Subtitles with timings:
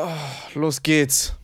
[0.00, 1.34] Oh, los geht's.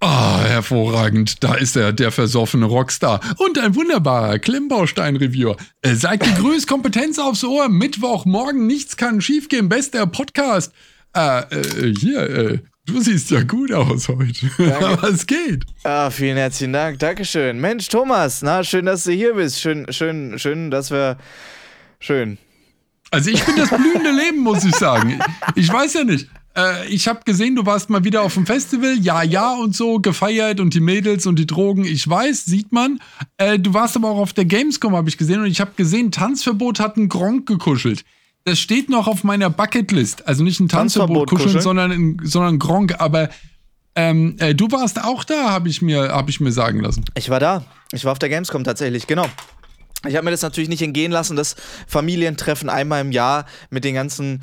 [0.00, 1.42] Ah, oh, hervorragend.
[1.42, 3.20] Da ist er, der versoffene Rockstar.
[3.38, 5.56] Und ein wunderbarer Klemmbaustein-Reviewer.
[5.80, 7.70] Äh, seid gegrüßt, Kompetenz aufs Ohr.
[7.70, 9.70] Mittwoch, morgen, nichts kann schiefgehen.
[9.70, 10.72] Bester Podcast.
[11.16, 14.50] Äh, äh, hier, äh, du siehst ja gut aus heute.
[15.00, 15.64] Was geht?
[15.84, 16.98] Ah, vielen herzlichen Dank.
[16.98, 17.58] Dankeschön.
[17.58, 19.60] Mensch, Thomas, na, schön, dass du hier bist.
[19.62, 21.16] Schön, schön, schön, dass wir.
[22.00, 22.36] Schön.
[23.10, 25.18] Also ich bin das blühende Leben, muss ich sagen.
[25.54, 26.28] Ich weiß ja nicht.
[26.56, 29.98] Äh, ich habe gesehen, du warst mal wieder auf dem Festival, ja, ja und so,
[29.98, 33.00] gefeiert und die Mädels und die Drogen, ich weiß, sieht man.
[33.36, 36.12] Äh, du warst aber auch auf der Gamescom, habe ich gesehen, und ich habe gesehen,
[36.12, 38.04] Tanzverbot hat einen Gronk gekuschelt.
[38.44, 40.28] Das steht noch auf meiner Bucketlist.
[40.28, 43.00] Also nicht ein Tanzverbot, Tanzverbot kuscheln, sondern, ein, sondern Gronk.
[43.00, 43.30] Aber
[43.96, 47.04] ähm, äh, du warst auch da, habe ich, mir, hab ich mir sagen lassen.
[47.16, 47.64] Ich war da.
[47.92, 49.26] Ich war auf der Gamescom tatsächlich, genau.
[50.06, 53.94] Ich habe mir das natürlich nicht entgehen lassen, das Familientreffen einmal im Jahr mit den
[53.94, 54.42] ganzen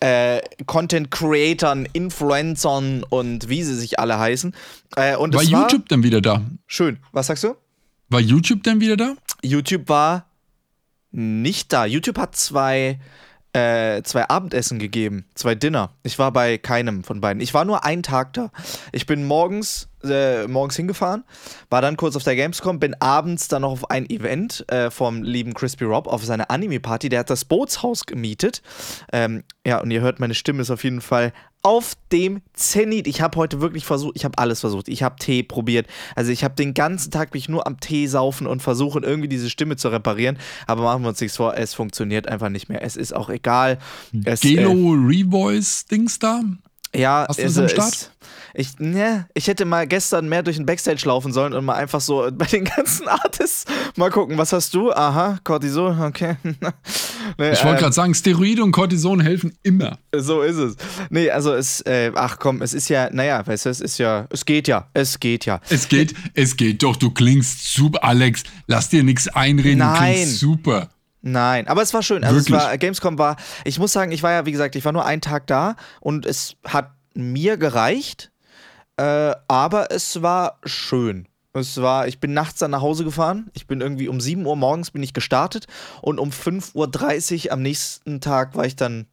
[0.00, 4.54] äh, Content-Creatern, Influencern und wie sie sich alle heißen.
[4.96, 6.42] Äh, und war YouTube war dann wieder da?
[6.66, 6.98] Schön.
[7.12, 7.56] Was sagst du?
[8.08, 9.16] War YouTube dann wieder da?
[9.42, 10.26] YouTube war
[11.10, 11.86] nicht da.
[11.86, 13.00] YouTube hat zwei
[13.56, 15.90] äh, zwei Abendessen gegeben, zwei Dinner.
[16.02, 17.40] Ich war bei keinem von beiden.
[17.40, 18.50] Ich war nur einen Tag da.
[18.92, 21.24] Ich bin morgens, äh, morgens hingefahren,
[21.70, 25.22] war dann kurz auf der Gamescom, bin abends dann noch auf ein Event äh, vom
[25.22, 27.08] lieben Crispy Rob auf seine Anime-Party.
[27.08, 28.60] Der hat das Bootshaus gemietet.
[29.10, 31.32] Ähm, ja, und ihr hört, meine Stimme ist auf jeden Fall
[31.66, 33.08] auf dem Zenit.
[33.08, 34.86] Ich habe heute wirklich versucht, ich habe alles versucht.
[34.86, 35.88] Ich habe Tee probiert.
[36.14, 39.50] Also ich habe den ganzen Tag mich nur am Tee saufen und versuchen irgendwie diese
[39.50, 40.38] Stimme zu reparieren.
[40.68, 42.82] Aber machen wir uns nichts vor, es funktioniert einfach nicht mehr.
[42.82, 43.80] Es ist auch egal.
[44.24, 46.40] Es, Gelo äh, Revoice Dings da?
[46.96, 47.92] Ja, Hast du das am Start?
[47.92, 48.10] Ist,
[48.58, 52.00] ich, ne, ich hätte mal gestern mehr durch den Backstage laufen sollen und mal einfach
[52.00, 53.66] so bei den ganzen Artists
[53.96, 54.92] mal gucken, was hast du?
[54.92, 56.36] Aha, Cortison, okay.
[56.42, 59.98] nee, ich wollte äh, gerade sagen, Steroide und Cortison helfen immer.
[60.16, 60.76] So ist es.
[61.10, 64.26] Nee, also es, äh, ach komm, es ist ja, naja, weißt du, es ist ja,
[64.30, 65.60] es geht ja, es geht ja.
[65.68, 69.92] Es geht, es geht doch, du klingst super, Alex, lass dir nichts einreden, Nein.
[69.92, 70.88] du klingst super.
[71.20, 72.22] Nein, aber es war schön.
[72.22, 72.56] Also Wirklich?
[72.56, 75.04] es war, Gamescom war, ich muss sagen, ich war ja, wie gesagt, ich war nur
[75.04, 78.30] einen Tag da und es hat mir gereicht,
[78.96, 81.26] äh, aber es war schön.
[81.52, 83.50] Es war, ich bin nachts dann nach Hause gefahren.
[83.54, 85.66] Ich bin irgendwie um 7 Uhr morgens bin ich gestartet
[86.02, 89.06] und um 5.30 Uhr am nächsten Tag war ich dann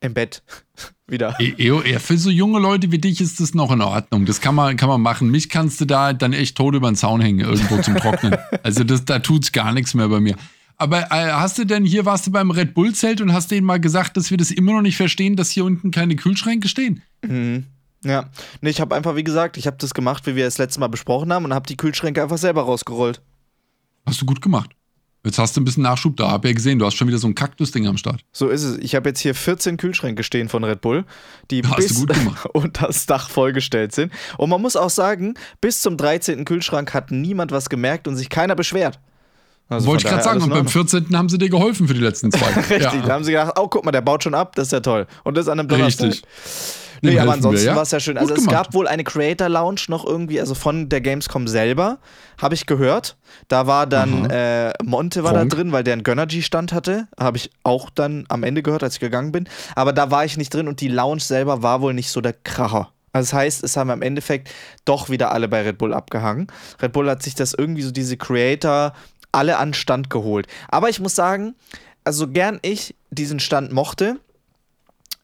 [0.00, 0.42] im Bett
[1.06, 1.36] wieder.
[1.40, 4.26] Ja, für so junge Leute wie dich ist das noch in Ordnung.
[4.26, 5.30] Das kann man, kann man machen.
[5.30, 8.36] Mich kannst du da dann echt tot über den Zaun hängen, irgendwo zum Trocknen.
[8.62, 10.36] Also das, da tut's gar nichts mehr bei mir.
[10.76, 13.80] Aber äh, hast du denn hier, warst du beim Red Bull-Zelt und hast denen mal
[13.80, 17.02] gesagt, dass wir das immer noch nicht verstehen, dass hier unten keine Kühlschränke stehen?
[17.24, 17.66] Mhm.
[18.04, 18.28] Ja,
[18.60, 20.88] nee, ich habe einfach, wie gesagt, ich habe das gemacht, wie wir das letzte Mal
[20.88, 23.22] besprochen haben und habe die Kühlschränke einfach selber rausgerollt.
[24.06, 24.70] Hast du gut gemacht.
[25.24, 26.30] Jetzt hast du ein bisschen Nachschub da.
[26.30, 28.20] Hab ja gesehen, du hast schon wieder so ein Kaktus-Ding am Start.
[28.30, 28.76] So ist es.
[28.78, 31.06] Ich habe jetzt hier 14 Kühlschränke stehen von Red Bull,
[31.50, 32.04] die hast bis
[32.52, 34.12] unter das Dach vollgestellt sind.
[34.36, 36.44] Und man muss auch sagen, bis zum 13.
[36.44, 39.00] Kühlschrank hat niemand was gemerkt und sich keiner beschwert.
[39.68, 41.16] Also Wollte ich gerade sagen, und beim 14.
[41.16, 42.46] haben sie dir geholfen für die letzten zwei.
[42.56, 42.92] Richtig, ja.
[43.06, 45.06] da haben sie gedacht, oh, guck mal, der baut schon ab, das ist ja toll.
[45.24, 46.08] Und das an einem Donnerstag.
[46.08, 46.24] Richtig.
[47.04, 47.76] Nee, aber ansonsten ja?
[47.76, 48.16] war es ja schön.
[48.16, 48.66] Also Gut es gemacht.
[48.66, 51.98] gab wohl eine Creator Lounge noch irgendwie, also von der Gamescom selber,
[52.40, 53.16] habe ich gehört.
[53.48, 55.50] Da war dann äh, Monte war Gronk.
[55.50, 57.08] da drin, weil der einen Gönnergy-Stand hatte.
[57.18, 59.48] Habe ich auch dann am Ende gehört, als ich gegangen bin.
[59.74, 62.32] Aber da war ich nicht drin und die Lounge selber war wohl nicht so der
[62.32, 62.90] Kracher.
[63.14, 64.50] Also das heißt, es haben im Endeffekt
[64.84, 66.48] doch wieder alle bei Red Bull abgehangen.
[66.82, 68.92] Red Bull hat sich das irgendwie so diese Creator
[69.34, 70.46] alle an Stand geholt.
[70.68, 71.54] Aber ich muss sagen,
[72.04, 74.18] also gern ich diesen Stand mochte,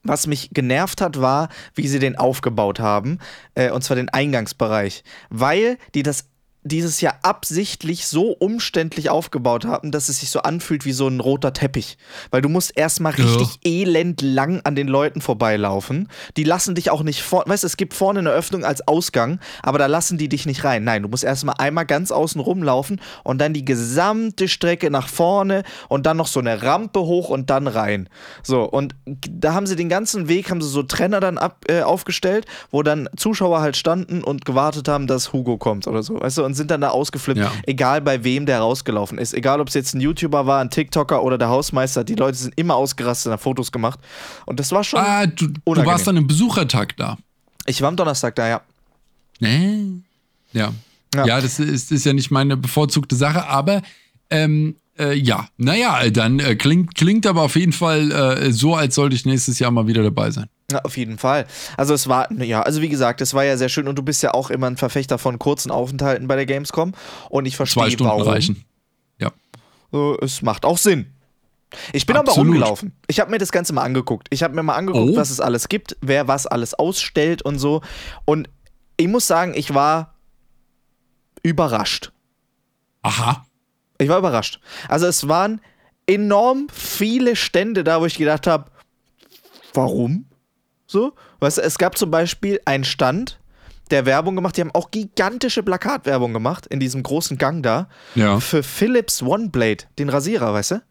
[0.03, 3.19] was mich genervt hat, war, wie sie den aufgebaut haben,
[3.55, 6.30] äh, und zwar den Eingangsbereich, weil die das
[6.63, 11.21] dieses Jahr absichtlich so umständlich aufgebaut haben, dass es sich so anfühlt wie so ein
[11.21, 11.97] roter Teppich.
[12.31, 13.71] Weil du musst erstmal richtig ja.
[13.71, 16.09] elend lang an den Leuten vorbeilaufen.
[16.37, 17.45] Die lassen dich auch nicht vor.
[17.47, 20.63] Weißt du, es gibt vorne eine Öffnung als Ausgang, aber da lassen die dich nicht
[20.65, 20.85] rein.
[20.85, 25.63] Nein, du musst erstmal einmal ganz außen rumlaufen und dann die gesamte Strecke nach vorne
[25.89, 28.09] und dann noch so eine Rampe hoch und dann rein.
[28.43, 31.83] So, und da haben sie den ganzen Weg, haben sie so Trenner dann ab, äh,
[31.83, 36.21] aufgestellt, wo dann Zuschauer halt standen und gewartet haben, dass Hugo kommt oder so.
[36.21, 37.53] Weißt du, und sind dann da ausgeflippt, ja.
[37.67, 39.35] egal bei wem der rausgelaufen ist.
[39.35, 42.55] Egal, ob es jetzt ein YouTuber war, ein TikToker oder der Hausmeister, die Leute sind
[42.57, 43.99] immer ausgerastet, haben Fotos gemacht.
[44.47, 45.01] Und das war schon.
[45.01, 47.17] Ah, du, du warst dann im Besuchertag da.
[47.67, 48.61] Ich war am Donnerstag da, ja.
[49.39, 50.03] Nee.
[50.53, 50.73] Ja.
[51.15, 53.83] Ja, ja das ist, ist ja nicht meine bevorzugte Sache, aber
[54.31, 58.95] ähm, äh, ja, naja, dann äh, klingt, klingt aber auf jeden Fall äh, so, als
[58.95, 60.49] sollte ich nächstes Jahr mal wieder dabei sein.
[60.71, 61.47] Ja, auf jeden Fall.
[61.77, 64.23] Also es war, ja, also wie gesagt, es war ja sehr schön und du bist
[64.23, 66.93] ja auch immer ein Verfechter von kurzen Aufenthalten bei der Gamescom
[67.29, 68.23] und ich verstehe Zwei Stunden warum.
[68.29, 68.65] reichen.
[69.19, 69.33] Ja.
[69.91, 71.13] So, es macht auch Sinn.
[71.93, 72.39] Ich bin Absolut.
[72.39, 72.93] aber rumgelaufen.
[73.07, 74.27] Ich habe mir das Ganze mal angeguckt.
[74.31, 75.17] Ich habe mir mal angeguckt, oh.
[75.17, 77.81] was es alles gibt, wer was alles ausstellt und so.
[78.25, 78.49] Und
[78.97, 80.15] ich muss sagen, ich war
[81.43, 82.13] überrascht.
[83.03, 83.47] Aha.
[83.99, 84.61] Ich war überrascht.
[84.89, 85.61] Also es waren
[86.07, 88.71] enorm viele Stände da, wo ich gedacht habe,
[89.75, 90.27] warum?
[90.91, 93.39] So, weißt du, es gab zum Beispiel einen Stand,
[93.93, 94.57] der Werbung gemacht.
[94.57, 97.89] Die haben auch gigantische Plakatwerbung gemacht in diesem großen Gang da.
[98.17, 98.41] Ja.
[98.41, 100.83] Für Philips OneBlade, den Rasierer, weißt du?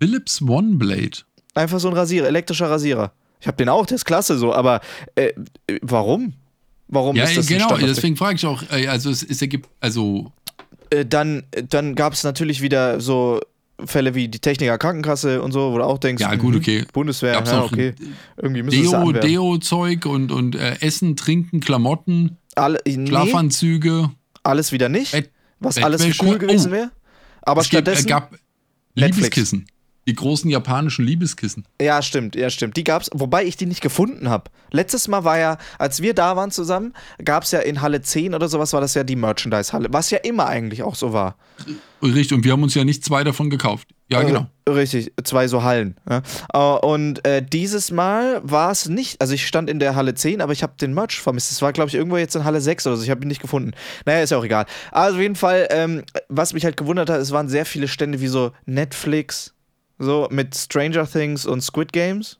[0.00, 1.18] Philips OneBlade.
[1.54, 3.12] Einfach so ein Rasierer, elektrischer Rasierer.
[3.38, 4.80] Ich habe den auch, der ist klasse so, aber
[5.14, 5.34] äh,
[5.82, 6.32] warum?
[6.88, 10.32] Warum ja, ist das genau, deswegen frage ich auch, äh, also es, es ergibt, also.
[10.88, 13.40] Äh, dann dann gab es natürlich wieder so
[13.86, 16.80] Fälle wie die Techniker Krankenkasse und so, wo du auch denkst, ja gut, okay.
[16.80, 17.94] Mhm, Bundeswehr, Gab's ja, okay.
[18.36, 24.10] Irgendwie Deo, Deo-Zeug und, und äh, Essen, Trinken, Klamotten, Alle, nee, Schlafanzüge.
[24.42, 25.14] Alles wieder nicht,
[25.60, 26.74] was alles cool gewesen oh.
[26.74, 26.90] wäre.
[27.42, 28.06] Aber es stattdessen.
[28.06, 28.34] Äh, gab
[28.94, 29.66] Liebeskissen.
[30.08, 31.64] Die großen japanischen Liebeskissen.
[31.80, 32.76] Ja, stimmt, ja, stimmt.
[32.76, 34.50] Die gab's, wobei ich die nicht gefunden habe.
[34.72, 36.92] Letztes Mal war ja, als wir da waren zusammen,
[37.24, 40.18] gab es ja in Halle 10 oder sowas, war das ja die Merchandise-Halle, was ja
[40.18, 41.36] immer eigentlich auch so war.
[42.02, 43.88] Richtig, und wir haben uns ja nicht zwei davon gekauft.
[44.08, 44.46] Ja, äh, genau.
[44.68, 45.96] Richtig, zwei so Hallen.
[46.08, 46.22] Ja.
[46.52, 50.40] Äh, und äh, dieses Mal war es nicht, also ich stand in der Halle 10,
[50.40, 51.52] aber ich habe den Merch vermisst.
[51.52, 53.04] Es war, glaube ich, irgendwo jetzt in Halle 6 oder so.
[53.04, 53.70] Ich habe ihn nicht gefunden.
[54.04, 54.66] Naja, ist ja auch egal.
[54.90, 58.20] Also auf jeden Fall, ähm, was mich halt gewundert hat, es waren sehr viele Stände
[58.20, 59.54] wie so Netflix,
[59.98, 62.38] so mit Stranger Things und Squid Games.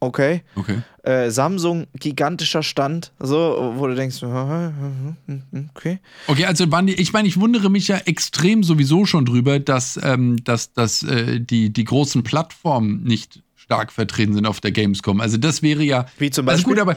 [0.00, 0.42] Okay.
[0.54, 0.82] Okay.
[1.02, 5.98] Äh, Samsung, gigantischer Stand, so, wo du denkst, okay.
[6.26, 9.98] Okay, also waren die, ich meine, ich wundere mich ja extrem sowieso schon drüber, dass,
[10.02, 15.20] ähm, dass, dass äh, die, die großen Plattformen nicht stark vertreten sind auf der Gamescom.
[15.20, 16.06] Also das wäre ja.
[16.18, 16.78] Wie zum Beispiel?
[16.78, 16.96] Also gut,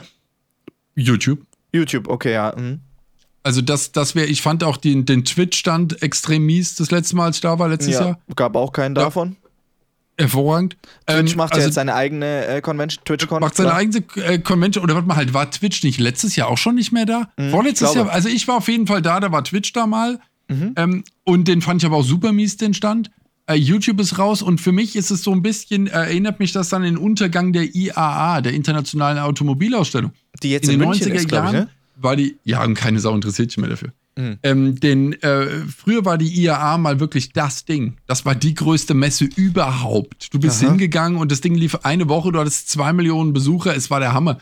[0.94, 1.40] YouTube.
[1.72, 2.54] YouTube, okay, ja.
[2.56, 2.80] Mhm.
[3.42, 7.26] Also das, das wäre, ich fand auch den, den Twitch-Stand extrem mies das letzte Mal,
[7.26, 8.20] als ich da war, letztes ja, Jahr.
[8.36, 9.36] Gab auch keinen davon.
[10.18, 10.76] Hervorragend.
[11.06, 13.40] Twitch ähm, macht also, ja jetzt seine eigene äh, Convention, TwitchCon.
[13.40, 16.58] Macht seine eigene äh, Convention, oder warte mal halt, war Twitch nicht letztes Jahr auch
[16.58, 17.28] schon nicht mehr da?
[17.36, 20.18] Mhm, Vorletztes Jahr, also ich war auf jeden Fall da, da war Twitch da mal.
[20.48, 20.72] Mhm.
[20.76, 23.10] Ähm, und den fand ich aber auch super mies, den Stand.
[23.46, 26.52] Äh, YouTube ist raus und für mich ist es so ein bisschen, äh, erinnert mich
[26.52, 30.12] das an den Untergang der IAA, der Internationalen Automobilausstellung.
[30.42, 31.68] Die jetzt in, in den München 90er ist, Jahren ich, ne?
[31.96, 33.92] war die, ja, und keine Sau interessiert sich mehr dafür.
[34.18, 34.38] Mhm.
[34.42, 37.98] Ähm, denn äh, früher war die IAA mal wirklich das Ding.
[38.06, 40.34] Das war die größte Messe überhaupt.
[40.34, 40.70] Du bist Aha.
[40.70, 44.14] hingegangen und das Ding lief eine Woche, du hattest zwei Millionen Besucher, es war der
[44.14, 44.38] Hammer.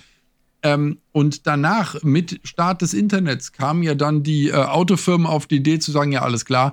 [0.62, 5.56] Ähm, und danach, mit Start des Internets, kamen ja dann die äh, Autofirmen auf die
[5.56, 6.72] Idee zu sagen, ja, alles klar,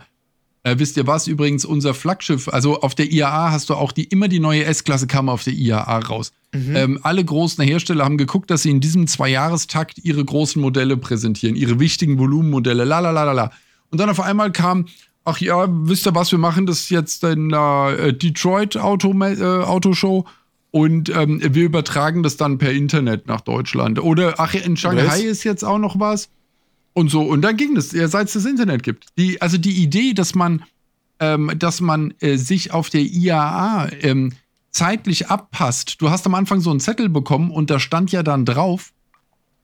[0.63, 4.06] äh, wisst ihr was, übrigens unser Flaggschiff, also auf der IAA hast du auch die,
[4.06, 6.31] immer die neue S-Klasse kam auf der IAA raus.
[6.54, 6.75] Mhm.
[6.75, 11.56] Ähm, alle großen Hersteller haben geguckt, dass sie in diesem Zweijahrestakt ihre großen Modelle präsentieren,
[11.56, 13.51] ihre wichtigen Volumenmodelle, la la la la la.
[13.89, 14.88] Und dann auf einmal kam,
[15.25, 19.44] ach ja, wisst ihr was, wir machen das jetzt in der äh, Detroit Auto, äh,
[19.44, 20.25] Autoshow
[20.71, 24.01] und ähm, wir übertragen das dann per Internet nach Deutschland.
[24.01, 25.19] Oder ach, in Shanghai was?
[25.19, 26.30] ist jetzt auch noch was.
[26.93, 29.07] Und so, und dann ging das, seit es das Internet gibt.
[29.17, 30.63] Die, also die Idee, dass man,
[31.19, 34.33] ähm, dass man äh, sich auf der IAA ähm,
[34.69, 36.01] zeitlich abpasst.
[36.01, 38.93] Du hast am Anfang so einen Zettel bekommen und da stand ja dann drauf,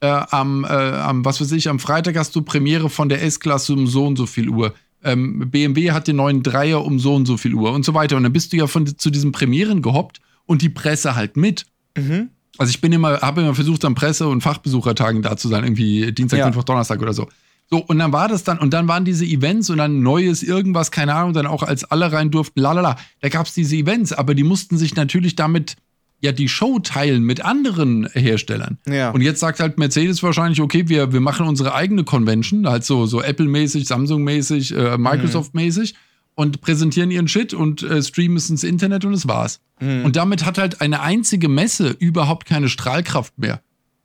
[0.02, 3.74] äh, am, äh, am, was weiß ich, am Freitag hast du Premiere von der S-Klasse
[3.74, 4.74] um so und so viel Uhr.
[5.04, 8.18] Ähm, BMW hat den neuen Dreier um so und so viel Uhr und so weiter.
[8.18, 11.66] Und dann bist du ja von, zu diesen Premieren gehoppt und die Presse halt mit.
[11.98, 12.30] Mhm.
[12.60, 16.12] Also ich bin immer, habe immer versucht, an Presse- und Fachbesuchertagen da zu sein, irgendwie
[16.12, 16.46] Dienstag, ja.
[16.46, 17.28] Mittwoch, Donnerstag oder so.
[17.72, 20.92] So, und dann war das dann, und dann waren diese Events und dann neues irgendwas,
[20.92, 22.98] keine Ahnung, dann auch als alle rein durften, lalala.
[23.22, 25.76] Da gab es diese Events, aber die mussten sich natürlich damit
[26.22, 28.78] ja die Show teilen mit anderen Herstellern.
[28.88, 29.12] Ja.
[29.12, 33.06] Und jetzt sagt halt Mercedes wahrscheinlich, okay, wir, wir machen unsere eigene Convention, halt so,
[33.06, 35.94] so Apple-mäßig, Samsung-mäßig, äh, Microsoft-mäßig
[36.40, 39.60] und präsentieren ihren Shit und äh, streamen es ins Internet und es war's.
[39.82, 40.06] Mhm.
[40.06, 43.62] Und damit hat halt eine einzige Messe überhaupt keine Strahlkraft mehr.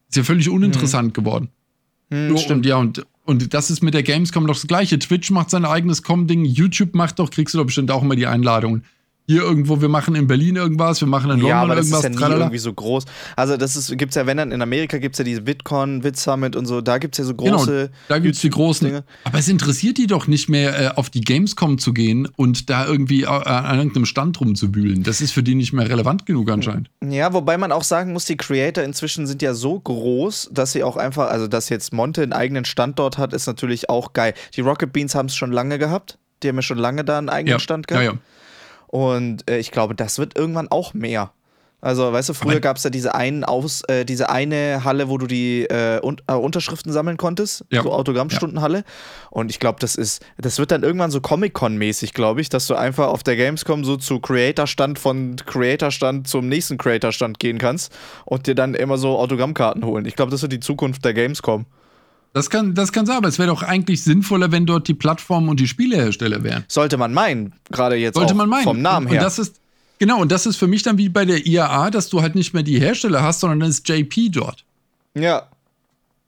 [0.09, 1.13] Ist ja völlig uninteressant mhm.
[1.13, 1.49] geworden.
[2.11, 4.99] Mhm, und ja, und und das ist mit der Gamescom doch das Gleiche.
[4.99, 8.27] Twitch macht sein eigenes Com-Ding, YouTube macht doch, kriegst du doch bestimmt auch immer die
[8.27, 8.85] Einladungen
[9.27, 12.11] hier irgendwo, wir machen in Berlin irgendwas, wir machen in London ja, aber das irgendwas.
[12.11, 13.05] Ist ja nie irgendwie so groß.
[13.37, 16.19] Also das ist, gibt's ja, wenn dann in Amerika gibt es ja diese Bitcoin, Wit
[16.19, 17.73] Summit und so, da gibt es ja so genau, große.
[17.73, 18.87] Genau, da gibt es die großen.
[18.89, 19.05] Dinge.
[19.25, 22.87] Aber es interessiert die doch nicht mehr, äh, auf die Gamescom zu gehen und da
[22.87, 25.03] irgendwie äh, an irgendeinem Stand rumzubühlen.
[25.05, 26.91] Das ist für die nicht mehr relevant genug anscheinend.
[27.03, 30.83] Ja, wobei man auch sagen muss, die Creator inzwischen sind ja so groß, dass sie
[30.83, 34.35] auch einfach, also dass jetzt Monte einen eigenen Standort hat, ist natürlich auch geil.
[34.55, 36.19] Die Rocket Beans haben es schon lange gehabt.
[36.43, 38.05] Die haben ja schon lange da einen eigenen ja, Stand gehabt.
[38.05, 38.19] Ja, ja.
[38.95, 41.33] Und äh, ich glaube, das wird irgendwann auch mehr.
[41.81, 45.19] Also, weißt du, früher gab es ja diese, einen Aus, äh, diese eine Halle, wo
[45.19, 47.83] du die äh, un äh, Unterschriften sammeln konntest, ja.
[47.83, 48.79] so Autogrammstundenhalle.
[48.79, 48.85] Ja.
[49.31, 52.77] Und ich glaube, das ist, das wird dann irgendwann so Comic-Con-mäßig, glaube ich, dass du
[52.77, 57.93] einfach auf der Gamescom so zu Creator-Stand von Creator-Stand zum nächsten Creator-Stand gehen kannst
[58.25, 60.07] und dir dann immer so Autogrammkarten holen.
[60.07, 61.67] Ich glaube, das wird die Zukunft der Gamescom.
[62.35, 65.49] Das kann, das kann sein, aber es wäre doch eigentlich sinnvoller, wenn dort die Plattformen
[65.49, 66.65] und die Spielehersteller wären.
[66.67, 68.65] Sollte man meinen, gerade jetzt Sollte man meinen.
[68.65, 69.21] vom Namen her.
[69.21, 69.61] Und das ist,
[70.01, 72.53] genau, und das ist für mich dann wie bei der IAA, dass du halt nicht
[72.53, 74.65] mehr die Hersteller hast, sondern dann ist JP dort.
[75.15, 75.47] Ja.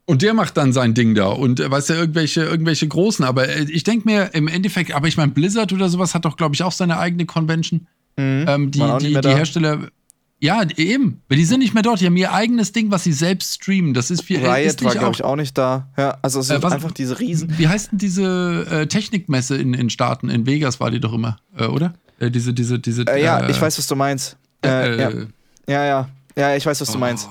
[0.05, 3.25] Und der macht dann sein Ding da und äh, weißt du, irgendwelche, irgendwelche großen.
[3.25, 6.37] Aber äh, ich denke mir im Endeffekt, aber ich meine, Blizzard oder sowas hat doch,
[6.37, 7.85] glaube ich, auch seine eigene Convention.
[8.15, 8.45] Mhm.
[8.47, 9.89] Ähm, die die, die Hersteller
[10.39, 11.21] ja, eben.
[11.29, 11.99] Weil die sind nicht mehr dort.
[11.99, 13.93] Die haben ihr eigenes Ding, was sie selbst streamen.
[13.93, 14.45] Das ist viel.
[14.45, 15.87] Riot ist war, glaube ich, auch nicht da.
[15.97, 17.57] Ja, also es sind äh, was, einfach diese Riesen.
[17.57, 20.29] Wie heißt denn diese äh, Technikmesse in, in Staaten?
[20.29, 21.93] In Vegas war die doch immer, äh, oder?
[22.19, 23.03] Äh, diese, diese, diese.
[23.07, 24.37] Äh, ja, ich weiß, was du meinst.
[24.63, 24.85] Ja.
[24.85, 25.25] ja,
[25.67, 26.09] ja.
[26.35, 26.99] Ja, ich weiß, was du oh.
[26.99, 27.27] meinst.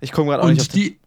[0.00, 0.98] Ich komme gerade auch nicht auf die.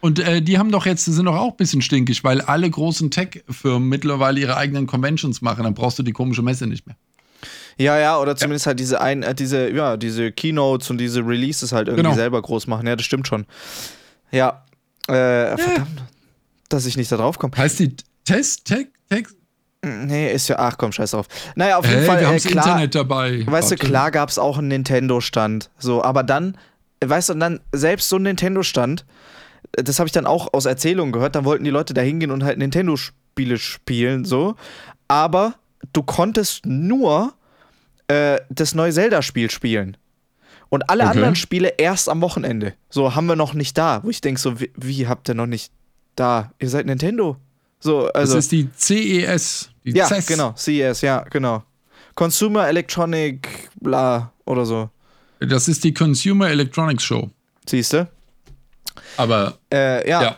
[0.00, 3.10] Und äh, die haben doch jetzt, sind doch auch ein bisschen stinkig, weil alle großen
[3.10, 5.64] Tech-Firmen mittlerweile ihre eigenen Conventions machen.
[5.64, 6.96] Dann brauchst du die komische Messe nicht mehr.
[7.78, 8.70] Ja, ja, oder zumindest ja.
[8.70, 12.16] halt diese ein, äh, diese, ja, diese Keynotes und diese Releases halt irgendwie genau.
[12.16, 12.86] selber groß machen.
[12.86, 13.46] Ja, das stimmt schon.
[14.32, 14.64] Ja.
[15.06, 16.02] Äh, verdammt,
[16.68, 17.56] dass ich nicht da drauf komme.
[17.56, 19.26] Heißt die Test, Tech, Tech?
[19.82, 21.28] Nee, ist ja, ach komm, scheiß drauf.
[21.54, 23.46] Naja, auf jeden hey, Fall, wir äh, klar, Internet dabei.
[23.46, 23.76] Weißt Warte.
[23.76, 25.70] du, klar gab es auch einen Nintendo-Stand.
[25.78, 26.58] So, aber dann,
[27.04, 29.06] weißt du, und dann selbst so ein Nintendo-Stand,
[29.72, 32.42] das habe ich dann auch aus Erzählungen gehört, dann wollten die Leute da hingehen und
[32.42, 34.56] halt Nintendo-Spiele spielen, so.
[35.06, 35.54] Aber
[35.92, 37.34] du konntest nur
[38.08, 39.96] äh, das neue Zelda-Spiel spielen.
[40.70, 41.12] Und alle okay.
[41.12, 42.74] anderen Spiele erst am Wochenende.
[42.90, 44.02] So haben wir noch nicht da.
[44.02, 45.72] Wo ich denke, so, wie, wie, habt ihr noch nicht
[46.14, 46.52] da?
[46.58, 47.36] Ihr seid Nintendo.
[47.80, 49.70] So, also, das ist die CES.
[49.84, 50.26] Die ja, CES.
[50.26, 50.54] genau.
[50.56, 51.62] CES, ja, genau.
[52.14, 54.90] Consumer Electronic, bla, oder so.
[55.40, 57.30] Das ist die Consumer Electronics Show.
[57.66, 58.08] Siehst du?
[59.16, 59.56] Aber.
[59.72, 60.22] Äh, ja.
[60.22, 60.36] ja.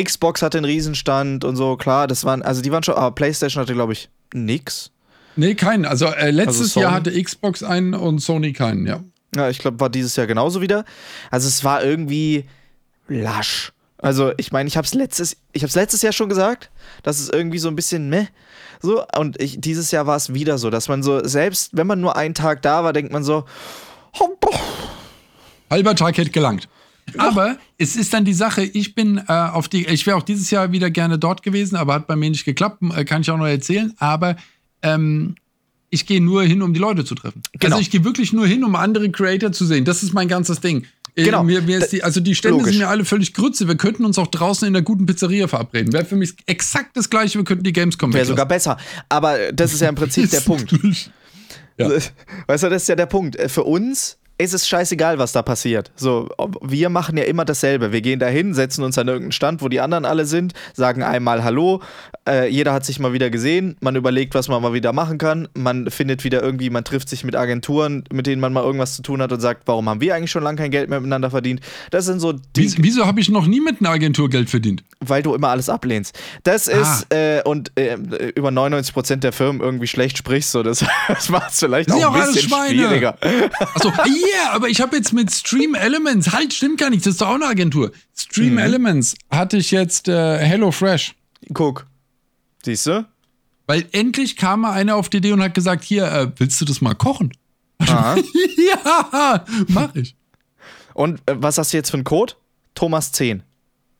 [0.00, 3.60] Xbox hatte einen Riesenstand und so, klar, das waren, also die waren schon, aber PlayStation
[3.60, 4.91] hatte, glaube ich, nix.
[5.36, 5.84] Nee, keinen.
[5.84, 9.02] Also äh, letztes also Jahr hatte Xbox einen und Sony keinen, ja.
[9.34, 10.84] Ja, ich glaube, war dieses Jahr genauso wieder.
[11.30, 12.44] Also es war irgendwie
[13.08, 13.72] lasch.
[13.98, 16.70] Also ich meine, ich habe es letztes, ich habe letztes Jahr schon gesagt,
[17.02, 18.26] dass es irgendwie so ein bisschen meh.
[18.82, 22.00] So und ich, dieses Jahr war es wieder so, dass man so selbst, wenn man
[22.00, 23.44] nur einen Tag da war, denkt man so,
[24.18, 24.28] oh,
[25.70, 26.68] halber Tag hätte gelangt.
[27.18, 30.50] Aber es ist dann die Sache, ich bin äh, auf die, ich wäre auch dieses
[30.50, 33.38] Jahr wieder gerne dort gewesen, aber hat bei mir nicht geklappt, äh, kann ich auch
[33.38, 33.92] noch erzählen.
[33.98, 34.36] Aber
[34.82, 35.36] ähm,
[35.90, 37.42] ich gehe nur hin, um die Leute zu treffen.
[37.44, 37.76] Also genau.
[37.76, 39.84] Also ich gehe wirklich nur hin, um andere Creator zu sehen.
[39.84, 40.86] Das ist mein ganzes Ding.
[41.14, 41.42] Äh, genau.
[41.42, 42.72] Mir, mir die, also die Stände Logisch.
[42.72, 43.68] sind mir alle völlig grütze.
[43.68, 45.92] Wir könnten uns auch draußen in der guten Pizzeria verabreden.
[45.92, 48.78] Wäre für mich exakt das gleiche, wir könnten die Gamescom Wäre sogar besser.
[49.08, 50.72] Aber das ist ja im Prinzip der Punkt.
[51.76, 51.88] Ja.
[52.46, 53.36] Weißt du, das ist ja der Punkt.
[53.36, 55.90] Äh, für uns ist es scheißegal, was da passiert.
[55.96, 56.28] So,
[56.60, 57.92] wir machen ja immer dasselbe.
[57.92, 61.44] Wir gehen dahin, setzen uns an irgendeinen Stand, wo die anderen alle sind, sagen einmal
[61.44, 61.80] Hallo.
[62.28, 63.76] Äh, jeder hat sich mal wieder gesehen.
[63.80, 65.48] Man überlegt, was man mal wieder machen kann.
[65.54, 69.02] Man findet wieder irgendwie, man trifft sich mit Agenturen, mit denen man mal irgendwas zu
[69.02, 71.60] tun hat und sagt, warum haben wir eigentlich schon lange kein Geld mehr miteinander verdient?
[71.90, 72.72] Das sind so die.
[72.78, 74.84] Wieso, habe ich noch nie mit einer Agentur Geld verdient?
[75.00, 76.18] Weil du immer alles ablehnst.
[76.44, 76.80] Das ah.
[76.80, 77.96] ist, äh, und äh,
[78.34, 82.14] über 99% der Firmen irgendwie schlecht sprichst, so das, das macht es vielleicht auch, auch
[82.14, 83.16] ein bisschen schwieriger.
[83.74, 84.06] Achso, yeah,
[84.50, 87.34] aber ich habe jetzt mit Stream Elements, halt, stimmt gar nicht, das ist doch auch
[87.34, 87.92] eine Agentur.
[88.16, 88.58] Stream mhm.
[88.58, 91.14] Elements hatte ich jetzt äh, Hello Fresh.
[91.52, 91.86] Guck.
[92.64, 93.06] Siehst du?
[93.66, 96.64] Weil endlich kam mal einer auf die Idee und hat gesagt: Hier, äh, willst du
[96.64, 97.32] das mal kochen?
[97.80, 100.14] ja, mach ich.
[100.94, 102.34] Und äh, was hast du jetzt für einen Code?
[102.74, 103.42] Thomas 10.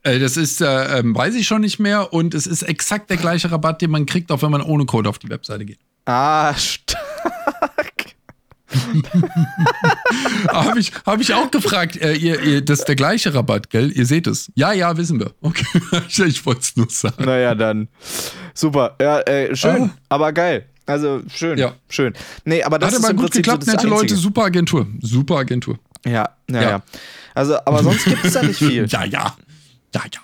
[0.02, 3.16] Äh, das ist, äh, ähm, weiß ich schon nicht mehr und es ist exakt der
[3.16, 5.78] gleiche Rabatt, den man kriegt, auch wenn man ohne Code auf die Webseite geht.
[6.04, 7.11] Ah, stark.
[10.48, 11.96] Habe ich, hab ich auch gefragt.
[11.96, 13.90] Äh, ihr, ihr, das ist der gleiche Rabatt, gell?
[13.92, 14.50] Ihr seht es.
[14.54, 15.32] Ja, ja, wissen wir.
[15.40, 15.64] Okay,
[16.26, 17.24] ich wollte es nur sagen.
[17.24, 17.88] Naja, dann.
[18.54, 18.96] Super.
[19.00, 19.90] Ja, äh, schön, ah.
[20.08, 20.66] aber geil.
[20.86, 21.74] Also schön, ja.
[21.88, 22.12] schön.
[22.44, 24.86] Nee, aber das Hat ist aber gut geklappt, so nette Leute, super Agentur.
[25.00, 25.78] Super Agentur.
[26.04, 26.62] Ja, ja, ja.
[26.62, 26.82] ja.
[27.34, 28.86] Also, aber sonst gibt es da nicht viel.
[28.86, 29.36] ja, ja.
[29.94, 30.20] Ja, ja.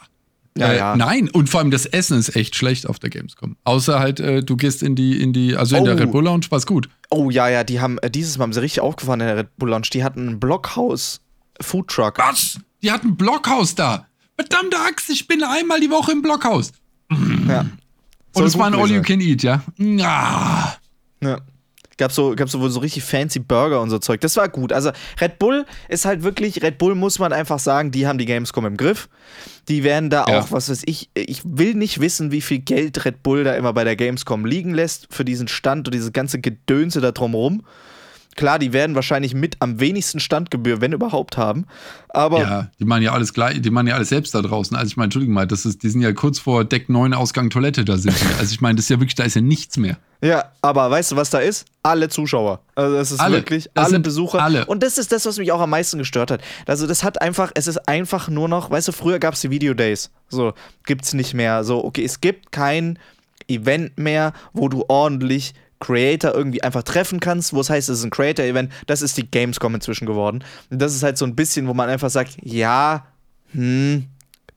[0.59, 0.97] Ja, äh, ja.
[0.97, 3.57] Nein, und vor allem das Essen ist echt schlecht auf der Gamescom.
[3.65, 5.87] Außer halt, äh, du gehst in die, in die, also in oh.
[5.87, 6.89] der Red Bull Lounge war es gut.
[7.11, 9.57] Oh ja, ja, die haben, äh, dieses Mal haben sie richtig aufgefahren in der Red
[9.57, 9.89] Bull Lounge.
[9.93, 11.21] Die hatten ein Blockhaus
[11.61, 12.19] Foodtruck.
[12.19, 12.59] Was?
[12.83, 14.07] Die hatten ein Blockhaus da.
[14.37, 16.73] Verdammte Axt, ich bin einmal die Woche im Blockhaus.
[17.49, 17.67] Ja.
[18.35, 19.63] Und es war ein All You Can Eat, ja?
[19.79, 20.77] Ja.
[21.23, 21.41] Ja.
[21.99, 24.21] Gab so, gab so wohl so richtig fancy Burger und so Zeug.
[24.21, 24.73] Das war gut.
[24.73, 28.25] Also Red Bull ist halt wirklich, Red Bull muss man einfach sagen, die haben die
[28.25, 29.09] Gamescom im Griff.
[29.69, 30.41] Die werden da ja.
[30.41, 33.73] auch, was weiß ich, ich will nicht wissen, wie viel Geld Red Bull da immer
[33.73, 37.65] bei der Gamescom liegen lässt für diesen Stand und diese ganze Gedönse da drumherum.
[38.39, 41.67] Klar, die werden wahrscheinlich mit am wenigsten Standgebühr, wenn überhaupt, haben.
[42.09, 44.77] Aber ja, die machen ja alles gleich, die machen ja alles selbst da draußen.
[44.77, 47.51] Also ich meine, Entschuldigung mal, das ist, die sind ja kurz vor Deck 9 Ausgang
[47.51, 48.15] Toilette, da sind.
[48.39, 49.99] Also ich meine, das ist ja wirklich, da ist ja nichts mehr.
[50.21, 51.67] Ja, aber weißt du, was da ist?
[51.83, 52.61] Alle Zuschauer.
[52.77, 53.39] Also das ist alle.
[53.39, 54.41] wirklich das alle Besucher.
[54.41, 54.67] Alle.
[54.67, 56.41] Und das ist das, was mich auch am meisten gestört hat.
[56.65, 59.51] Also das hat einfach, es ist einfach nur noch, weißt du, früher gab es die
[59.51, 60.13] Video Days.
[60.29, 60.55] So,
[60.87, 61.65] gibt's nicht mehr.
[61.65, 63.01] So, okay, es gibt kein
[63.49, 68.05] Event mehr, wo du ordentlich Creator irgendwie einfach treffen kannst, wo es heißt, es ist
[68.05, 70.45] ein Creator-Event, das ist die Gamescom inzwischen geworden.
[70.71, 73.07] Und das ist halt so ein bisschen, wo man einfach sagt, ja,
[73.53, 74.07] hm,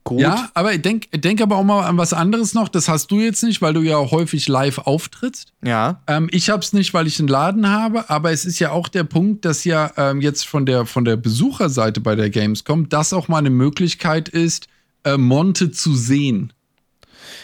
[0.04, 0.22] gut.
[0.22, 2.68] Ja, aber ich denke denk aber auch mal an was anderes noch.
[2.70, 5.54] Das hast du jetzt nicht, weil du ja häufig live auftrittst.
[5.64, 6.02] Ja.
[6.08, 8.88] Ähm, ich habe es nicht, weil ich einen Laden habe, aber es ist ja auch
[8.88, 13.14] der Punkt, dass ja ähm, jetzt von der, von der Besucherseite bei der Gamescom das
[13.14, 14.68] auch mal eine Möglichkeit ist,
[15.04, 16.54] äh, Monte zu sehen.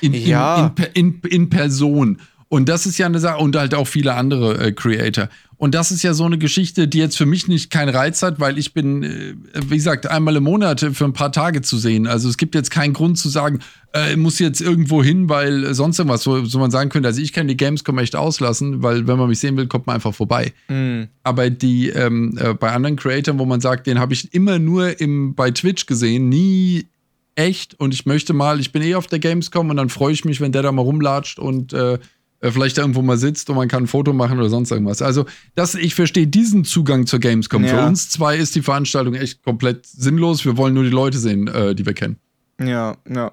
[0.01, 0.73] In, ja.
[0.77, 2.19] in, in, in, in Person.
[2.49, 5.29] Und das ist ja eine Sache, und halt auch viele andere äh, Creator.
[5.57, 8.39] Und das ist ja so eine Geschichte, die jetzt für mich nicht keinen Reiz hat,
[8.39, 9.33] weil ich bin, äh,
[9.67, 12.05] wie gesagt, einmal im Monat für ein paar Tage zu sehen.
[12.05, 13.59] Also es gibt jetzt keinen Grund zu sagen,
[13.93, 17.33] äh, muss jetzt irgendwo hin, weil sonst irgendwas, so, so man sagen könnte, also ich
[17.33, 20.53] kann die Gamescom echt auslassen, weil wenn man mich sehen will, kommt man einfach vorbei.
[20.67, 21.07] Mhm.
[21.23, 25.01] Aber die ähm, äh, bei anderen Creatoren, wo man sagt, den habe ich immer nur
[25.01, 26.85] im, bei Twitch gesehen, nie
[27.33, 30.25] echt und ich möchte mal, ich bin eh auf der Gamescom und dann freue ich
[30.25, 31.99] mich, wenn der da mal rumlatscht und äh,
[32.41, 35.01] vielleicht irgendwo mal sitzt und man kann ein Foto machen oder sonst irgendwas.
[35.01, 35.25] Also,
[35.55, 37.63] das, ich verstehe diesen Zugang zur Gamescom.
[37.63, 37.69] Ja.
[37.69, 40.45] Für uns zwei ist die Veranstaltung echt komplett sinnlos.
[40.45, 42.17] Wir wollen nur die Leute sehen, äh, die wir kennen.
[42.59, 43.31] Ja, ja.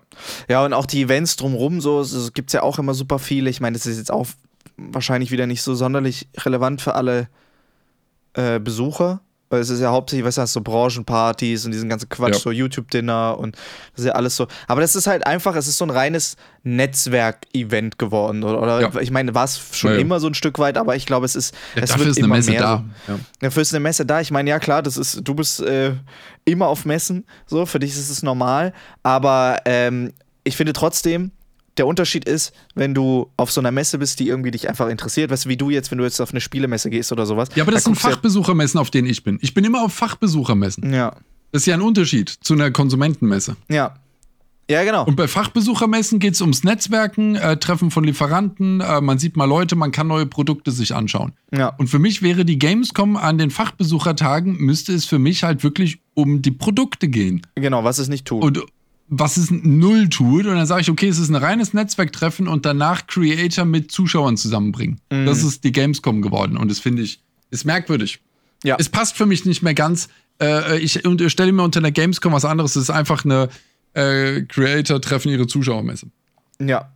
[0.48, 3.48] Ja, und auch die Events drumherum, so, es gibt ja auch immer super viele.
[3.48, 4.26] Ich meine, das ist jetzt auch
[4.76, 7.28] wahrscheinlich wieder nicht so sonderlich relevant für alle
[8.34, 9.20] äh, Besucher.
[9.54, 12.40] Weil es ist ja hauptsächlich, weißt du, so Branchenpartys und diesen ganzen Quatsch, ja.
[12.40, 13.54] so YouTube-Dinner und
[13.92, 14.48] das ist ja alles so.
[14.66, 18.42] Aber das ist halt einfach, es ist so ein reines Netzwerk-Event geworden.
[18.42, 19.00] Oder, oder ja.
[19.00, 21.36] ich meine, war es schon ja, immer so ein Stück weit, aber ich glaube, es
[21.36, 21.54] ist.
[21.76, 22.84] Es dafür wird ist eine Messe mehr da.
[23.06, 23.20] So.
[23.40, 24.20] Dafür ist eine Messe da.
[24.20, 25.92] Ich meine, ja klar, das ist, du bist äh,
[26.44, 28.72] immer auf Messen, so, für dich ist es normal.
[29.04, 31.30] Aber ähm, ich finde trotzdem,
[31.76, 35.30] der Unterschied ist, wenn du auf so einer Messe bist, die irgendwie dich einfach interessiert,
[35.30, 37.48] weißt du, wie du jetzt, wenn du jetzt auf eine Spielemesse gehst oder sowas.
[37.54, 39.38] Ja, aber das da sind Fachbesuchermessen, auf denen ich bin.
[39.42, 40.92] Ich bin immer auf Fachbesuchermessen.
[40.92, 41.16] Ja.
[41.52, 43.56] Das ist ja ein Unterschied zu einer Konsumentenmesse.
[43.68, 43.94] Ja.
[44.70, 45.04] Ja, genau.
[45.04, 49.44] Und bei Fachbesuchermessen geht es ums Netzwerken, äh, Treffen von Lieferanten, äh, man sieht mal
[49.44, 51.32] Leute, man kann neue Produkte sich anschauen.
[51.52, 51.68] Ja.
[51.76, 56.00] Und für mich wäre die Gamescom an den Fachbesuchertagen, müsste es für mich halt wirklich
[56.14, 57.42] um die Produkte gehen.
[57.56, 58.42] Genau, was es nicht tut.
[58.42, 58.62] Und,
[59.08, 60.46] was es null tut.
[60.46, 64.36] Und dann sage ich, okay, es ist ein reines Netzwerktreffen und danach Creator mit Zuschauern
[64.36, 65.00] zusammenbringen.
[65.10, 65.26] Mhm.
[65.26, 66.56] Das ist die Gamescom geworden.
[66.56, 68.20] Und das finde ich, ist merkwürdig.
[68.62, 68.76] Ja.
[68.78, 70.08] Es passt für mich nicht mehr ganz.
[70.40, 72.76] Äh, ich stelle mir unter einer Gamescom was anderes.
[72.76, 73.48] Es ist einfach eine
[73.92, 76.08] äh, Creator treffen ihre Zuschauermesse.
[76.60, 76.92] Ja,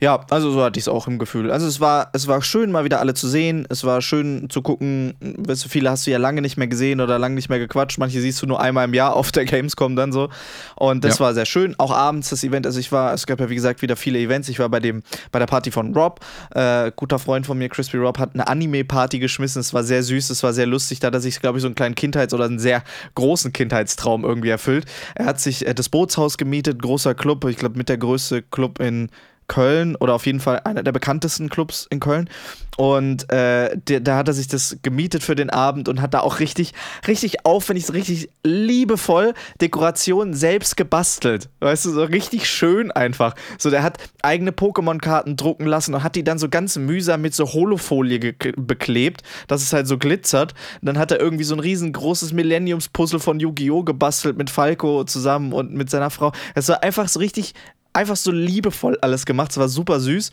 [0.00, 1.50] ja, also so hatte ich es auch im Gefühl.
[1.50, 3.66] Also es war, es war schön, mal wieder alle zu sehen.
[3.68, 5.14] Es war schön zu gucken.
[5.20, 7.98] Weißt du, viele hast du ja lange nicht mehr gesehen oder lange nicht mehr gequatscht.
[7.98, 10.28] Manche siehst du nur einmal im Jahr auf der Gamescom dann so.
[10.76, 11.26] Und das ja.
[11.26, 11.74] war sehr schön.
[11.78, 12.66] Auch abends das Event.
[12.66, 14.48] Also ich war, es gab ja wie gesagt wieder viele Events.
[14.48, 16.20] Ich war bei dem, bei der Party von Rob.
[16.54, 19.60] Äh, guter Freund von mir, Crispy Rob, hat eine Anime-Party geschmissen.
[19.60, 21.00] Es war sehr süß, es war sehr lustig.
[21.00, 22.82] Da hat er sich, glaube ich, so einen kleinen Kindheits- oder einen sehr
[23.14, 24.86] großen Kindheitstraum irgendwie erfüllt.
[25.14, 27.44] Er hat sich äh, das Bootshaus gemietet, großer Club.
[27.44, 29.10] Ich glaube, mit der größte Club in
[29.50, 32.30] Köln oder auf jeden Fall einer der bekanntesten Clubs in Köln.
[32.76, 36.38] Und äh, da hat er sich das gemietet für den Abend und hat da auch
[36.38, 36.72] richtig,
[37.08, 41.48] richtig aufwendig, richtig liebevoll Dekorationen selbst gebastelt.
[41.58, 43.34] Weißt du, so richtig schön einfach.
[43.58, 47.34] So, der hat eigene Pokémon-Karten drucken lassen und hat die dann so ganz mühsam mit
[47.34, 50.54] so Holofolie beklebt, dass es halt so glitzert.
[50.80, 53.82] Und dann hat er irgendwie so ein riesengroßes Millenniums-Puzzle von Yu-Gi-Oh!
[53.82, 56.30] gebastelt mit Falco zusammen und mit seiner Frau.
[56.54, 57.54] Es war einfach so richtig
[57.92, 59.50] einfach so liebevoll alles gemacht.
[59.50, 60.30] Es war super süß.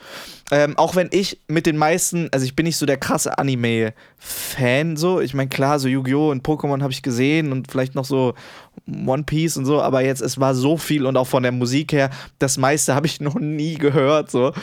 [0.51, 4.95] Ähm, auch wenn ich mit den meisten, also ich bin nicht so der krasse Anime-Fan,
[4.95, 5.19] so.
[5.19, 6.31] Ich meine, klar, so Yu-Gi-Oh!
[6.31, 8.35] und Pokémon habe ich gesehen und vielleicht noch so
[8.87, 11.91] One Piece und so, aber jetzt, es war so viel und auch von der Musik
[11.91, 14.53] her, das meiste habe ich noch nie gehört, so.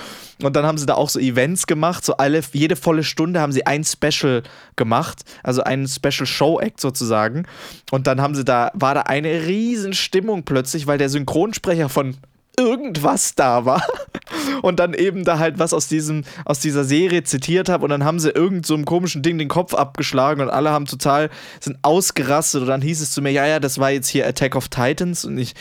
[0.43, 3.53] Und dann haben sie da auch so Events gemacht, so alle, jede volle Stunde haben
[3.53, 4.43] sie ein Special
[4.77, 7.47] gemacht, also einen Special Show Act sozusagen.
[7.91, 12.17] Und dann haben sie da, war da eine riesen Stimmung plötzlich, weil der Synchronsprecher von
[12.59, 13.83] irgendwas da war.
[14.63, 18.05] Und dann eben da halt was aus diesem aus dieser Serie zitiert habe und dann
[18.05, 21.79] haben sie irgend so einem komischen Ding den Kopf abgeschlagen und alle haben total sind
[21.83, 22.63] ausgerastet.
[22.63, 25.25] Und dann hieß es zu mir ja ja das war jetzt hier Attack of Titans.
[25.25, 25.55] Und ich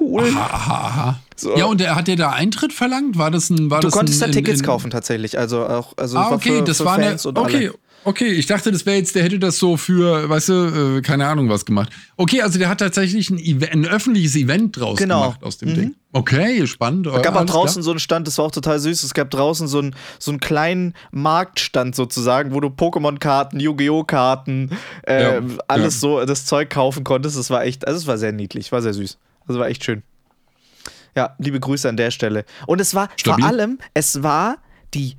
[0.00, 0.22] cool.
[0.22, 1.20] Aha, aha, aha.
[1.36, 1.56] So.
[1.56, 3.18] Ja und er hat der da Eintritt verlangt?
[3.18, 5.38] War das ein war du das konntest ein, da Tickets in, kaufen tatsächlich.
[5.38, 7.74] Also auch also ah, okay für, das für war Fans eine okay alle.
[8.04, 11.26] Okay, ich dachte, das wäre jetzt, der hätte das so für, weißt du, äh, keine
[11.26, 11.90] Ahnung was gemacht.
[12.16, 15.22] Okay, also der hat tatsächlich ein, ein öffentliches Event draus genau.
[15.22, 15.74] gemacht aus dem mhm.
[15.74, 15.94] Ding.
[16.12, 17.06] Okay, spannend.
[17.06, 17.82] Es gab auch draußen klar.
[17.82, 19.02] so einen Stand, das war auch total süß.
[19.02, 24.04] Es gab draußen so einen, so einen kleinen Marktstand sozusagen, wo du Pokémon-Karten, Yu-Gi-Oh!
[24.04, 24.70] Karten,
[25.06, 26.00] äh, ja, alles ja.
[26.00, 27.38] so, das Zeug kaufen konntest.
[27.38, 29.18] Das war echt, also es war sehr niedlich, war sehr süß.
[29.46, 30.02] Also war echt schön.
[31.16, 32.44] Ja, liebe Grüße an der Stelle.
[32.66, 33.42] Und es war Stabil.
[33.42, 34.58] vor allem, es war
[34.94, 35.16] die,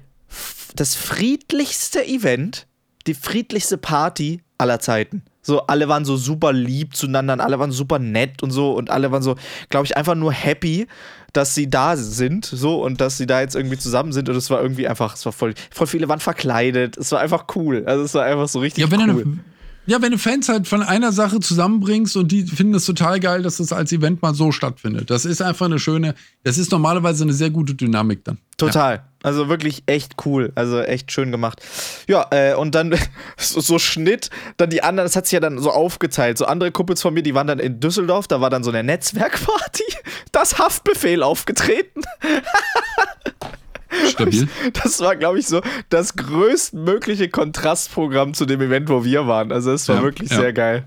[0.75, 2.67] das friedlichste Event,
[3.07, 5.23] die friedlichste Party aller Zeiten.
[5.41, 8.89] So, alle waren so super lieb zueinander, und alle waren super nett und so und
[8.89, 9.35] alle waren so,
[9.69, 10.87] glaube ich, einfach nur happy,
[11.33, 14.49] dass sie da sind, so und dass sie da jetzt irgendwie zusammen sind und es
[14.49, 18.03] war irgendwie einfach, es war voll, voll viele waren verkleidet, es war einfach cool, also
[18.03, 19.21] es war einfach so richtig ja, wenn cool.
[19.21, 19.39] Eine,
[19.87, 23.43] ja, wenn du Fans halt von einer Sache zusammenbringst und die finden es total geil,
[23.43, 25.09] dass das als Event mal so stattfindet.
[25.09, 28.39] Das ist einfach eine schöne, das ist normalerweise eine sehr gute Dynamik dann.
[28.57, 28.95] Total.
[28.95, 29.03] Ja.
[29.21, 30.51] Also wirklich echt cool.
[30.55, 31.61] Also echt schön gemacht.
[32.07, 32.95] Ja, äh, und dann
[33.37, 36.37] so, so, Schnitt, dann die anderen, das hat sich ja dann so aufgeteilt.
[36.37, 38.83] So andere Kumpels von mir, die waren dann in Düsseldorf, da war dann so eine
[38.83, 39.83] Netzwerkparty.
[40.31, 42.01] Das Haftbefehl aufgetreten.
[44.09, 44.47] Stabil.
[44.73, 49.51] Das war, glaube ich, so das größtmögliche Kontrastprogramm zu dem Event, wo wir waren.
[49.51, 50.37] Also, es war ja, wirklich ja.
[50.37, 50.85] sehr geil.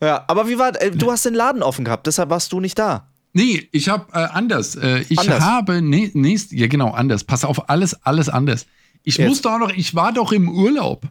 [0.00, 2.78] Ja, aber wie war, äh, du hast den Laden offen gehabt, deshalb warst du nicht
[2.78, 3.08] da.
[3.34, 4.76] Nee, ich habe äh, anders.
[4.76, 5.40] Äh, ich anders.
[5.42, 7.24] habe nee, nächst, ja genau anders.
[7.24, 8.66] Pass auf, alles, alles anders.
[9.04, 9.28] Ich Jetzt.
[9.28, 11.06] musste auch noch, ich war doch im Urlaub.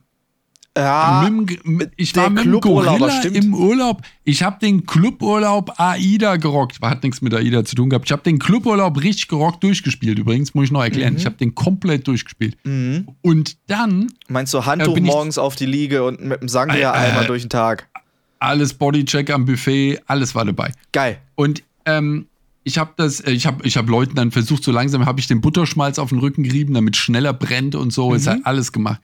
[0.78, 1.30] Ja,
[1.64, 4.04] mit, ich war mit dem Gorilla im Urlaub.
[4.24, 6.80] Ich habe den Cluburlaub AIDA gerockt.
[6.82, 8.06] Hat nichts mit AIDA zu tun gehabt.
[8.06, 10.18] Ich habe den Cluburlaub richtig gerockt durchgespielt.
[10.18, 11.14] Übrigens, muss ich noch erklären.
[11.14, 11.20] Mhm.
[11.20, 12.56] Ich habe den komplett durchgespielt.
[12.64, 13.10] Mhm.
[13.22, 14.14] Und dann.
[14.30, 17.50] Meinst du Handtuch äh, morgens auf die Liege und mit dem Sangria-Eimer äh, durch den
[17.50, 17.90] Tag?
[18.40, 20.72] Alles Bodycheck am Buffet, alles war dabei.
[20.94, 21.18] Geil.
[21.36, 22.28] Und ähm,
[22.64, 25.28] ich habe das, äh, ich habe ich hab Leuten dann versucht, so langsam habe ich
[25.28, 28.10] den Butterschmalz auf den Rücken gerieben, damit schneller brennt und so.
[28.10, 28.16] Mhm.
[28.16, 29.02] Ist halt alles gemacht.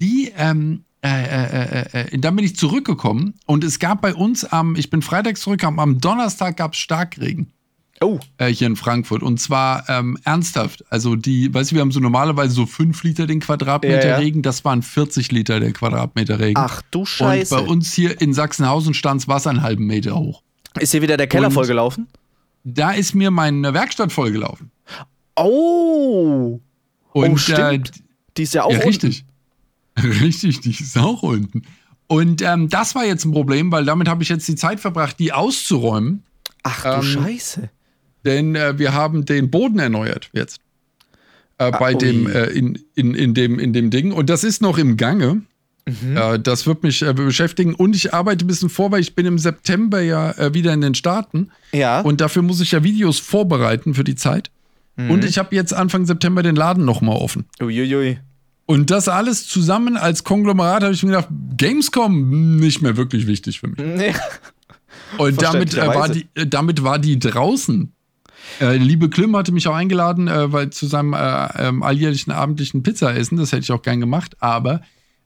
[0.00, 4.44] Die ähm, äh, äh, äh, äh, dann bin ich zurückgekommen und es gab bei uns
[4.44, 7.52] am, ich bin freitags zurückgekommen, am Donnerstag gab es Starkregen.
[8.00, 8.18] Oh.
[8.38, 9.22] Äh, hier in Frankfurt.
[9.22, 10.84] Und zwar ähm, ernsthaft.
[10.90, 14.16] Also die, weißt du, wir haben so normalerweise so 5 Liter den Quadratmeter ja, ja.
[14.16, 16.60] Regen, das waren 40 Liter der Quadratmeter Regen.
[16.60, 17.54] Ach du Scheiße.
[17.54, 20.42] Und bei uns hier in Sachsenhausen stand das Wasser einen halben Meter hoch.
[20.78, 22.08] Ist hier wieder der Keller vollgelaufen?
[22.64, 24.70] Da ist mir meine Werkstatt vollgelaufen.
[25.36, 26.60] Oh.
[27.12, 27.88] Und, oh, stimmt.
[27.90, 28.00] Äh,
[28.36, 29.24] die ist ja auch ja, richtig.
[30.02, 31.62] Richtig, die ist auch unten.
[32.06, 35.18] Und ähm, das war jetzt ein Problem, weil damit habe ich jetzt die Zeit verbracht,
[35.18, 36.22] die auszuräumen.
[36.62, 37.70] Ach du ähm, Scheiße.
[38.24, 40.60] Denn äh, wir haben den Boden erneuert jetzt.
[41.58, 41.98] Äh, ah, bei ui.
[41.98, 44.12] dem, äh, in, in, in, dem, in dem Ding.
[44.12, 45.42] Und das ist noch im Gange.
[45.86, 46.16] Mhm.
[46.16, 47.74] Äh, das wird mich äh, beschäftigen.
[47.74, 50.80] Und ich arbeite ein bisschen vor, weil ich bin im September ja äh, wieder in
[50.80, 51.50] den Staaten.
[51.72, 52.00] Ja.
[52.00, 54.50] Und dafür muss ich ja Videos vorbereiten für die Zeit.
[54.96, 55.10] Mhm.
[55.10, 57.46] Und ich habe jetzt Anfang September den Laden nochmal offen.
[57.60, 58.18] Uiuiui.
[58.66, 63.60] Und das alles zusammen als Konglomerat habe ich mir gedacht, Gamescom nicht mehr wirklich wichtig
[63.60, 63.78] für mich.
[63.96, 64.14] Nee.
[65.18, 67.92] Und damit, äh, war die, äh, damit war die draußen.
[68.60, 72.82] Äh, liebe Klim hatte mich auch eingeladen, äh, weil zu seinem äh, ähm, alljährlichen abendlichen
[72.82, 74.82] Pizzaessen, das hätte ich auch gern gemacht, aber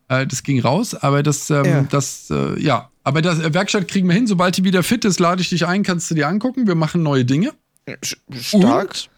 [0.09, 0.95] äh, das ging raus.
[0.95, 1.83] Aber das, ähm, ja.
[1.89, 4.27] das, ja, aber das Werkstatt kriegen wir hin.
[4.27, 6.67] Sobald die wieder fit ist, lade ich dich ein, kannst du dir angucken.
[6.67, 7.53] Wir machen neue Dinge.
[8.43, 8.91] Stark.
[8.91, 9.11] Und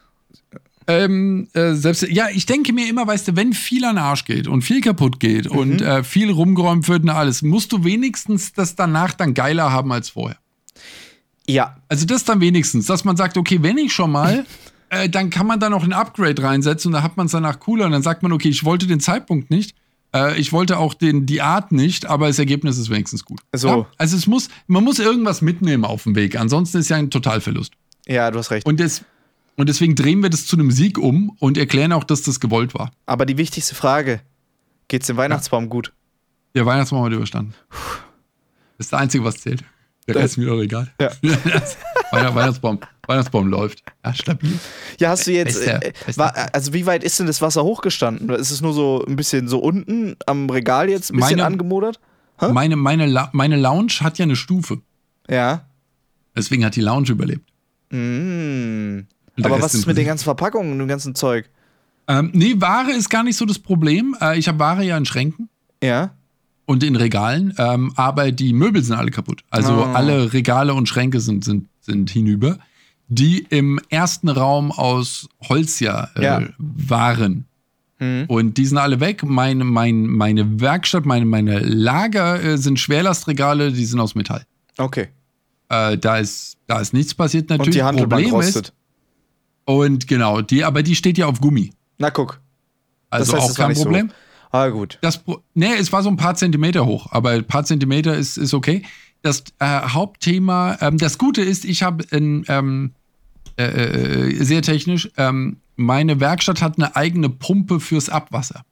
[0.86, 4.24] ähm, äh, selbst, ja, ich denke mir immer, weißt du, wenn viel an den Arsch
[4.24, 5.58] geht und viel kaputt geht mhm.
[5.58, 9.92] und äh, viel rumgeräumt wird und alles, musst du wenigstens das danach dann geiler haben
[9.92, 10.38] als vorher.
[11.46, 11.76] Ja.
[11.88, 14.44] Also das dann wenigstens, dass man sagt, okay, wenn ich schon mal,
[14.90, 17.60] äh, dann kann man da noch ein Upgrade reinsetzen und dann hat man es danach
[17.60, 19.74] cooler und dann sagt man, okay, ich wollte den Zeitpunkt nicht,
[20.14, 23.40] äh, ich wollte auch den, die Art nicht, aber das Ergebnis ist wenigstens gut.
[23.52, 23.68] So.
[23.68, 23.86] Ja?
[23.98, 27.72] Also es muss, man muss irgendwas mitnehmen auf dem Weg, ansonsten ist ja ein Totalverlust.
[28.06, 28.66] Ja, du hast recht.
[28.66, 29.04] Und das,
[29.56, 32.74] und deswegen drehen wir das zu einem Sieg um und erklären auch, dass das gewollt
[32.74, 32.90] war.
[33.06, 34.20] Aber die wichtigste Frage:
[34.88, 35.70] Geht's dem Weihnachtsbaum ja.
[35.70, 35.92] gut?
[36.54, 37.54] Der Weihnachtsbaum hat überstanden.
[37.70, 39.64] Das ist das Einzige, was zählt.
[40.06, 40.92] Der Rest ist mir doch egal.
[41.00, 41.10] Ja.
[42.34, 43.82] Weihnachtsbaum, Weihnachtsbaum läuft.
[44.04, 44.58] Ja, stabil.
[44.98, 45.64] Ja, hast du jetzt.
[45.64, 45.92] Der, äh,
[46.52, 48.28] also, wie weit ist denn das Wasser hochgestanden?
[48.30, 52.00] Ist es nur so ein bisschen so unten am Regal jetzt ein bisschen meine, angemodert?
[52.40, 54.80] Meine, meine, meine Lounge hat ja eine Stufe.
[55.28, 55.66] Ja.
[56.36, 57.48] Deswegen hat die Lounge überlebt.
[57.90, 59.00] Mm.
[59.42, 61.48] Aber was ist mit den ganzen Verpackungen und dem ganzen Zeug?
[62.08, 64.16] Ähm, nee, Ware ist gar nicht so das Problem.
[64.20, 65.48] Äh, ich habe Ware ja in Schränken.
[65.82, 66.10] Ja.
[66.66, 67.54] Und in Regalen.
[67.58, 69.42] Ähm, aber die Möbel sind alle kaputt.
[69.50, 69.94] Also oh.
[69.94, 72.58] alle Regale und Schränke sind, sind, sind hinüber.
[73.08, 76.42] Die im ersten Raum aus Holz ja, äh, ja.
[76.58, 77.46] waren.
[77.98, 78.24] Mhm.
[78.28, 79.22] Und die sind alle weg.
[79.22, 84.44] Meine, mein, meine Werkstatt, meine, meine Lager äh, sind Schwerlastregale, die sind aus Metall.
[84.78, 85.08] Okay.
[85.68, 87.68] Äh, da, ist, da ist nichts passiert natürlich.
[87.68, 88.68] Und die Handelbank Problem rostet.
[88.68, 88.74] Ist,
[89.64, 91.72] und genau, die, aber die steht ja auf Gummi.
[91.98, 92.40] Na guck.
[93.10, 94.08] Also das heißt, auch kein Problem.
[94.08, 94.14] So.
[94.58, 94.98] Ah, gut.
[95.00, 95.22] Das,
[95.54, 98.82] nee, es war so ein paar Zentimeter hoch, aber ein paar Zentimeter ist, ist okay.
[99.22, 102.92] Das äh, Hauptthema, ähm, das Gute ist, ich habe ähm,
[103.56, 108.62] äh, äh, sehr technisch, ähm, meine Werkstatt hat eine eigene Pumpe fürs Abwasser.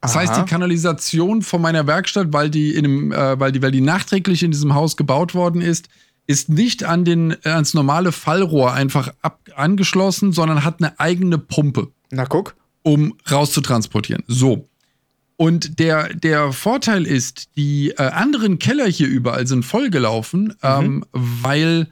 [0.00, 0.20] Das Aha.
[0.20, 3.80] heißt, die Kanalisation von meiner Werkstatt, weil die, in dem, äh, weil, die, weil die
[3.80, 5.88] nachträglich in diesem Haus gebaut worden ist,
[6.28, 11.38] ist nicht an den, äh, ans normale Fallrohr einfach ab, angeschlossen, sondern hat eine eigene
[11.38, 11.88] Pumpe.
[12.10, 12.54] Na guck.
[12.82, 14.22] Um rauszutransportieren.
[14.28, 14.68] So.
[15.36, 20.54] Und der, der Vorteil ist, die äh, anderen Keller hier überall sind vollgelaufen, mhm.
[20.62, 21.88] ähm, weil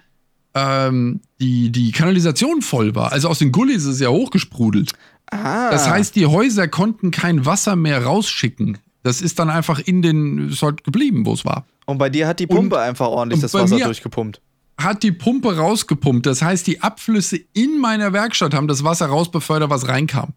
[0.55, 3.13] ähm, die, die Kanalisation voll war.
[3.13, 4.93] Also aus den Gullis ist es ja hochgesprudelt.
[5.31, 5.71] Ah.
[5.71, 8.79] Das heißt, die Häuser konnten kein Wasser mehr rausschicken.
[9.03, 11.65] Das ist dann einfach in den, ist halt geblieben, wo es war.
[11.87, 14.41] Und bei dir hat die Pumpe und, einfach ordentlich das Wasser durchgepumpt.
[14.79, 16.27] Hat die Pumpe rausgepumpt.
[16.27, 20.35] Das heißt, die Abflüsse in meiner Werkstatt haben das Wasser rausbefördert, was reinkam.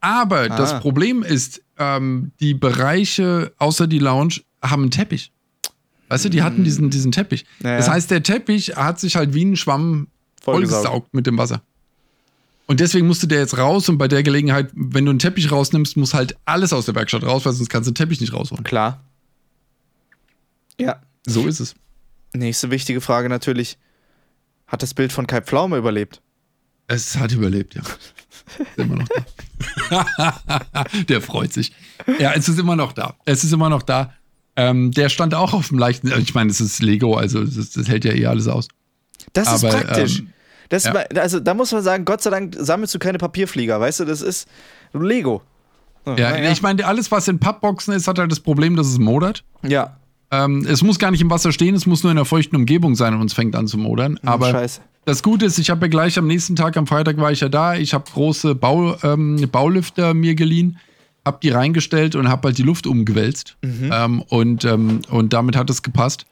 [0.00, 0.48] Aber ah.
[0.48, 5.32] das Problem ist, ähm, die Bereiche außer die Lounge haben einen Teppich.
[6.08, 7.44] Weißt du, die hatten diesen, diesen Teppich.
[7.60, 7.76] Naja.
[7.76, 10.08] Das heißt, der Teppich hat sich halt wie ein Schwamm
[10.42, 11.62] vollgesaugt mit dem Wasser.
[12.66, 15.96] Und deswegen musste der jetzt raus und bei der Gelegenheit, wenn du einen Teppich rausnimmst,
[15.96, 18.64] muss halt alles aus der Werkstatt raus, weil sonst kannst du den Teppich nicht rausholen.
[18.64, 19.02] Klar.
[20.80, 21.00] Ja.
[21.26, 21.74] So ist es.
[22.32, 23.78] Nächste wichtige Frage natürlich:
[24.66, 26.22] Hat das Bild von Kai Pflaume überlebt?
[26.86, 27.82] Es hat überlebt, ja.
[27.82, 30.84] ist immer noch da.
[31.08, 31.72] der freut sich.
[32.18, 33.14] Ja, es ist immer noch da.
[33.24, 34.12] Es ist immer noch da.
[34.56, 36.12] Ähm, der stand auch auf dem leichten.
[36.18, 38.66] Ich meine, es ist Lego, also das, das hält ja eh alles aus.
[39.32, 40.18] Das Aber, ist praktisch.
[40.18, 40.32] Ähm,
[40.68, 40.92] das, ja.
[41.16, 44.22] Also da muss man sagen, Gott sei Dank sammelst du keine Papierflieger, weißt du, das
[44.22, 44.48] ist
[44.92, 45.42] Lego.
[46.06, 48.98] ja, ja, ich meine, alles, was in Pappboxen ist, hat halt das Problem, dass es
[48.98, 49.44] modert.
[49.62, 49.99] Ja.
[50.30, 52.94] Ähm, es muss gar nicht im Wasser stehen, es muss nur in einer feuchten Umgebung
[52.94, 54.18] sein und es fängt an zu modern.
[54.24, 54.80] Aber Scheiße.
[55.04, 57.48] das Gute ist, ich habe ja gleich am nächsten Tag, am Freitag war ich ja
[57.48, 60.78] da, ich habe große Bau, ähm, Baulüfter mir geliehen,
[61.24, 63.56] habe die reingestellt und habe halt die Luft umgewälzt.
[63.62, 63.90] Mhm.
[63.92, 66.26] Ähm, und, ähm, und damit hat es gepasst.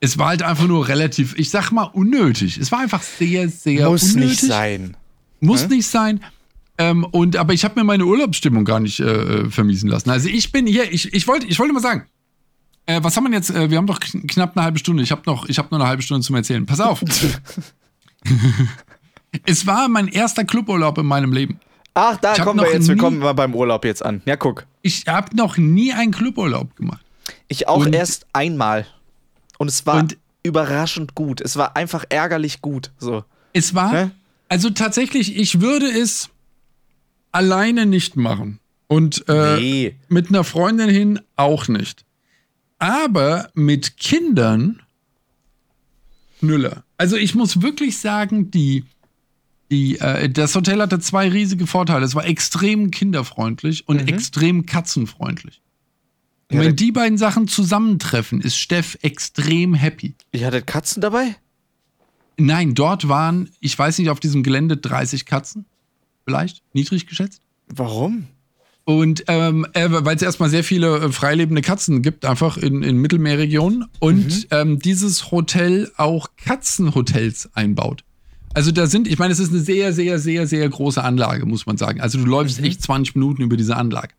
[0.00, 2.58] Es war halt einfach nur relativ, ich sag mal, unnötig.
[2.58, 4.30] Es war einfach sehr, sehr Muss unnötig.
[4.30, 4.96] nicht sein.
[5.40, 5.70] Muss hm?
[5.70, 6.20] nicht sein.
[6.78, 10.10] Ähm, und, aber ich habe mir meine Urlaubsstimmung gar nicht äh, vermiesen lassen.
[10.10, 12.06] Also ich bin hier, ich, ich wollte ich wollte mal sagen,
[12.86, 13.50] äh, was haben wir jetzt?
[13.50, 15.02] Äh, wir haben doch knapp eine halbe Stunde.
[15.02, 16.66] Ich habe noch, hab nur eine halbe Stunde zum Erzählen.
[16.66, 17.02] Pass auf.
[19.46, 21.60] es war mein erster Cluburlaub in meinem Leben.
[21.94, 22.88] Ach, da kommen wir jetzt.
[22.88, 24.22] Wir kommen mal beim Urlaub jetzt an.
[24.24, 24.66] Ja, guck.
[24.80, 27.04] Ich habe noch nie einen Cluburlaub gemacht.
[27.48, 28.86] Ich auch und erst einmal.
[29.58, 31.40] Und es war und überraschend gut.
[31.40, 32.90] Es war einfach ärgerlich gut.
[32.98, 33.24] So.
[33.52, 34.10] Es war, ne?
[34.48, 36.30] also tatsächlich, ich würde es
[37.30, 38.58] alleine nicht machen.
[38.88, 39.96] Und äh, nee.
[40.08, 42.04] mit einer Freundin hin auch nicht.
[42.82, 44.82] Aber mit Kindern
[46.40, 46.82] Nüller.
[46.96, 48.82] Also ich muss wirklich sagen, die,
[49.70, 52.04] die, äh, das Hotel hatte zwei riesige Vorteile.
[52.04, 54.08] Es war extrem kinderfreundlich und mhm.
[54.08, 55.62] extrem katzenfreundlich.
[56.50, 60.16] Und wenn die beiden Sachen zusammentreffen, ist Steff extrem happy.
[60.32, 61.36] Ihr hattet Katzen dabei?
[62.36, 65.66] Nein, dort waren, ich weiß nicht, auf diesem Gelände 30 Katzen.
[66.24, 67.42] Vielleicht, niedrig geschätzt.
[67.68, 68.26] Warum?
[68.84, 72.96] Und ähm, äh, weil es erstmal sehr viele äh, freilebende Katzen gibt, einfach in, in
[72.96, 73.86] Mittelmeerregionen.
[74.00, 74.46] Und mhm.
[74.50, 78.04] ähm, dieses Hotel auch Katzenhotels einbaut.
[78.54, 81.64] Also da sind, ich meine, es ist eine sehr, sehr, sehr, sehr große Anlage, muss
[81.64, 82.00] man sagen.
[82.00, 82.66] Also du läufst mhm.
[82.66, 84.14] echt 20 Minuten über diese Anlage.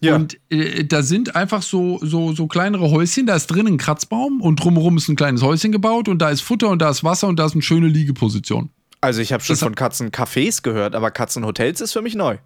[0.00, 0.16] Ja.
[0.16, 4.40] Und äh, da sind einfach so, so, so kleinere Häuschen, da ist drin ein Kratzbaum
[4.40, 7.26] und drumherum ist ein kleines Häuschen gebaut und da ist Futter und da ist Wasser
[7.26, 8.70] und da ist eine schöne Liegeposition.
[9.00, 12.38] Also ich habe schon das von Katzencafés gehört, aber Katzenhotels ist für mich neu.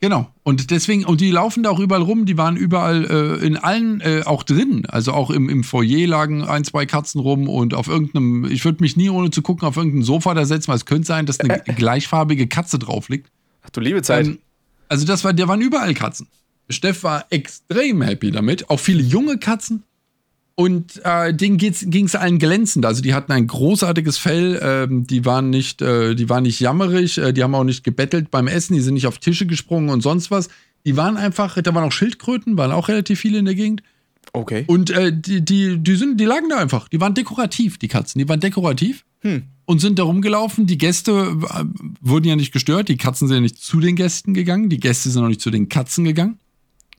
[0.00, 0.30] Genau.
[0.42, 3.04] Und deswegen, und die laufen da auch überall rum, die waren überall
[3.40, 4.84] äh, in allen äh, auch drin.
[4.86, 8.82] Also auch im, im Foyer lagen ein, zwei Katzen rum und auf irgendeinem, ich würde
[8.82, 11.40] mich nie ohne zu gucken auf irgendein Sofa da setzen, weil es könnte sein, dass
[11.40, 13.30] eine gleichfarbige Katze drauf liegt.
[13.62, 14.26] Ach du liebe Zeit.
[14.26, 14.38] Ähm,
[14.88, 16.28] also das war, da waren überall Katzen.
[16.68, 18.68] Steff war extrem happy damit.
[18.68, 19.82] Auch viele junge Katzen.
[20.58, 22.86] Und äh, denen ging es allen glänzend.
[22.86, 27.18] Also die hatten ein großartiges Fell, ähm, die waren nicht, äh, die waren nicht jammerig,
[27.18, 30.00] äh, die haben auch nicht gebettelt beim Essen, die sind nicht auf Tische gesprungen und
[30.00, 30.48] sonst was.
[30.86, 33.82] Die waren einfach, da waren auch Schildkröten, waren auch relativ viele in der Gegend.
[34.32, 34.64] Okay.
[34.66, 36.88] Und äh, die, die, die, sind, die lagen da einfach.
[36.88, 38.18] Die waren dekorativ, die Katzen.
[38.18, 39.42] Die waren dekorativ hm.
[39.66, 40.66] und sind da rumgelaufen.
[40.66, 41.64] Die Gäste äh,
[42.00, 42.88] wurden ja nicht gestört.
[42.88, 44.70] Die Katzen sind ja nicht zu den Gästen gegangen.
[44.70, 46.38] Die Gäste sind auch nicht zu den Katzen gegangen.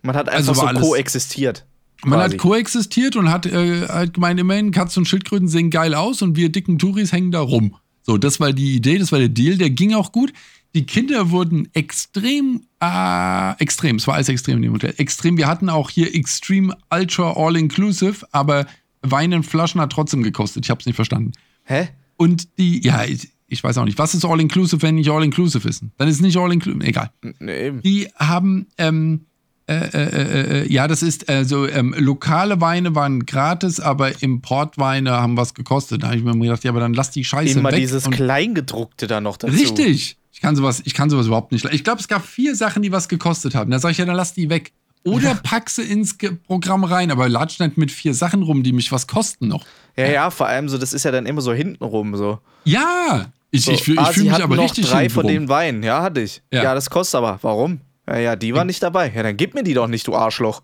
[0.03, 1.65] Man hat einfach also so koexistiert.
[2.05, 6.21] Man hat koexistiert und hat, äh, hat gemeint, immerhin, Katzen und Schildkröten sehen geil aus
[6.21, 7.75] und wir dicken Touris hängen da rum.
[8.03, 10.31] So, das war die Idee, das war der Deal, der ging auch gut.
[10.75, 15.37] Die Kinder wurden extrem, äh, extrem, es war alles extrem in dem Hotel, extrem.
[15.37, 18.67] Wir hatten auch hier Extreme Ultra All-Inclusive, aber
[19.01, 20.65] Wein in Flaschen hat trotzdem gekostet.
[20.65, 21.33] Ich hab's nicht verstanden.
[21.63, 21.89] Hä?
[22.15, 25.83] Und die, ja, ich, ich weiß auch nicht, was ist All-Inclusive, wenn nicht All-Inclusive ist?
[25.97, 27.11] Dann ist es nicht All-Inclusive, egal.
[27.39, 27.71] Nee.
[27.83, 29.26] Die haben, ähm,
[29.69, 35.11] Äh, äh, äh, äh, ja, das ist also ähm, lokale Weine waren gratis, aber Importweine
[35.11, 36.03] haben was gekostet.
[36.03, 37.79] Da habe ich mir gedacht, ja, aber dann lass die Scheiße Immer weg.
[37.79, 39.53] dieses Kleingedruckte da noch dazu.
[39.53, 40.17] Richtig.
[40.31, 41.65] Ich kann sowas, ich kann sowas überhaupt nicht.
[41.65, 43.69] Ich glaube, es gab vier Sachen, die was gekostet haben.
[43.69, 44.71] Da sage ich ja, dann lass die weg.
[45.03, 48.91] Oder pack sie ins Programm rein, aber latsch nicht mit vier Sachen rum, die mich
[48.91, 49.65] was kosten noch.
[49.97, 52.39] Ja, ja, vor allem so, das ist ja dann immer so hintenrum so.
[52.65, 55.83] Ja, ich, so, ich, ich, ah, fühle mich aber noch richtig drei von den Weinen,
[55.83, 56.41] ja, hatte ich.
[56.53, 56.63] Ja.
[56.63, 57.39] ja, das kostet aber.
[57.41, 57.81] Warum?
[58.07, 59.11] Ja, ja, die war nicht dabei.
[59.13, 60.61] Ja, dann gib mir die doch nicht, du Arschloch.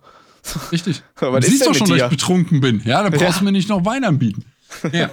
[0.71, 1.03] Richtig.
[1.19, 2.81] du siehst doch schon, dass ich betrunken bin.
[2.85, 3.39] Ja, dann brauchst ja.
[3.39, 4.45] du mir nicht noch Wein anbieten.
[4.91, 5.11] Ja.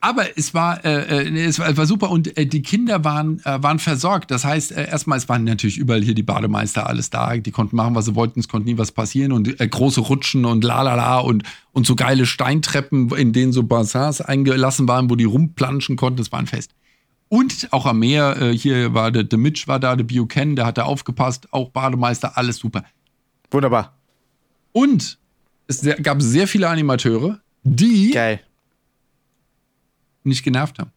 [0.00, 3.62] Aber es war, äh, äh es war, war super und äh, die Kinder waren, äh,
[3.62, 4.30] waren versorgt.
[4.30, 7.36] Das heißt, äh, erstmal, es waren natürlich überall hier die Bademeister, alles da.
[7.36, 10.44] Die konnten machen, was sie wollten, es konnte nie was passieren und äh, große Rutschen
[10.44, 15.10] und la la la und, und so geile Steintreppen, in denen so Bassins eingelassen waren,
[15.10, 16.18] wo die rumplanschen konnten.
[16.18, 16.70] Das war ein Fest.
[17.28, 20.78] Und auch am Meer, hier war der, der Mitch war da, der Bioken, der hat
[20.78, 22.84] da aufgepasst, auch Bademeister, alles super.
[23.50, 23.96] Wunderbar.
[24.72, 25.18] Und
[25.66, 28.40] es gab sehr viele Animateure, die Geil
[30.26, 30.90] nicht genervt haben.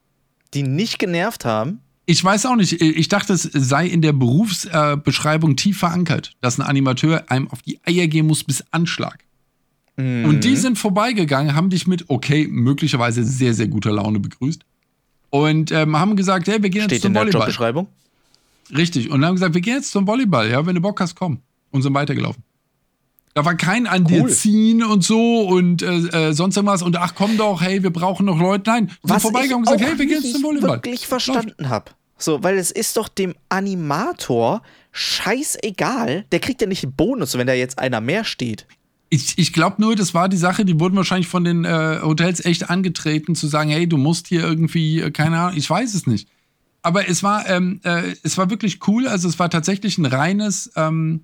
[0.54, 1.80] Die nicht genervt haben?
[2.06, 2.82] Ich weiß auch nicht.
[2.82, 7.80] Ich dachte, es sei in der Berufsbeschreibung tief verankert, dass ein Animateur einem auf die
[7.86, 9.24] Eier gehen muss bis Anschlag.
[9.96, 10.26] Mhm.
[10.26, 14.66] Und die sind vorbeigegangen, haben dich mit, okay, möglicherweise sehr, sehr guter Laune begrüßt.
[15.30, 17.42] Und ähm, haben gesagt, hey, wir gehen Steht jetzt zum in der Volleyball.
[17.42, 17.88] Jobbeschreibung?
[18.76, 19.10] Richtig.
[19.10, 20.50] Und haben gesagt, wir gehen jetzt zum Volleyball.
[20.50, 21.40] Ja, wenn du Bock hast, komm.
[21.72, 22.44] Und sind weitergelaufen.
[23.36, 24.24] Da war kein an cool.
[24.24, 27.92] dir ziehen und so und äh, äh, sonst irgendwas und ach komm doch, hey, wir
[27.92, 28.70] brauchen noch Leute.
[28.70, 30.70] Nein, sind vorbeigegangen und gesagt, hey, wir gehen zum Volleyball.
[30.70, 31.92] Was ich wirklich verstanden habe.
[32.18, 34.62] So, weil es ist doch dem Animator
[34.92, 36.26] scheißegal.
[36.32, 38.66] Der kriegt ja nicht einen Bonus, wenn da jetzt einer mehr steht.
[39.10, 42.46] Ich, ich glaube nur, das war die Sache, die wurden wahrscheinlich von den äh, Hotels
[42.46, 46.06] echt angetreten, zu sagen, hey, du musst hier irgendwie, äh, keine Ahnung, ich weiß es
[46.06, 46.28] nicht.
[46.82, 49.08] Aber es war, ähm, äh, es war wirklich cool.
[49.08, 51.22] Also es war tatsächlich ein reines ähm,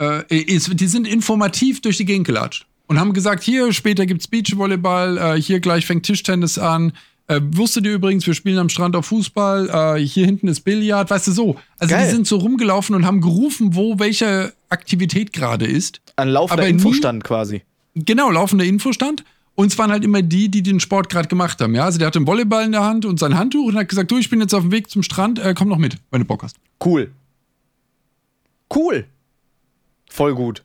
[0.00, 4.28] äh, ist, die sind informativ durch die Gegend gelatscht und haben gesagt, hier später gibt's
[4.28, 6.92] Beachvolleyball, äh, hier gleich fängt Tischtennis an.
[7.26, 11.08] Äh, wusstet ihr übrigens, wir spielen am Strand auf Fußball, äh, hier hinten ist Billard,
[11.08, 11.56] weißt du so.
[11.78, 12.04] Also Geil.
[12.04, 16.00] die sind so rumgelaufen und haben gerufen, wo welche Aktivität gerade ist.
[16.16, 17.62] Ein laufender Infostand quasi.
[17.94, 19.24] Genau, laufender Infostand.
[19.54, 21.74] Und es waren halt immer die, die den Sport gerade gemacht haben.
[21.74, 24.10] Ja, also der hatte einen Volleyball in der Hand und sein Handtuch und hat gesagt,
[24.10, 26.26] du, ich bin jetzt auf dem Weg zum Strand, äh, komm noch mit, wenn du
[26.26, 26.56] Bock hast.
[26.84, 27.12] Cool.
[28.74, 29.06] Cool.
[30.10, 30.64] Voll gut.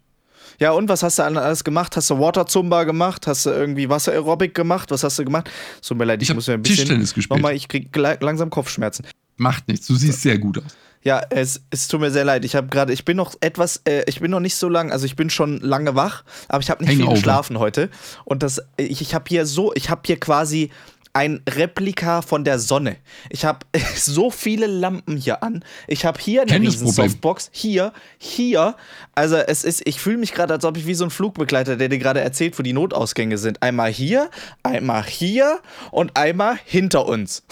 [0.59, 1.95] Ja, und was hast du alles gemacht?
[1.95, 3.27] Hast du Waterzumba gemacht?
[3.27, 4.91] Hast du irgendwie Wasser-Aerobic gemacht?
[4.91, 5.49] Was hast du gemacht?
[5.81, 6.77] So mir leid, ich, ich muss ja ein bisschen.
[6.77, 7.37] Tischtennis gespielt.
[7.37, 9.05] Nochmal, ich krieg langsam Kopfschmerzen.
[9.37, 10.75] Macht nichts, du siehst sehr gut aus.
[11.01, 12.43] Ja, es, es tut mir sehr leid.
[12.43, 15.05] Ich habe gerade, ich bin noch etwas, äh, ich bin noch nicht so lang, also
[15.05, 17.12] ich bin schon lange wach, aber ich habe nicht Hangover.
[17.12, 17.89] viel geschlafen heute.
[18.25, 20.71] Und das, ich, ich habe hier so, ich habe hier quasi
[21.19, 22.95] ein Replika von der Sonne.
[23.29, 23.60] Ich habe
[23.97, 25.65] so viele Lampen hier an.
[25.86, 28.77] Ich habe hier eine riesen Softbox, hier, hier.
[29.15, 31.89] Also es ist, ich fühle mich gerade, als ob ich wie so ein Flugbegleiter, der
[31.89, 33.62] dir gerade erzählt, wo die Notausgänge sind.
[33.62, 34.29] Einmal hier,
[34.63, 35.60] einmal hier
[35.91, 37.43] und einmal hinter uns.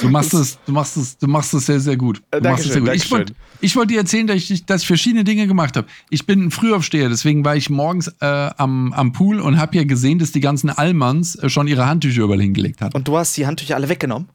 [0.00, 2.22] Du machst es, du machst es, du machst es sehr, sehr gut.
[2.30, 2.94] Du es sehr gut.
[2.94, 3.34] Ich wollte
[3.76, 5.86] wollt dir erzählen, dass ich, dass ich verschiedene Dinge gemacht habe.
[6.08, 8.24] Ich bin ein Frühaufsteher, deswegen war ich morgens äh,
[8.56, 12.22] am, am Pool und habe ja gesehen, dass die ganzen Allmanns äh, schon ihre Handtücher
[12.22, 12.94] überall hingelegt haben.
[12.94, 14.28] Und du hast die Handtücher alle weggenommen?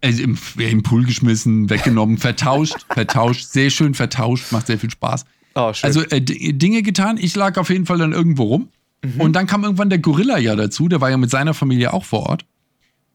[0.00, 5.24] Also im, im Pool geschmissen, weggenommen, vertauscht, vertauscht, sehr schön vertauscht, macht sehr viel Spaß.
[5.54, 5.72] Oh.
[5.82, 7.18] Also äh, Dinge getan.
[7.18, 8.68] Ich lag auf jeden Fall dann irgendwo rum.
[9.04, 9.20] Mhm.
[9.20, 12.04] Und dann kam irgendwann der Gorilla ja dazu, der war ja mit seiner Familie auch
[12.04, 12.44] vor Ort.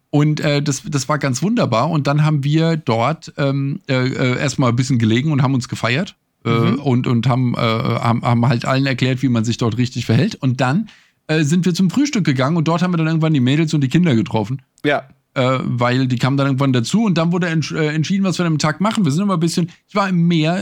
[0.10, 1.90] Und äh, das, das war ganz wunderbar.
[1.90, 5.68] Und dann haben wir dort ähm, äh, äh erstmal ein bisschen gelegen und haben uns
[5.68, 6.16] gefeiert.
[6.46, 6.80] Äh, mhm.
[6.80, 10.36] und, und haben, äh, haben, haben halt allen erklärt, wie man sich dort richtig verhält.
[10.36, 10.88] Und dann
[11.28, 13.82] äh, sind wir zum Frühstück gegangen und dort haben wir dann irgendwann die Mädels und
[13.82, 14.62] die Kinder getroffen.
[14.84, 15.04] Ja.
[15.36, 18.58] weil die kamen dann irgendwann dazu und dann wurde entsch entschieden, was wir an dem
[18.58, 19.06] Tag machen.
[19.06, 20.56] Wir sind immer ein bisschen, ich war im Meer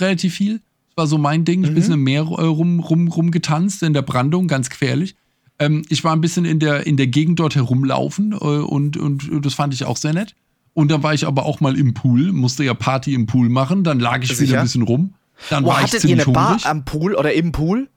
[0.00, 0.54] relativ viel.
[0.88, 1.62] Das war so mein Ding.
[1.62, 1.74] Ich mhm.
[1.74, 5.14] bin im Meer rum, rum, rumgetanzt in der Brandung, ganz gefährlich.
[5.58, 9.44] Ähm, ich war ein bisschen in der, in der Gegend dort herumlaufen äh, und, und
[9.44, 10.34] das fand ich auch sehr nett.
[10.74, 13.82] Und dann war ich aber auch mal im Pool, musste ja Party im Pool machen,
[13.82, 14.42] dann lag ich Sicher?
[14.42, 15.14] wieder ein bisschen rum.
[15.48, 17.88] Dann oh, war hattet ich ihr eine Bar am Pool oder im Pool?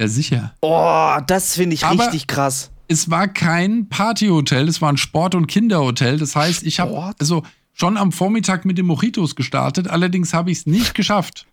[0.00, 0.54] Ja, sicher.
[0.62, 2.70] Oh, das finde ich aber richtig krass.
[2.88, 6.18] Es war kein Partyhotel, es war ein Sport- und Kinderhotel.
[6.18, 7.42] Das heißt, ich habe also
[7.74, 11.46] schon am Vormittag mit den Mojitos gestartet, allerdings habe ich es nicht geschafft.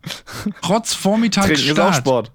[0.61, 2.31] Trotz Vormittagsstart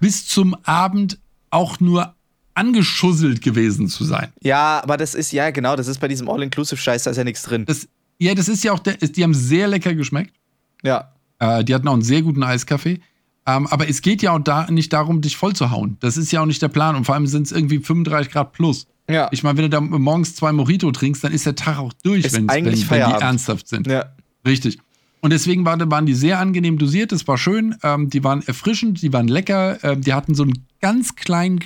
[0.00, 1.18] bis zum Abend
[1.50, 2.14] auch nur
[2.54, 4.32] angeschusselt gewesen zu sein.
[4.42, 7.42] Ja, aber das ist, ja, genau, das ist bei diesem All-Inclusive-Scheiß, da ist ja nichts
[7.42, 7.66] drin.
[7.66, 7.86] Das,
[8.18, 10.34] ja, das ist ja auch, der, die haben sehr lecker geschmeckt.
[10.82, 11.12] Ja.
[11.38, 13.00] Äh, die hatten auch einen sehr guten Eiskaffee.
[13.46, 15.96] Ähm, aber es geht ja auch da nicht darum, dich voll zu hauen.
[16.00, 16.96] Das ist ja auch nicht der Plan.
[16.96, 18.86] Und vor allem sind es irgendwie 35 Grad plus.
[19.08, 19.28] Ja.
[19.32, 22.32] Ich meine, wenn du da morgens zwei Mojito trinkst, dann ist der Tag auch durch,
[22.32, 23.86] wenn, wenn, wenn die ernsthaft sind.
[23.86, 24.06] Ja.
[24.46, 24.78] Richtig.
[25.20, 27.76] Und deswegen waren die sehr angenehm dosiert, das war schön.
[27.82, 29.82] Ähm, die waren erfrischend, die waren lecker.
[29.84, 31.60] Ähm, die hatten so einen ganz kleinen,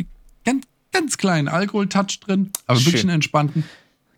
[0.45, 2.87] ganz, ganz kleinen Alkohol-Touch drin, aber schön.
[2.87, 3.64] wirklich einen entspannten.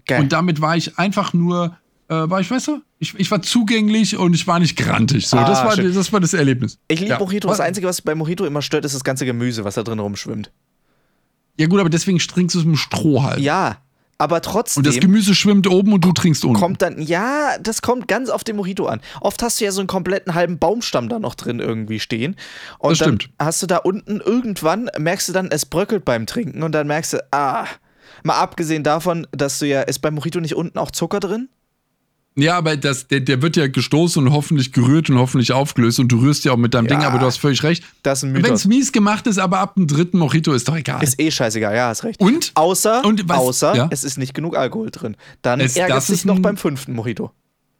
[0.06, 0.22] Geil.
[0.22, 1.76] Und damit war ich einfach nur,
[2.08, 5.26] äh, war ich, weißt du, ich, ich war zugänglich und ich war nicht grantig.
[5.26, 6.78] So, ah, das, war, das war das Erlebnis.
[6.88, 7.18] Ich liebe ja.
[7.18, 7.48] Mojito.
[7.48, 10.50] Das Einzige, was bei Mojito immer stört, ist das ganze Gemüse, was da drin rumschwimmt.
[11.58, 13.40] Ja, gut, aber deswegen trinkst du es mit Stroh halt.
[13.40, 13.78] Ja,
[14.18, 14.80] aber trotzdem.
[14.80, 16.58] Und das Gemüse schwimmt oben und du trinkst unten.
[16.58, 19.00] Kommt dann, ja, das kommt ganz auf den Mojito an.
[19.20, 22.36] Oft hast du ja so einen kompletten halben Baumstamm da noch drin irgendwie stehen.
[22.78, 23.34] Und das dann stimmt.
[23.38, 27.14] hast du da unten irgendwann, merkst du dann, es bröckelt beim Trinken und dann merkst
[27.14, 27.66] du, ah,
[28.22, 31.48] mal abgesehen davon, dass du ja, ist beim Mojito nicht unten auch Zucker drin?
[32.38, 36.08] Ja, aber das, der, der wird ja gestoßen und hoffentlich gerührt und hoffentlich aufgelöst und
[36.08, 37.82] du rührst ja auch mit deinem ja, Ding, aber du hast völlig recht.
[38.02, 40.76] Das ist ein Wenn es mies gemacht ist, aber ab dem dritten Mojito ist doch
[40.76, 41.02] egal.
[41.02, 42.20] Ist eh scheißegal, ja, hast recht.
[42.20, 42.52] Und?
[42.54, 43.88] Außer, und was, außer ja?
[43.90, 45.16] es ist nicht genug Alkohol drin.
[45.40, 47.30] Dann ärgert es dich noch beim fünften Mojito.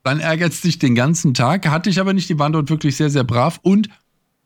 [0.05, 1.69] Dann ärgert es dich den ganzen Tag.
[1.69, 3.61] Hatte ich aber nicht, die waren dort wirklich sehr, sehr brav.
[3.63, 3.91] Und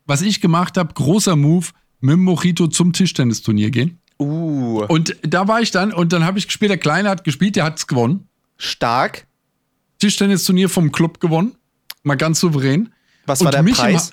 [0.05, 1.67] was ich gemacht habe, großer Move,
[2.01, 3.99] mit dem Mojito zum Tischtennisturnier gehen.
[4.19, 4.83] Uh.
[4.87, 7.63] Und da war ich dann und dann habe ich gespielt, der Kleine hat gespielt, der
[7.63, 8.27] hat es gewonnen.
[8.57, 9.27] Stark.
[10.01, 11.55] Tischtennisturnier vom Club gewonnen.
[12.03, 12.89] Mal ganz souverän.
[13.25, 14.11] Was war der Preis?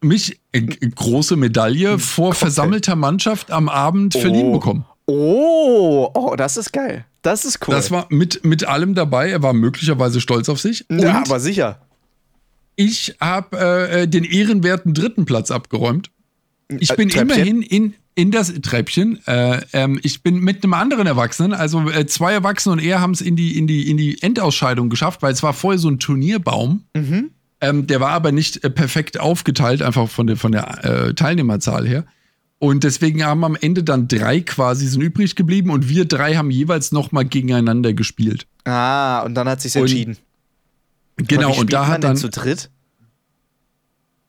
[0.00, 2.38] Im, mich äh, große Medaille vor Cocktail.
[2.46, 4.20] versammelter Mannschaft am Abend oh.
[4.20, 4.84] verliehen bekommen.
[5.06, 7.04] Oh, oh, das ist geil.
[7.22, 7.74] Das ist cool.
[7.74, 9.30] Das war mit, mit allem dabei.
[9.30, 10.84] Er war möglicherweise stolz auf sich.
[10.90, 11.80] Ja, aber sicher.
[12.76, 16.10] Ich habe äh, den ehrenwerten dritten Platz abgeräumt.
[16.68, 17.30] Ich äh, bin Treppchen?
[17.30, 19.18] immerhin in, in das Treppchen.
[19.26, 23.12] Äh, ähm, ich bin mit einem anderen Erwachsenen, also äh, zwei Erwachsene und er haben
[23.12, 25.98] es in die, in, die, in die Endausscheidung geschafft, weil es war vorher so ein
[25.98, 26.84] Turnierbaum.
[26.94, 27.30] Mhm.
[27.60, 31.86] Ähm, der war aber nicht äh, perfekt aufgeteilt, einfach von der, von der äh, Teilnehmerzahl
[31.86, 32.04] her.
[32.58, 36.50] Und deswegen haben am Ende dann drei quasi sind übrig geblieben und wir drei haben
[36.50, 38.46] jeweils nochmal gegeneinander gespielt.
[38.64, 40.16] Ah, und dann hat sich entschieden.
[41.16, 42.70] Genau, und da hat dann zu dritt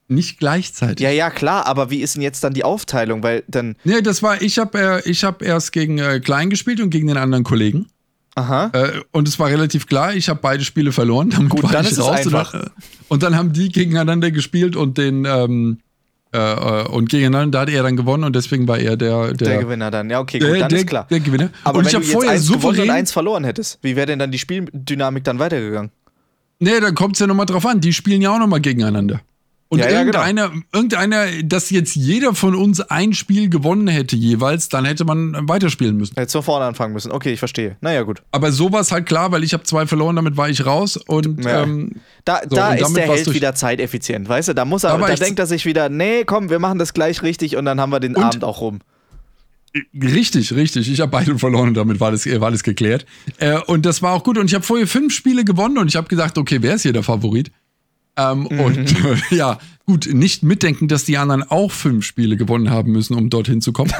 [0.07, 1.03] nicht gleichzeitig.
[1.03, 3.23] Ja, ja, klar, aber wie ist denn jetzt dann die Aufteilung?
[3.23, 3.75] Weil dann.
[3.83, 7.17] Nee, das war, ich habe äh, hab erst gegen äh, Klein gespielt und gegen den
[7.17, 7.87] anderen Kollegen.
[8.35, 8.71] Aha.
[8.73, 11.29] Äh, und es war relativ klar, ich habe beide Spiele verloren.
[11.29, 12.19] Damit Gut, dann ist raus.
[12.19, 12.53] es einfach.
[12.53, 12.71] Und,
[13.09, 15.25] und dann haben die gegeneinander gespielt und den.
[15.25, 15.79] Ähm,
[16.33, 19.33] äh, äh, und gegeneinander, da hat er dann gewonnen und deswegen war er der.
[19.33, 21.05] Der, der Gewinner dann, ja, okay, gut, der, dann der, ist klar.
[21.11, 21.51] Der Gewinner.
[21.63, 24.17] Aber und wenn ich habe vorher eins souverän und eins verloren hättest, wie wäre denn
[24.17, 25.91] dann die Spieldynamik dann weitergegangen?
[26.57, 27.81] Nee, da kommt es ja nochmal drauf an.
[27.81, 29.21] Die spielen ja auch nochmal gegeneinander.
[29.73, 30.61] Und ja, irgendeiner, ja, genau.
[30.71, 35.97] irgendeiner, dass jetzt jeder von uns ein Spiel gewonnen hätte jeweils, dann hätte man weiterspielen
[35.97, 36.13] müssen.
[36.13, 37.11] Hätte von vorne anfangen müssen.
[37.11, 37.75] Okay, ich verstehe.
[37.81, 38.21] Naja, gut.
[38.31, 40.95] Aber so war es halt klar, weil ich habe zwei verloren, damit war ich raus.
[40.95, 41.63] Und ja.
[41.63, 41.93] ähm,
[42.23, 44.53] da, so, da und ist der Held wieder zeiteffizient, weißt du?
[44.53, 47.23] Da muss er, da, da denkt er sich wieder, nee, komm, wir machen das gleich
[47.23, 48.79] richtig und dann haben wir den Abend auch rum.
[49.99, 50.87] Richtig, richtig.
[50.87, 53.07] Ich habe beide verloren und damit war das, war das geklärt.
[53.39, 54.37] Äh, und das war auch gut.
[54.37, 56.93] Und ich habe vorher fünf Spiele gewonnen und ich habe gesagt, okay, wer ist hier
[56.93, 57.51] der Favorit?
[58.15, 58.59] Ähm, mhm.
[58.59, 63.15] Und äh, ja, gut, nicht mitdenken, dass die anderen auch fünf Spiele gewonnen haben müssen,
[63.15, 63.91] um dorthin zu kommen.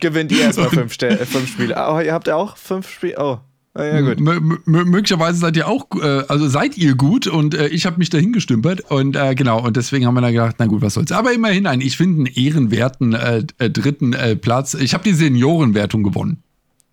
[0.00, 1.74] Gewinnt ihr erstmal fünf, fünf Spiele.
[1.76, 3.16] Oh, ihr habt ja auch fünf Spiele.
[3.18, 3.38] Oh.
[3.78, 4.18] Ja, gut.
[4.66, 8.32] möglicherweise seid ihr auch, äh, also seid ihr gut und äh, ich habe mich dahin
[8.32, 11.12] gestümpert und äh, genau, und deswegen haben wir dann gedacht, na gut, was soll's.
[11.12, 14.74] Aber immerhin, ein, ich finde einen ehrenwerten äh, äh, dritten äh, Platz.
[14.74, 16.42] Ich habe die Seniorenwertung gewonnen.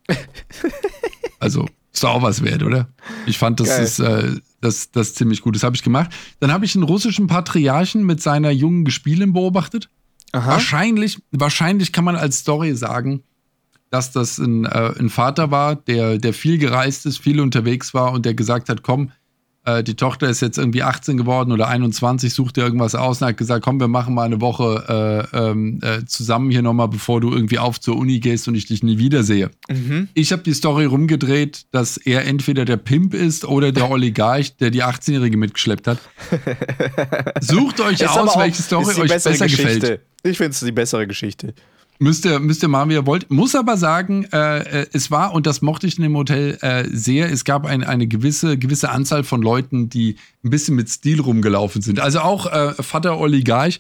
[1.40, 2.88] also ist doch auch was wert, oder?
[3.26, 3.84] Ich fand, das Geil.
[3.84, 5.56] ist äh, das, das ziemlich gut.
[5.56, 6.12] Das habe ich gemacht.
[6.40, 9.90] Dann habe ich einen russischen Patriarchen mit seiner jungen Gespielin beobachtet.
[10.32, 10.52] Aha.
[10.52, 13.24] Wahrscheinlich, wahrscheinlich kann man als Story sagen,
[13.90, 18.12] dass das ein, äh, ein Vater war, der, der viel gereist ist, viel unterwegs war
[18.12, 19.12] und der gesagt hat, komm,
[19.68, 23.28] äh, die Tochter ist jetzt irgendwie 18 geworden oder 21, sucht dir irgendwas aus und
[23.28, 27.20] hat gesagt, komm, wir machen mal eine Woche äh, ähm, äh, zusammen hier nochmal, bevor
[27.20, 29.52] du irgendwie auf zur Uni gehst und ich dich nie wiedersehe.
[29.70, 30.08] Mhm.
[30.14, 34.72] Ich habe die Story rumgedreht, dass er entweder der Pimp ist oder der Oligarch, der
[34.72, 36.00] die 18-Jährige mitgeschleppt hat.
[37.42, 39.80] Sucht euch aus, welche Story euch besser Geschichte.
[39.80, 40.02] gefällt.
[40.24, 41.54] Ich finde es die bessere Geschichte.
[42.00, 43.32] Müsst ihr, machen, wie ihr wollt.
[43.32, 46.84] Muss aber sagen, äh, äh, es war, und das mochte ich in dem Hotel äh,
[46.92, 51.22] sehr, es gab ein, eine gewisse, gewisse Anzahl von Leuten, die ein bisschen mit Stil
[51.22, 52.00] rumgelaufen sind.
[52.00, 53.80] Also auch äh, Vater Oligarch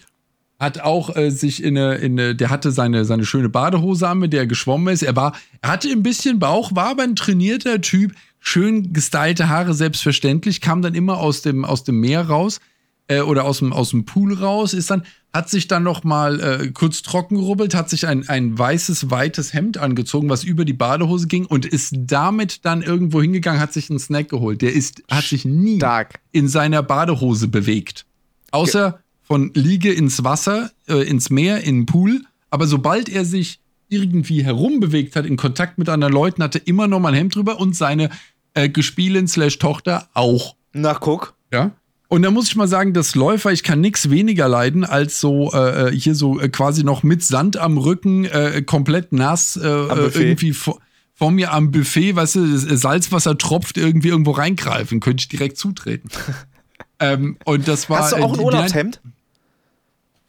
[0.60, 4.20] hat auch äh, sich in eine, in eine, der hatte seine, seine schöne Badehose an,
[4.20, 5.04] mit der er geschwommen ist.
[5.04, 9.76] Er war, er hatte ein bisschen Bauch, war aber ein trainierter Typ, schön gestylte Haare,
[9.76, 12.60] selbstverständlich, kam dann immer aus dem, aus dem Meer raus
[13.08, 15.04] äh, oder aus dem, aus dem Pool raus, ist dann,
[15.34, 19.54] hat sich dann noch mal äh, kurz trocken gerubbelt, hat sich ein, ein weißes, weites
[19.54, 23.90] Hemd angezogen, was über die Badehose ging und ist damit dann irgendwo hingegangen, hat sich
[23.90, 24.62] einen Snack geholt.
[24.62, 26.20] Der ist, hat sich nie Stark.
[26.32, 28.06] in seiner Badehose bewegt.
[28.52, 32.24] Außer von Liege ins Wasser, äh, ins Meer, in den Pool.
[32.50, 37.00] Aber sobald er sich irgendwie herumbewegt hat, in Kontakt mit anderen Leuten, hatte immer noch
[37.00, 38.10] mal ein Hemd drüber und seine
[38.54, 40.56] äh, gespielen slash Tochter auch.
[40.74, 41.36] Na, guck.
[41.52, 41.72] Ja.
[42.10, 45.52] Und da muss ich mal sagen, das Läufer, ich kann nichts weniger leiden, als so
[45.54, 49.68] äh, äh hier so äh, quasi noch mit Sand am Rücken, äh, komplett nass, äh,
[49.68, 50.80] äh irgendwie vor,
[51.14, 56.10] vor, mir am Buffet, weißt du, Salzwasser tropft, irgendwie irgendwo reingreifen, könnte ich direkt zutreten.
[57.00, 58.00] ähm, und das war.
[58.00, 59.02] Hast du auch ein Urlaubshemd?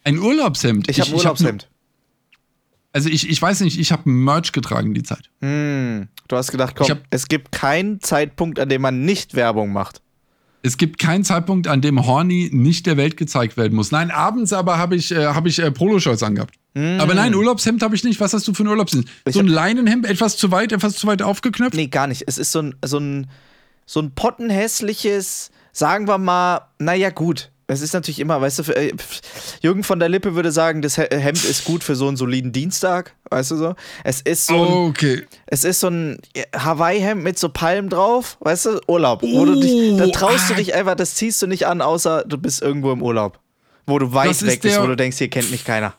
[0.03, 0.91] Ein Urlaubshemd.
[0.91, 1.69] Ich habe ein Urlaubshemd.
[2.93, 5.31] Also ich, ich weiß nicht, ich habe Merch getragen die Zeit.
[5.41, 9.73] Hm, du hast gedacht, komm, hab, es gibt keinen Zeitpunkt, an dem man nicht Werbung
[9.73, 10.01] macht.
[10.69, 13.91] Es gibt keinen Zeitpunkt, an dem Horny nicht der Welt gezeigt werden muss.
[13.91, 16.57] Nein, abends aber habe ich, äh, hab ich äh, Poloshirts angehabt.
[16.75, 17.01] Mm.
[17.01, 18.21] Aber nein, Urlaubshemd habe ich nicht.
[18.21, 19.09] Was hast du für ein Urlaubshemd?
[19.31, 21.75] So ein Leinenhemd, etwas zu weit, etwas zu weit aufgeknöpft?
[21.75, 22.25] Nee, gar nicht.
[22.27, 23.29] Es ist so ein, so ein,
[23.87, 27.51] so ein pottenhässliches, sagen wir mal, naja, gut.
[27.71, 28.95] Es ist natürlich immer, weißt du, für, äh,
[29.61, 33.15] Jürgen von der Lippe würde sagen, das Hemd ist gut für so einen soliden Dienstag,
[33.29, 33.75] weißt du so?
[34.05, 35.27] Es ist so ein, okay.
[35.47, 36.19] es ist so ein
[36.57, 39.23] Hawaii-Hemd mit so Palmen drauf, weißt du, Urlaub.
[39.23, 40.57] Oh, du dich, da oh, traust du ah.
[40.57, 43.39] dich einfach, das ziehst du nicht an, außer du bist irgendwo im Urlaub.
[43.87, 45.95] Wo du weit weg bist, wo du denkst, hier kennt mich keiner.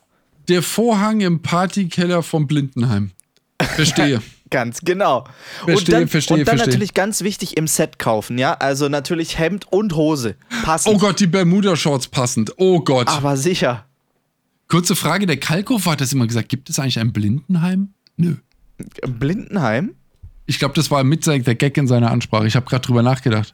[0.48, 3.12] Der Vorhang im Partykeller vom Blindenheim.
[3.62, 4.24] Verstehe.
[4.50, 5.26] Ganz genau.
[5.66, 6.74] Verstehe, und dann, verstehe, und dann verstehe.
[6.74, 8.54] natürlich ganz wichtig im Set kaufen, ja?
[8.56, 10.36] Also natürlich Hemd und Hose.
[10.64, 10.96] Passend.
[10.96, 12.54] Oh Gott, die Bermuda-Shorts passend.
[12.58, 13.08] Oh Gott.
[13.08, 13.86] Aber sicher.
[14.68, 16.50] Kurze Frage, der Kalkow hat das immer gesagt.
[16.50, 17.90] Gibt es eigentlich ein Blindenheim?
[18.18, 18.36] Nö.
[19.02, 19.96] Blindenheim?
[20.46, 22.48] Ich glaube, das war mit der Gag in seiner Ansprache.
[22.48, 23.54] Ich habe gerade drüber nachgedacht.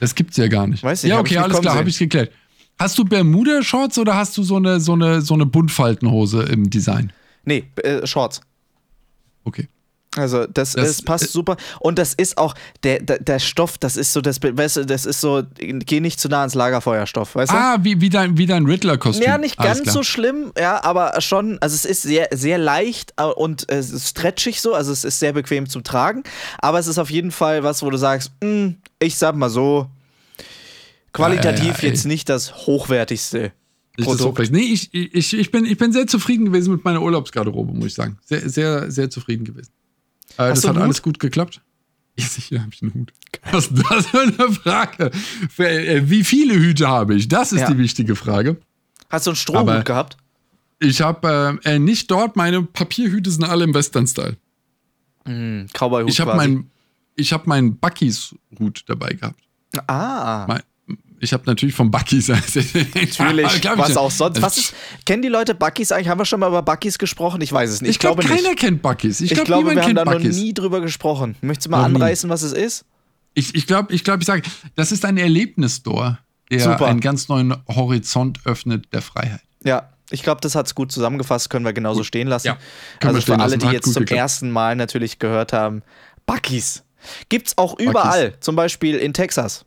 [0.00, 0.82] Das gibt's ja gar nicht.
[0.82, 2.32] Weiß nicht, ja, okay, alles klar, habe ich geklärt.
[2.78, 7.12] Hast du Bermuda-Shorts oder hast du so eine, so eine, so eine Buntfaltenhose im Design?
[7.44, 8.40] Nee, äh, Shorts.
[9.44, 9.68] Okay.
[10.16, 13.76] Also das, das ist, passt äh, super und das ist auch der, der, der, Stoff,
[13.76, 17.34] das ist so das weißt du, das ist so geh nicht zu nah ans Lagerfeuerstoff,
[17.34, 17.56] weißt du?
[17.56, 19.24] Ah, wie, wie dein wie dein Riddler Kostüm.
[19.24, 23.70] Ja, nicht ganz so schlimm, ja, aber schon, also es ist sehr sehr leicht und
[23.70, 26.22] äh, stretchig so, also es ist sehr bequem zum tragen,
[26.58, 29.50] aber es ist auf jeden Fall was, wo du sagst, mh, hm, ich sag mal
[29.50, 29.88] so
[31.12, 33.52] qualitativ ja, ja, ja, jetzt nicht das hochwertigste.
[34.00, 34.46] Produkt.
[34.46, 37.86] So nee, ich, ich, ich, bin, ich bin sehr zufrieden gewesen mit meiner Urlaubsgarderobe, muss
[37.86, 38.16] ich sagen.
[38.24, 39.72] Sehr, sehr, sehr zufrieden gewesen.
[40.38, 40.82] Äh, das hat Hut?
[40.82, 41.60] alles gut geklappt.
[42.18, 43.12] Ja, sicher habe ich einen Hut.
[43.52, 45.12] Was ist das für eine Frage?
[45.56, 47.28] Äh, wie viele Hüte habe ich?
[47.28, 47.70] Das ist ja.
[47.70, 48.56] die wichtige Frage.
[49.08, 50.16] Hast du einen Strohhut Aber gehabt?
[50.80, 54.36] Ich habe äh, äh, nicht dort, meine Papierhüte sind alle im Western-Style.
[55.26, 56.70] Mm, Cowboy-Hut Ich habe meinen
[57.20, 59.40] hab mein Buckys-Hut dabei gehabt.
[59.86, 60.44] Ah.
[60.48, 60.62] Mein,
[61.20, 62.28] ich habe natürlich von Buckys.
[62.28, 63.18] natürlich,
[63.62, 64.40] ja, was auch sonst.
[64.42, 66.08] Was ist, kennen die Leute Buckys eigentlich?
[66.08, 67.40] Haben wir schon mal über Buckys gesprochen?
[67.40, 67.90] Ich weiß es nicht.
[67.90, 69.20] Ich, ich glaube glaub, keiner kennt Buckys.
[69.20, 71.36] Ich, glaub, ich glaube, wir haben da noch nie drüber gesprochen.
[71.40, 72.84] Möchtest du mal noch anreißen, was es ist?
[73.34, 74.42] Ich, ich glaube, ich, glaub, ich sage,
[74.74, 76.18] das ist ein Erlebnisstore,
[76.50, 76.86] der Super.
[76.86, 79.40] einen ganz neuen Horizont öffnet der Freiheit.
[79.64, 82.06] Ja, ich glaube, das hat es gut zusammengefasst, können wir genauso gut.
[82.06, 82.48] stehen lassen.
[82.48, 82.58] Ja,
[83.04, 84.18] also für alle, die jetzt zum geklappt.
[84.18, 85.82] ersten Mal natürlich gehört haben,
[86.26, 86.84] Buckys.
[87.28, 88.40] Gibt es auch überall, Buckys.
[88.40, 89.64] zum Beispiel in Texas.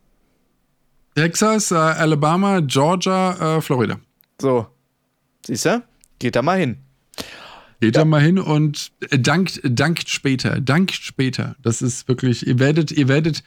[1.16, 4.00] Texas, äh, Alabama, Georgia, äh, Florida.
[4.42, 4.68] So.
[5.46, 5.84] Siehst du?
[6.20, 6.78] Geht da mal hin.
[7.80, 8.02] Geht ja.
[8.02, 10.62] da mal hin und äh, dankt, dankt später.
[10.62, 11.56] Dankt später.
[11.62, 13.44] Das ist wirklich, ihr werdet, ihr werdet.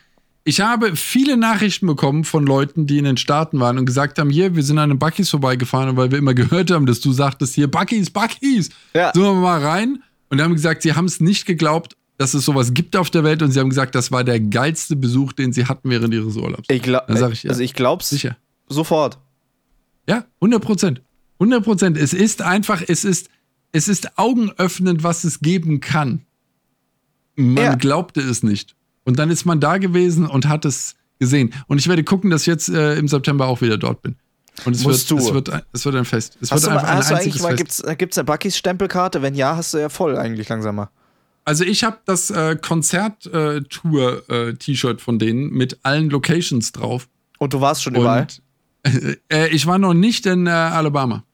[0.47, 4.31] Ich habe viele Nachrichten bekommen von Leuten, die in den Staaten waren und gesagt haben:
[4.31, 7.55] Hier, wir sind an den Buckys vorbeigefahren, weil wir immer gehört haben, dass du sagtest:
[7.55, 8.71] Hier, Buckys, Buckys.
[8.93, 9.13] Ja.
[9.15, 10.03] So, wir mal rein.
[10.31, 13.43] Und haben gesagt, sie haben es nicht geglaubt dass es sowas gibt auf der Welt
[13.43, 16.69] und sie haben gesagt, das war der geilste Besuch, den sie hatten während ihres Urlaubs.
[16.69, 17.51] Ich glaub, ich, ja.
[17.51, 18.37] Also ich glaub's sicher.
[18.69, 19.19] Sofort.
[20.09, 21.03] Ja, 100 Prozent.
[21.41, 21.97] 100 Prozent.
[21.97, 23.29] Es ist einfach, es ist,
[23.73, 26.21] es ist augenöffnend, was es geben kann.
[27.37, 27.75] Man ja.
[27.75, 28.77] glaubte es nicht.
[29.05, 31.53] Und dann ist man da gewesen und hat es gesehen.
[31.67, 34.17] Und ich werde gucken, dass ich jetzt äh, im September auch wieder dort bin.
[34.65, 36.39] Und es, wird, es, wird, es wird ein Fest.
[36.41, 39.21] Es hast wird du, einfach hast ein du eigentlich mal, gibt's, gibt's eine Buckys Stempelkarte?
[39.21, 40.91] Wenn ja, hast du ja voll eigentlich langsamer.
[41.45, 47.09] Also ich habe das äh, Konzert-Tour-T-Shirt äh, von denen mit allen Locations drauf.
[47.39, 48.27] Und du warst schon überall?
[49.31, 51.25] Äh, ich war noch nicht in äh, Alabama.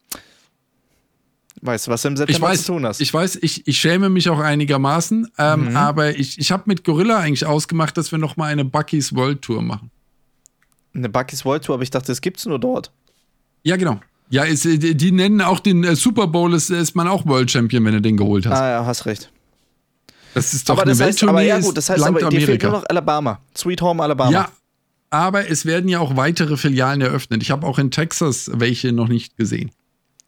[1.61, 3.01] Weißt du, was du im September weiß, zu tun hast?
[3.01, 5.75] Ich weiß, ich, ich schäme mich auch einigermaßen, ähm, mhm.
[5.75, 9.43] aber ich, ich habe mit Gorilla eigentlich ausgemacht, dass wir noch mal eine Bucky's World
[9.43, 9.91] Tour machen.
[10.93, 12.91] Eine Bucky's World Tour, aber ich dachte, das gibt's nur dort.
[13.63, 13.99] Ja, genau.
[14.29, 17.85] Ja, ist, die, nennen auch den äh, Super Bowl, ist, ist man auch World Champion,
[17.85, 18.59] wenn du den geholt hast.
[18.59, 19.29] Ah ja, hast recht.
[20.33, 22.63] Das ist doch aber eine das heißt, aber ja gut, das heißt aber dir fehlt
[22.63, 23.39] nur noch Alabama.
[23.55, 24.31] Sweet Home Alabama.
[24.31, 24.49] Ja,
[25.09, 27.43] aber es werden ja auch weitere Filialen eröffnet.
[27.43, 29.71] Ich habe auch in Texas welche noch nicht gesehen.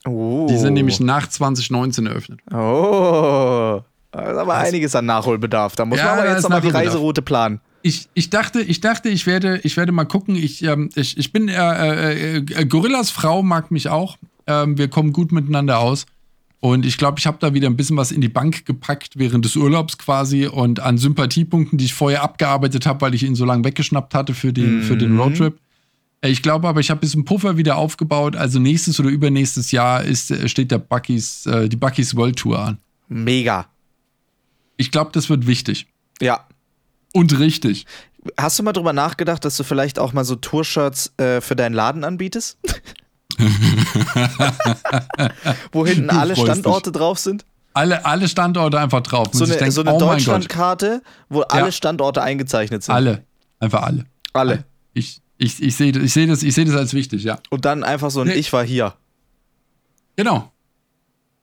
[0.06, 0.48] Oh.
[0.50, 2.42] Die sind nämlich nach 2019 eröffnet.
[2.52, 3.82] Oh.
[4.12, 5.76] Da ist aber einiges an Nachholbedarf.
[5.76, 7.62] Da muss ja, man aber jetzt nochmal die Reiseroute planen.
[7.82, 10.36] Ich, ich, dachte, ich dachte, ich werde, ich werde mal gucken.
[10.36, 14.18] Ich, ähm, ich, ich bin, äh, äh, äh, Gorillas Frau mag mich auch.
[14.48, 16.06] Ähm, wir kommen gut miteinander aus.
[16.64, 19.44] Und ich glaube, ich habe da wieder ein bisschen was in die Bank gepackt während
[19.44, 23.44] des Urlaubs quasi und an Sympathiepunkten, die ich vorher abgearbeitet habe, weil ich ihn so
[23.44, 24.84] lange weggeschnappt hatte für den, mhm.
[24.84, 25.60] für den Roadtrip.
[26.22, 28.38] Äh, ich glaube aber, ich habe ein bisschen Puffer wieder aufgebaut.
[28.38, 32.58] Also nächstes oder übernächstes Jahr ist, äh, steht der Bucky's, äh, die Bucky's World Tour
[32.58, 32.78] an.
[33.10, 33.68] Mega.
[34.78, 35.88] Ich glaube, das wird wichtig.
[36.22, 36.48] Ja.
[37.12, 37.86] Und richtig.
[38.38, 41.74] Hast du mal drüber nachgedacht, dass du vielleicht auch mal so Tour-Shirts äh, für deinen
[41.74, 42.58] Laden anbietest?
[45.72, 47.00] Wo hinten du alle Standorte dich.
[47.00, 47.46] drauf sind?
[47.74, 49.30] Alle, alle Standorte einfach drauf.
[49.32, 51.48] So eine, so eine oh Deutschlandkarte, wo ja.
[51.48, 52.94] alle Standorte eingezeichnet sind.
[52.94, 53.24] Alle.
[53.60, 54.06] Einfach alle.
[54.34, 54.66] Alle.
[54.94, 57.40] Ich, ich, ich sehe ich seh das, seh das als wichtig, ja.
[57.50, 58.34] Und dann einfach so ein nee.
[58.34, 58.94] Ich war hier.
[60.16, 60.52] Genau.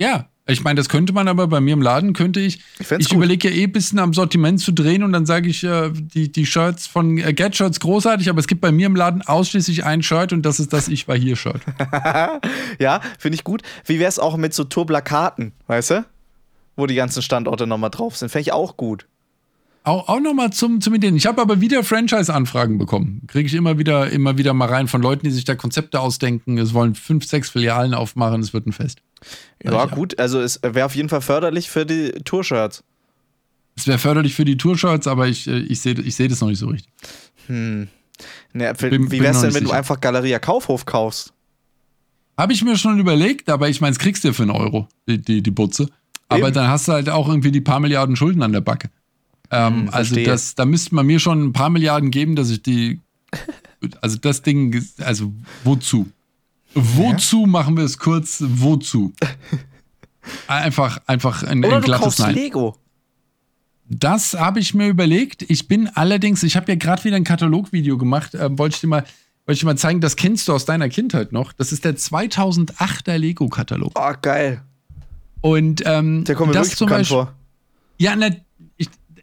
[0.01, 2.61] Ja, ich meine, das könnte man aber bei mir im Laden, könnte ich.
[2.79, 5.65] Ich, ich überlege ja eh ein bisschen am Sortiment zu drehen und dann sage ich,
[5.65, 8.97] äh, die, die Shirts von äh, Get Shirts großartig, aber es gibt bei mir im
[8.97, 11.61] Laden ausschließlich ein Shirt und das ist das Ich war hier Shirt.
[12.79, 13.63] ja, finde ich gut.
[13.85, 16.05] Wie wäre es auch mit so Tourplakaten, weißt du?
[16.77, 18.31] Wo die ganzen Standorte nochmal drauf sind.
[18.31, 19.07] Fände ich auch gut.
[19.83, 21.17] Auch, auch nochmal zum, zum Ideen.
[21.17, 23.23] Ich habe aber wieder Franchise-Anfragen bekommen.
[23.29, 26.59] Kriege ich immer wieder, immer wieder mal rein von Leuten, die sich da Konzepte ausdenken.
[26.59, 28.41] Es wollen fünf, sechs Filialen aufmachen.
[28.43, 29.01] Es wird ein Fest.
[29.63, 29.87] Ja, ja.
[29.87, 30.19] gut.
[30.19, 32.83] Also es wäre auf jeden Fall förderlich für die Tour-Shirts.
[33.77, 36.49] Es wäre förderlich für die Tour-Shirts, aber ich, äh, ich sehe ich seh das noch
[36.49, 36.93] nicht so richtig.
[37.47, 37.89] Hm.
[38.53, 39.67] Naja, bin, wie wäre es denn, wenn sicher.
[39.67, 41.33] du einfach Galeria Kaufhof kaufst?
[42.37, 44.89] Habe ich mir schon überlegt, aber ich meine, es kriegst du ja für einen Euro,
[45.09, 45.89] die, die, die Butze.
[46.29, 46.55] Aber Eben.
[46.55, 48.91] dann hast du halt auch irgendwie die paar Milliarden Schulden an der Backe.
[49.51, 52.63] Ähm, hm, also das, da müsste man mir schon ein paar Milliarden geben, dass ich
[52.63, 53.01] die,
[54.01, 55.33] also das Ding, also
[55.65, 56.09] wozu?
[56.75, 57.47] Wozu ja?
[57.47, 58.43] machen wir es kurz?
[58.47, 59.13] Wozu?
[60.47, 62.35] Einfach, einfach ein, Oder ein glattes du Nein.
[62.35, 62.77] Lego.
[63.89, 65.43] Das habe ich mir überlegt.
[65.49, 68.35] Ich bin allerdings, ich habe ja gerade wieder ein Katalogvideo gemacht.
[68.35, 69.05] Äh, wollte ich dir mal,
[69.47, 71.53] wollte ich dir mal zeigen, das kennst du aus deiner Kindheit noch.
[71.53, 73.93] Das ist der 2008er Lego-Katalog.
[73.97, 74.63] Oh, geil.
[75.41, 77.17] Und ähm, der kommt mir das zum Beispiel.
[77.17, 77.35] Vor.
[77.99, 78.41] Ja, ne,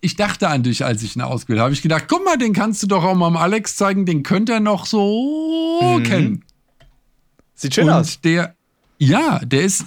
[0.01, 1.73] ich dachte an dich, als ich ihn ausgebildet habe.
[1.73, 4.53] Ich gedacht, guck mal, den kannst du doch auch mal am Alex zeigen, den könnte
[4.53, 6.03] er noch so mhm.
[6.03, 6.43] kennen.
[7.57, 8.21] Sieht schön Und aus.
[8.21, 8.55] Der,
[8.99, 9.85] ja, der ist,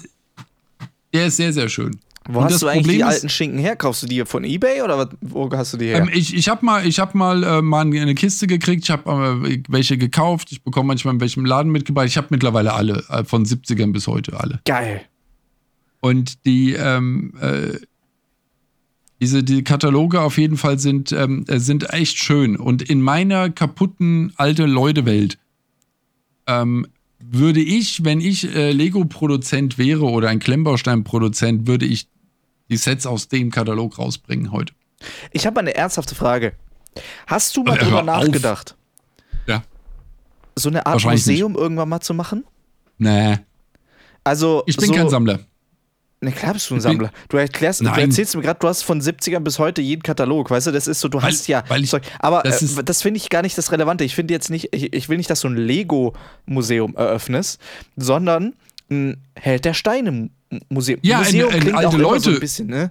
[1.15, 1.99] der ist sehr, sehr schön.
[2.29, 3.77] Wo Und hast du eigentlich Problem die alten Schinken her?
[3.77, 5.99] Kaufst du die von Ebay oder wo hast du die her?
[5.99, 9.49] Ähm, ich ich habe mal, ich hab mal, äh, mal eine Kiste gekriegt, ich habe
[9.49, 12.07] äh, welche gekauft, ich bekomme manchmal in welchem Laden mitgebracht.
[12.07, 14.61] Ich habe mittlerweile alle, äh, von 70ern bis heute alle.
[14.65, 15.03] Geil.
[16.01, 17.79] Und die, ähm, äh,
[19.21, 22.57] diese die Kataloge auf jeden Fall sind, ähm, äh, sind echt schön.
[22.57, 25.39] Und in meiner kaputten alte Leute-Welt
[26.47, 26.87] ähm,
[27.21, 32.09] würde ich, wenn ich äh, Lego-Produzent wäre oder ein Klemmbaustein-Produzent, würde ich
[32.71, 34.73] die Sets aus dem Katalog rausbringen heute.
[35.33, 36.55] Ich habe eine ernsthafte Frage.
[37.27, 38.77] Hast du mal äh, drüber nachgedacht?
[39.47, 39.63] Ja.
[40.57, 41.61] So eine Art Museum nicht.
[41.61, 42.45] irgendwann mal zu machen?
[42.99, 43.39] Nee.
[44.25, 44.63] Also.
[44.67, 45.41] Ich bin so, kein Sammler.
[46.23, 47.11] Ne, klar bist du ein Sammler.
[47.31, 47.95] Du erklärst, Nein.
[47.95, 50.87] du erzählst mir gerade, du hast von 70ern bis heute jeden Katalog, weißt du, das
[50.87, 51.65] ist so, du weil, hast ja.
[51.69, 54.05] Weil ich, aber das, äh, das finde ich gar nicht das Relevante.
[54.05, 57.59] Ich finde jetzt nicht, ich, ich, will nicht, dass du ein Lego-Museum eröffnest,
[57.97, 58.53] sondern
[58.91, 61.01] ein Held der Steine-Museum.
[61.03, 62.21] Ja, Museum ein, ein alte Leute.
[62.21, 62.91] So ein bisschen, ne?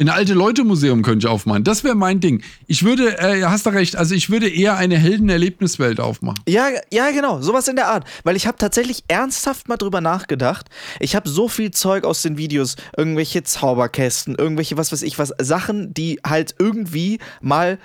[0.00, 1.62] In alte Leute Museum könnte ich aufmachen.
[1.62, 2.42] Das wäre mein Ding.
[2.66, 6.42] Ich würde, äh, hast du recht, also ich würde eher eine Heldenerlebniswelt aufmachen.
[6.48, 8.06] Ja, ja, genau, sowas in der Art.
[8.24, 10.70] Weil ich habe tatsächlich ernsthaft mal drüber nachgedacht.
[11.00, 15.34] Ich habe so viel Zeug aus den Videos, irgendwelche Zauberkästen, irgendwelche was weiß ich was,
[15.38, 17.78] Sachen, die halt irgendwie mal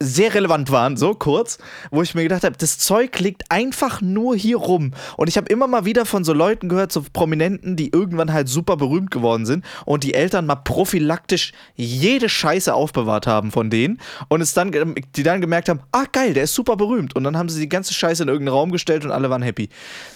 [0.00, 1.58] sehr relevant waren, so kurz,
[1.90, 4.92] wo ich mir gedacht habe, das Zeug liegt einfach nur hier rum.
[5.16, 8.48] Und ich habe immer mal wieder von so Leuten gehört, so Prominenten, die irgendwann halt
[8.48, 14.00] super berühmt geworden sind und die Eltern mal prophylaktisch jede Scheiße aufbewahrt haben von denen
[14.28, 14.72] und es dann,
[15.16, 17.14] die dann gemerkt haben, ah geil, der ist super berühmt.
[17.14, 19.68] Und dann haben sie die ganze Scheiße in irgendeinen Raum gestellt und alle waren happy.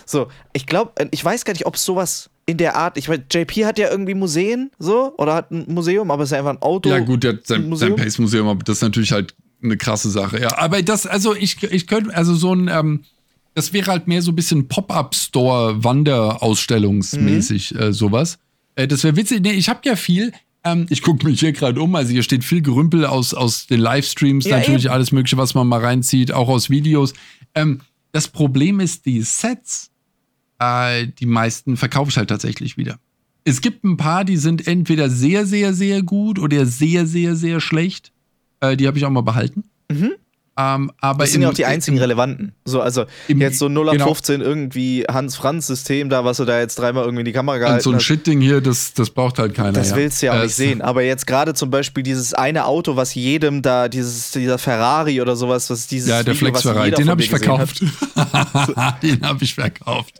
[0.04, 3.24] So, ich glaube, ich weiß gar nicht, ob es sowas in der Art, ich meine,
[3.30, 6.52] JP hat ja irgendwie Museen, so, oder hat ein Museum, aber es ist ja einfach
[6.52, 6.88] ein Auto.
[6.88, 10.40] Ja, gut, der hat sein, sein Pace-Museum, aber das ist natürlich halt eine krasse Sache,
[10.40, 10.56] ja.
[10.58, 13.04] Aber das, also ich, ich könnte, also so ein, ähm,
[13.54, 17.80] das wäre halt mehr so ein bisschen Pop-Up-Store, Wanderausstellungsmäßig, mhm.
[17.80, 18.38] äh, sowas.
[18.76, 19.40] Äh, das wäre witzig.
[19.40, 20.32] Nee, ich habe ja viel.
[20.64, 23.80] Ähm, ich gucke mich hier gerade um, also hier steht viel Gerümpel aus, aus den
[23.80, 24.94] Livestreams, ja, natürlich eben.
[24.94, 27.14] alles Mögliche, was man mal reinzieht, auch aus Videos.
[27.54, 27.80] Ähm,
[28.12, 29.90] das Problem ist, die Sets,
[30.58, 32.98] äh, die meisten verkaufe ich halt tatsächlich wieder.
[33.44, 37.60] Es gibt ein paar, die sind entweder sehr, sehr, sehr gut oder sehr, sehr, sehr
[37.60, 38.12] schlecht.
[38.60, 39.64] Äh, die habe ich auch mal behalten.
[39.90, 40.12] Mhm.
[40.60, 42.52] Ähm, aber das sind ja auch die einzigen im, relevanten.
[42.64, 44.06] So, also im, jetzt so 0 genau.
[44.06, 47.84] 15 irgendwie Hans-Franz-System da, was du da jetzt dreimal irgendwie in die Kamera gehalten hast.
[47.84, 49.70] So ein Shit-Ding hier, das, das braucht halt keiner.
[49.70, 49.96] Das ja.
[49.96, 50.82] willst du ja auch äh, nicht sehen.
[50.82, 55.36] Aber jetzt gerade zum Beispiel dieses eine Auto, was jedem da, dieses, dieser Ferrari oder
[55.36, 57.80] sowas, was dieses Ja, der Flex Ferrari, den habe ich verkauft.
[59.02, 60.18] den habe ich verkauft.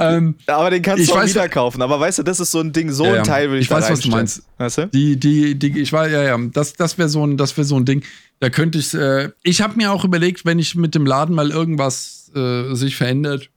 [0.00, 1.80] ähm, aber den kannst du auch wieder kaufen.
[1.80, 3.70] Aber weißt du, das ist so ein Ding, so ja, ein Teil würde ich, ich
[3.70, 4.42] weiß, was du meinst.
[4.58, 4.86] Weißt du?
[4.88, 7.84] Die, die, die, ich weiß, ja, ja, das, das wäre so, ein, wär so ein
[7.84, 8.02] Ding.
[8.40, 11.50] Da könnte ich, äh, ich habe mir auch überlegt, wenn ich mit dem Laden mal
[11.50, 13.50] irgendwas äh, sich verändert,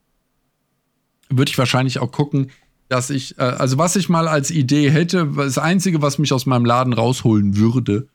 [1.29, 2.51] würde ich wahrscheinlich auch gucken,
[2.89, 6.45] dass ich, äh, also was ich mal als Idee hätte, das Einzige, was mich aus
[6.45, 8.07] meinem Laden rausholen würde,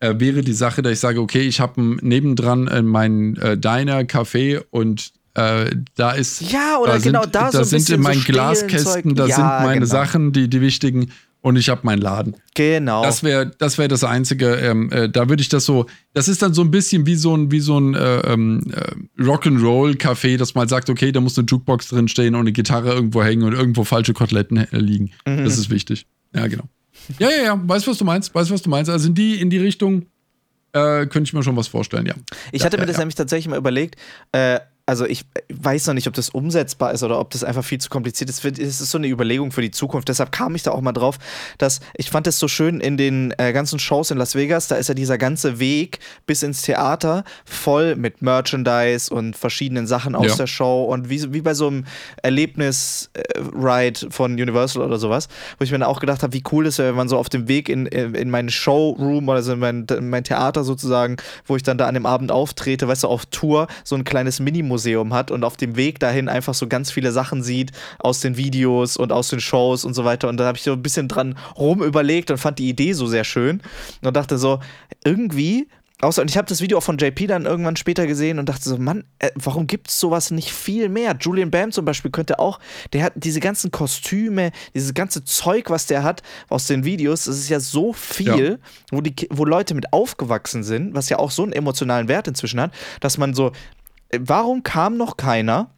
[0.00, 4.02] äh, wäre die Sache, dass ich sage, okay, ich habe nebendran äh, mein äh, Diner,
[4.02, 6.52] Café und äh, da ist.
[6.52, 7.58] Ja, oder da genau sind, da so.
[7.58, 9.86] Da sind in meinen Glaskästen, da ja, sind meine genau.
[9.86, 11.10] Sachen, die, die wichtigen
[11.48, 12.36] und ich habe meinen Laden.
[12.54, 13.02] Genau.
[13.02, 14.56] Das wäre das, wär das Einzige.
[14.56, 15.86] Ähm, äh, da würde ich das so.
[16.12, 19.22] Das ist dann so ein bisschen wie so ein, wie so ein äh, ähm, äh,
[19.22, 23.22] Rock'n'Roll-Café, dass man sagt, okay, da muss eine Jukebox drin stehen und eine Gitarre irgendwo
[23.22, 25.10] hängen und irgendwo falsche Koteletten äh, liegen.
[25.26, 25.44] Mhm.
[25.44, 26.06] Das ist wichtig.
[26.34, 26.64] Ja, genau.
[27.18, 27.60] Ja, ja, ja.
[27.64, 28.34] Weißt du, was du meinst?
[28.34, 28.90] Weißt du, was du meinst?
[28.90, 30.06] Also in die, in die Richtung
[30.72, 32.14] äh, könnte ich mir schon was vorstellen, ja.
[32.52, 33.96] Ich ja, hatte mir ja, das nämlich tatsächlich mal überlegt.
[34.88, 37.78] Äh, also ich weiß noch nicht, ob das umsetzbar ist oder ob das einfach viel
[37.78, 38.44] zu kompliziert ist.
[38.44, 40.08] Es ist so eine Überlegung für die Zukunft.
[40.08, 41.18] Deshalb kam ich da auch mal drauf,
[41.58, 44.76] dass ich fand es so schön in den äh, ganzen Shows in Las Vegas, da
[44.76, 50.28] ist ja dieser ganze Weg bis ins Theater voll mit Merchandise und verschiedenen Sachen aus
[50.28, 50.36] ja.
[50.36, 51.84] der Show und wie, wie bei so einem
[52.22, 55.28] Erlebnis-Ride von Universal oder sowas,
[55.58, 57.28] wo ich mir dann auch gedacht habe, wie cool ist es, wenn man so auf
[57.28, 61.16] dem Weg in, in meinen Showroom oder so in mein, in mein Theater sozusagen,
[61.46, 64.40] wo ich dann da an dem Abend auftrete, weißt du, auf Tour, so ein kleines
[64.40, 68.20] Minimuseum Museum hat und auf dem Weg dahin einfach so ganz viele Sachen sieht aus
[68.20, 70.28] den Videos und aus den Shows und so weiter.
[70.28, 73.08] Und da habe ich so ein bisschen dran rum überlegt und fand die Idee so
[73.08, 73.60] sehr schön
[74.02, 74.60] und dachte so,
[75.04, 75.66] irgendwie
[76.00, 78.68] Außer, und ich habe das Video auch von JP dann irgendwann später gesehen und dachte
[78.68, 81.16] so, Mann, äh, warum gibt es sowas nicht viel mehr?
[81.20, 82.60] Julian Bam zum Beispiel könnte auch,
[82.92, 87.36] der hat diese ganzen Kostüme, dieses ganze Zeug, was der hat aus den Videos, das
[87.36, 88.56] ist ja so viel, ja.
[88.92, 92.60] Wo, die, wo Leute mit aufgewachsen sind, was ja auch so einen emotionalen Wert inzwischen
[92.60, 93.50] hat, dass man so,
[94.16, 95.70] warum kam noch keiner?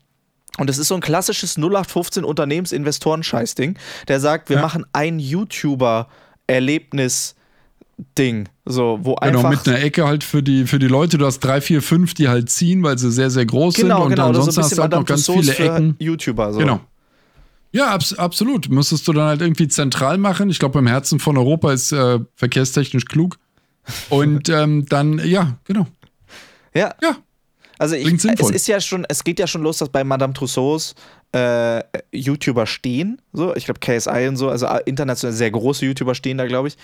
[0.58, 3.78] Und es ist so ein klassisches 0815 Unternehmensinvestoren-Scheißding,
[4.08, 4.62] der sagt, wir ja.
[4.62, 7.36] machen ein YouTuber-Erlebnis.
[8.16, 9.50] Ding, so, wo genau, einfach.
[9.50, 11.18] Genau, mit einer Ecke halt für die, für die Leute.
[11.18, 14.04] Du hast drei, vier, fünf, die halt ziehen, weil sie sehr, sehr groß genau, sind.
[14.04, 15.96] Und genau, ansonsten so hast du halt noch ganz viele Ecken.
[15.98, 16.60] YouTuber, so.
[16.60, 16.80] Genau.
[17.72, 18.68] Ja, abs absolut.
[18.68, 20.50] Müsstest du dann halt irgendwie zentral machen.
[20.50, 23.38] Ich glaube, im Herzen von Europa ist äh, verkehrstechnisch klug.
[24.08, 25.86] Und ähm, dann, ja, genau.
[26.74, 26.94] Ja.
[27.02, 27.16] Ja,
[27.80, 30.94] also ich, es ist ja schon, es geht ja schon los, dass bei Madame Tussauds
[31.32, 33.22] äh, YouTuber stehen.
[33.32, 36.68] So, ich glaube KSI und so, also äh, international sehr große YouTuber stehen da, glaube
[36.68, 36.76] ich.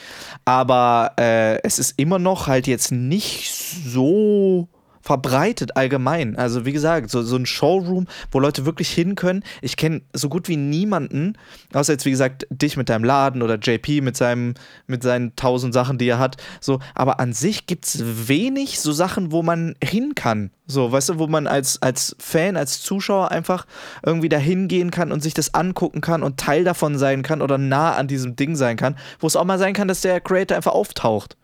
[0.47, 4.68] Aber äh, es ist immer noch halt jetzt nicht so
[5.07, 6.36] verbreitet allgemein.
[6.36, 9.44] Also wie gesagt, so, so ein Showroom, wo Leute wirklich hin können.
[9.62, 11.38] Ich kenne so gut wie niemanden,
[11.72, 14.54] außer jetzt wie gesagt dich mit deinem Laden oder JP mit seinem
[14.88, 16.38] mit seinen tausend Sachen, die er hat.
[16.61, 20.50] So, aber an sich gibt es wenig so Sachen, wo man hin kann.
[20.66, 23.66] So, weißt du, wo man als, als Fan, als Zuschauer einfach
[24.04, 27.59] irgendwie da hingehen kann und sich das angucken kann und Teil davon sein kann oder
[27.59, 30.57] nah an diesem Ding sein kann, wo es auch mal sein kann, dass der Creator
[30.57, 31.36] einfach auftaucht.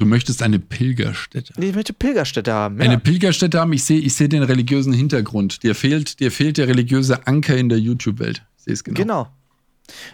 [0.00, 1.52] Du möchtest eine Pilgerstätte.
[1.58, 2.78] Ich möchte Pilgerstätte haben.
[2.78, 2.84] Ja.
[2.84, 3.74] Eine Pilgerstätte haben.
[3.74, 5.62] Ich sehe ich seh den religiösen Hintergrund.
[5.62, 8.42] Dir fehlt, dir fehlt der religiöse Anker in der YouTube-Welt.
[8.56, 8.96] Ich sehe es genau.
[8.98, 9.28] Genau.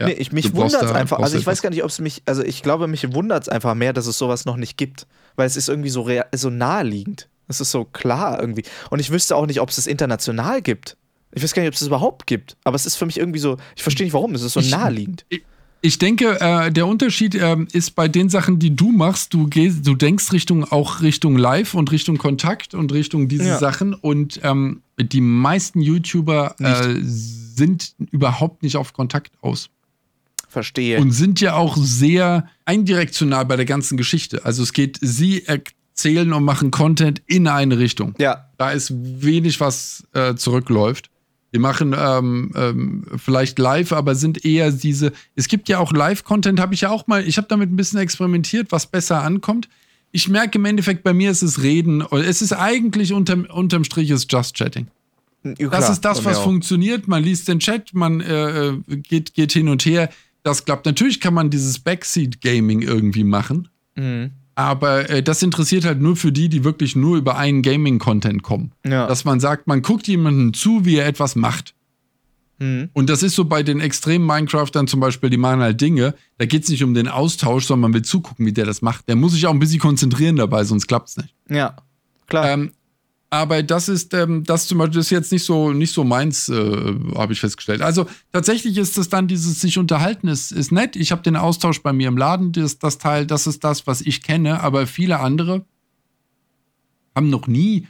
[0.01, 1.21] Ja, nee, ich, mich wundert es einfach.
[1.21, 3.77] Also ich weiß gar nicht, ob es mich, also ich glaube, mich wundert es einfach
[3.77, 5.07] mehr, dass es sowas noch nicht gibt.
[5.37, 7.29] Weil es ist irgendwie so, so naheliegend.
[7.47, 8.65] Es ist so klar irgendwie.
[8.91, 10.97] Und ich wüsste auch nicht, ob es es international gibt.
[11.31, 12.57] Ich weiß gar nicht, ob es es überhaupt gibt.
[12.65, 14.71] Aber es ist für mich irgendwie so, ich verstehe nicht warum, es ist so ich,
[14.73, 15.27] naheliegend.
[15.29, 15.45] Ich,
[15.87, 19.87] ich denke, äh, der Unterschied äh, ist bei den Sachen, die du machst, du gehst,
[19.87, 23.59] du denkst Richtung auch Richtung Live und Richtung Kontakt und Richtung diese ja.
[23.59, 23.95] Sachen.
[23.95, 29.71] Und ähm, die meisten YouTuber äh, sind überhaupt nicht auf Kontakt aus.
[30.49, 30.99] Verstehe.
[30.99, 34.45] Und sind ja auch sehr eindirektional bei der ganzen Geschichte.
[34.45, 38.15] Also es geht, sie erzählen und machen Content in eine Richtung.
[38.19, 38.49] Ja.
[38.59, 41.11] Da ist wenig, was äh, zurückläuft.
[41.57, 45.11] Die machen ähm, ähm, vielleicht live, aber sind eher diese.
[45.37, 47.27] Es gibt ja auch Live-Content, habe ich ja auch mal.
[47.27, 49.71] Ich habe damit ein bisschen experimentiert, was besser ankommt.
[50.13, 52.03] Ich merke im Endeffekt, bei mir ist es Reden.
[52.03, 54.89] Es ist eigentlich unterm, unterm Strich ist Just Chatting.
[55.59, 57.09] Ja, das ist das, was funktioniert.
[57.09, 60.11] Man liest den Chat, man äh, geht, geht hin und her.
[60.43, 60.85] Das klappt.
[60.85, 63.69] Natürlich kann man dieses Backseat-Gaming irgendwie machen.
[63.95, 64.33] Mhm.
[64.57, 68.73] Aber äh, das interessiert halt nur für die, die wirklich nur über einen Gaming-Content kommen.
[68.85, 69.07] Ja.
[69.07, 71.75] Dass man sagt, man guckt jemandem zu, wie er etwas macht.
[72.59, 72.89] Mhm.
[72.95, 76.47] Und das ist so bei den extremen Minecraftern zum Beispiel, die machen halt Dinge, da
[76.47, 79.07] geht es nicht um den Austausch, sondern man will zugucken, wie der das macht.
[79.09, 81.35] Der muss sich auch ein bisschen konzentrieren dabei, sonst klappt es nicht.
[81.51, 81.77] Ja,
[82.27, 82.49] klar.
[82.49, 82.73] Ähm,
[83.31, 86.95] aber das ist, ähm, das zum Beispiel ist jetzt nicht so, nicht so meins, äh,
[87.15, 87.83] habe ich festgestellt.
[87.83, 90.97] Also tatsächlich ist es dann dieses sich unterhalten, ist, ist nett.
[90.97, 94.01] Ich habe den Austausch bei mir im Laden, das, das Teil, das ist das, was
[94.01, 95.65] ich kenne, aber viele andere
[97.15, 97.87] haben noch nie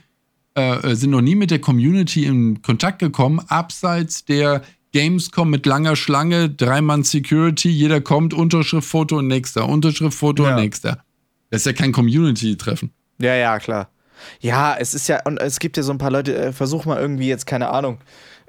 [0.57, 5.95] äh, sind noch nie mit der Community in Kontakt gekommen, abseits der Gamescom mit langer
[5.95, 10.49] Schlange, Dreimann Security, jeder kommt, Unterschriftfoto und nächster, Unterschriftfoto ja.
[10.49, 11.03] und nächster.
[11.51, 12.91] Das ist ja kein Community-Treffen.
[13.19, 13.91] Ja, ja, klar.
[14.39, 16.99] Ja, es ist ja, und es gibt ja so ein paar Leute, äh, versuch mal
[16.99, 17.99] irgendwie jetzt, keine Ahnung,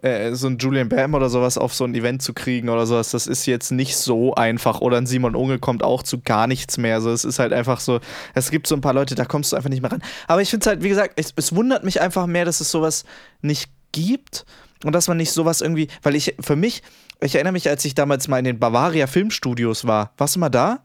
[0.02, 3.10] äh, so ein Julian Bam oder sowas auf so ein Event zu kriegen oder sowas,
[3.10, 4.80] das ist jetzt nicht so einfach.
[4.80, 6.94] Oder ein Simon Unge kommt auch zu gar nichts mehr.
[6.94, 8.00] Also es ist halt einfach so,
[8.34, 10.02] es gibt so ein paar Leute, da kommst du einfach nicht mehr ran.
[10.26, 12.70] Aber ich finde es halt, wie gesagt, es, es wundert mich einfach mehr, dass es
[12.70, 13.04] sowas
[13.42, 14.44] nicht gibt
[14.84, 16.82] und dass man nicht sowas irgendwie, weil ich, für mich,
[17.20, 20.12] ich erinnere mich, als ich damals mal in den Bavaria Filmstudios war.
[20.16, 20.84] Warst du mal da?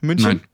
[0.00, 0.28] München?
[0.28, 0.49] Nein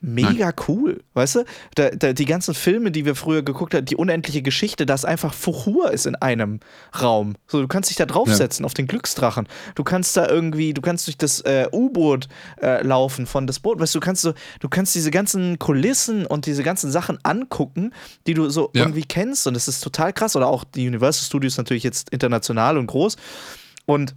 [0.00, 1.44] mega cool, weißt du?
[1.74, 5.34] Da, da, die ganzen Filme, die wir früher geguckt haben, die unendliche Geschichte, dass einfach
[5.34, 6.60] Fuchur ist in einem
[7.00, 7.34] Raum.
[7.46, 8.66] So, du kannst dich da draufsetzen ja.
[8.66, 9.48] auf den Glücksdrachen.
[9.74, 12.28] Du kannst da irgendwie, du kannst durch das äh, U-Boot
[12.62, 16.26] äh, laufen von das Boot, weißt du, du kannst so, du kannst diese ganzen Kulissen
[16.26, 17.92] und diese ganzen Sachen angucken,
[18.26, 18.82] die du so ja.
[18.82, 20.36] irgendwie kennst und das ist total krass.
[20.36, 23.16] Oder auch die Universal Studios natürlich jetzt international und groß.
[23.84, 24.14] Und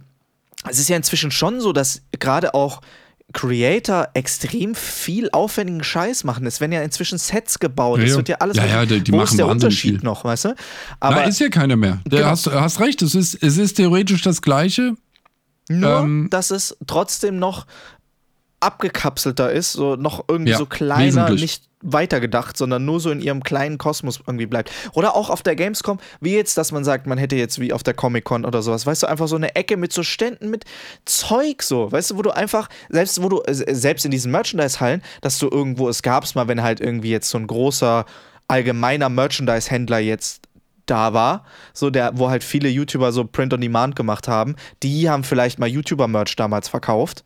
[0.68, 2.82] es ist ja inzwischen schon so, dass gerade auch
[3.32, 6.46] Creator extrem viel aufwendigen Scheiß machen.
[6.46, 7.98] Es werden ja inzwischen Sets gebaut.
[7.98, 8.56] Ja, es wird ja alles.
[8.56, 10.04] Ja, ja, die, die Wo machen ist der Unterschied viel.
[10.04, 10.54] noch, weißt du?
[11.00, 12.00] Aber da ist ja keiner mehr.
[12.04, 12.28] Du genau.
[12.28, 14.94] hast, hast recht, es ist, es ist theoretisch das Gleiche.
[15.68, 17.66] Nur, ähm, dass es trotzdem noch
[18.60, 23.42] abgekapselter ist, so noch irgendwie ja, so kleiner, nicht weitergedacht, sondern nur so in ihrem
[23.42, 24.70] kleinen Kosmos irgendwie bleibt.
[24.92, 27.82] Oder auch auf der Gamescom, wie jetzt, dass man sagt, man hätte jetzt wie auf
[27.82, 30.64] der Comic-Con oder sowas, weißt du, einfach so eine Ecke mit so Ständen mit
[31.04, 35.02] Zeug so, weißt du, wo du einfach, selbst wo du, äh, selbst in diesen Merchandise-Hallen,
[35.20, 38.04] dass du irgendwo, es gab es mal, wenn halt irgendwie jetzt so ein großer
[38.48, 40.42] allgemeiner Merchandise-Händler jetzt
[40.86, 45.08] da war, so der, wo halt viele YouTuber so Print on Demand gemacht haben, die
[45.08, 47.24] haben vielleicht mal YouTuber-Merch damals verkauft.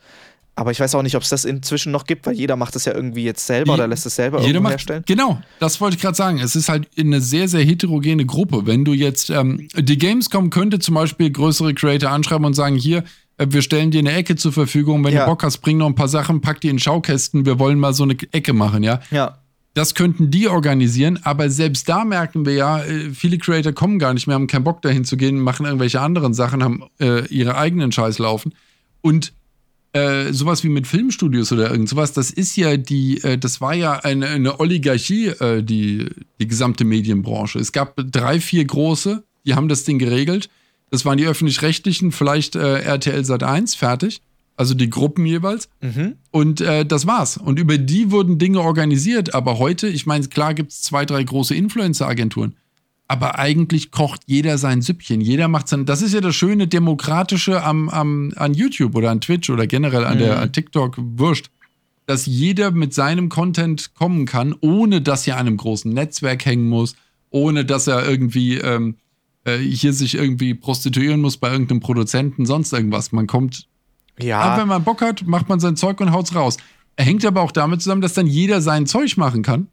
[0.59, 2.87] Aber ich weiß auch nicht, ob es das inzwischen noch gibt, weil jeder macht es
[2.87, 5.03] ja irgendwie jetzt selber oder lässt es selber jeder macht, herstellen.
[5.07, 6.39] Genau, das wollte ich gerade sagen.
[6.39, 8.63] Es ist halt eine sehr, sehr heterogene Gruppe.
[8.65, 13.05] Wenn du jetzt, ähm, die Gamescom könnte zum Beispiel größere Creator anschreiben und sagen, hier,
[13.37, 15.05] äh, wir stellen dir eine Ecke zur Verfügung.
[15.05, 15.25] Wenn ja.
[15.25, 17.45] du Bock hast, bring noch ein paar Sachen, pack die in Schaukästen.
[17.45, 19.01] Wir wollen mal so eine Ecke machen, ja?
[19.11, 19.39] Ja.
[19.75, 24.15] Das könnten die organisieren, aber selbst da merken wir ja, äh, viele Creator kommen gar
[24.15, 27.59] nicht mehr, haben keinen Bock dahin zu gehen, machen irgendwelche anderen Sachen, haben äh, ihre
[27.59, 28.55] eigenen Scheiß laufen.
[29.03, 29.35] Und
[29.97, 33.75] äh, sowas wie mit Filmstudios oder irgend sowas, das ist ja die, äh, das war
[33.75, 36.09] ja eine, eine Oligarchie, äh, die,
[36.41, 37.59] die gesamte Medienbranche.
[37.59, 40.51] Es gab drei, vier große, die haben das Ding geregelt.
[40.91, 44.21] Das waren die öffentlich-rechtlichen, vielleicht äh, RTL Sat 1, fertig.
[44.59, 45.69] Also die Gruppen jeweils.
[45.81, 46.15] Mhm.
[46.31, 47.37] Und äh, das war's.
[47.37, 49.35] Und über die wurden Dinge organisiert.
[49.35, 52.55] Aber heute, ich meine, klar gibt es zwei, drei große Influencer-Agenturen
[53.09, 55.21] aber eigentlich kocht jeder sein Süppchen.
[55.21, 55.87] Jeder macht sein.
[55.87, 60.05] Das ist ja das schöne Demokratische am, am, an YouTube oder an Twitch oder generell
[60.05, 60.21] an mhm.
[60.21, 61.51] der an TikTok, wurscht.
[62.07, 66.69] Dass jeder mit seinem Content kommen kann, ohne dass er an einem großen Netzwerk hängen
[66.69, 66.95] muss,
[67.31, 68.97] ohne dass er irgendwie ähm,
[69.45, 73.13] äh, hier sich irgendwie prostituieren muss bei irgendeinem Produzenten, sonst irgendwas.
[73.13, 73.67] Man kommt.
[74.21, 74.41] Ja.
[74.41, 76.59] Aber wenn man Bock hat, macht man sein Zeug und haut's raus.
[76.97, 79.69] Er hängt aber auch damit zusammen, dass dann jeder sein Zeug machen kann.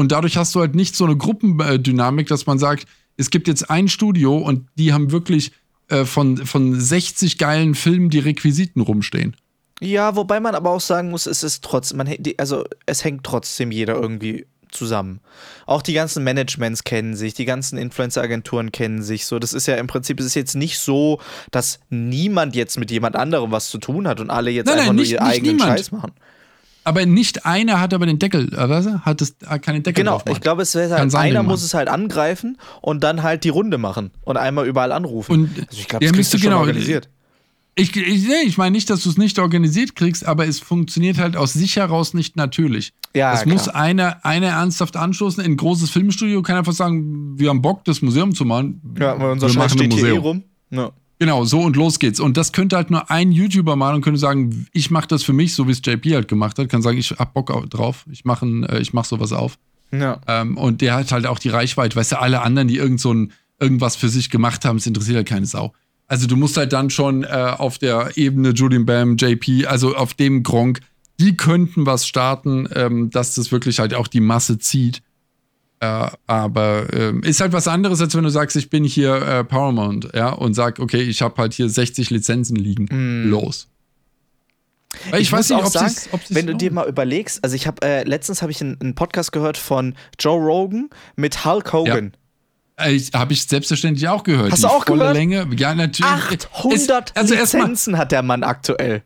[0.00, 2.86] Und dadurch hast du halt nicht so eine Gruppendynamik, dass man sagt,
[3.18, 5.52] es gibt jetzt ein Studio und die haben wirklich
[5.88, 9.36] äh, von, von 60 geilen Filmen die Requisiten rumstehen.
[9.78, 13.70] Ja, wobei man aber auch sagen muss, es ist trotzdem, man, also es hängt trotzdem
[13.70, 15.20] jeder irgendwie zusammen.
[15.66, 19.26] Auch die ganzen Managements kennen sich, die ganzen Influencer-Agenturen kennen sich.
[19.26, 21.20] So, das ist ja im Prinzip, es ist jetzt nicht so,
[21.50, 24.86] dass niemand jetzt mit jemand anderem was zu tun hat und alle jetzt nein, einfach
[24.86, 25.78] nein, nur nicht, ihren eigenen niemand.
[25.78, 26.12] Scheiß machen.
[26.84, 28.86] Aber nicht einer hat aber den Deckel, äh, was?
[28.86, 31.88] Hat es hat keinen Deckel Genau, ich glaube, es wäre halt, einer muss es halt
[31.88, 35.32] angreifen und dann halt die Runde machen und einmal überall anrufen.
[35.32, 37.08] Und also ich glaube, das kriegst du genau, organisiert.
[37.76, 41.36] Ich, ich, ich meine nicht, dass du es nicht organisiert kriegst, aber es funktioniert halt
[41.36, 42.92] aus sich heraus nicht natürlich.
[43.14, 43.52] Ja, es klar.
[43.54, 45.44] muss einer, einer ernsthaft anstoßen.
[45.44, 48.80] In ein großes Filmstudio kann einfach sagen, wir haben Bock, das Museum zu machen.
[48.98, 50.44] Ja, weil unser Scheiß steht hier eh rum.
[50.70, 50.90] Ja.
[51.20, 52.18] Genau, so und los geht's.
[52.18, 55.34] Und das könnte halt nur ein YouTuber machen und könnte sagen, ich mache das für
[55.34, 58.24] mich, so wie es JP halt gemacht hat, kann sagen, ich hab Bock drauf, ich
[58.24, 59.58] mache äh, ich mach sowas auf.
[59.92, 60.18] Ja.
[60.26, 63.12] Ähm, und der hat halt auch die Reichweite, weißt du, alle anderen, die irgend so
[63.12, 65.74] ein, irgendwas für sich gemacht haben, es interessiert halt keine Sau.
[66.08, 70.14] Also du musst halt dann schon äh, auf der Ebene Julian Bam, JP, also auf
[70.14, 70.80] dem Gronk,
[71.20, 75.02] die könnten was starten, ähm, dass das wirklich halt auch die Masse zieht.
[75.80, 79.44] Äh, aber äh, ist halt was anderes, als wenn du sagst, ich bin hier äh,
[79.44, 82.86] Paramount, ja, und sag, okay, ich habe halt hier 60 Lizenzen liegen.
[82.90, 83.30] Mm.
[83.30, 83.68] Los.
[85.10, 87.66] Weil ich, ich weiß nicht, ob sagen, ob wenn du dir mal überlegst, also ich
[87.66, 92.12] habe äh, letztens habe ich einen, einen, Podcast gehört von Joe Rogan mit Hulk Hogan.
[92.78, 92.86] Ja.
[92.86, 94.52] Äh, habe ich selbstverständlich auch gehört.
[94.52, 95.16] Hast du auch volle gehört?
[95.16, 95.48] Länge.
[95.56, 96.10] Ja, natürlich.
[96.10, 99.02] 800 es, also Lizenzen hat der Mann aktuell.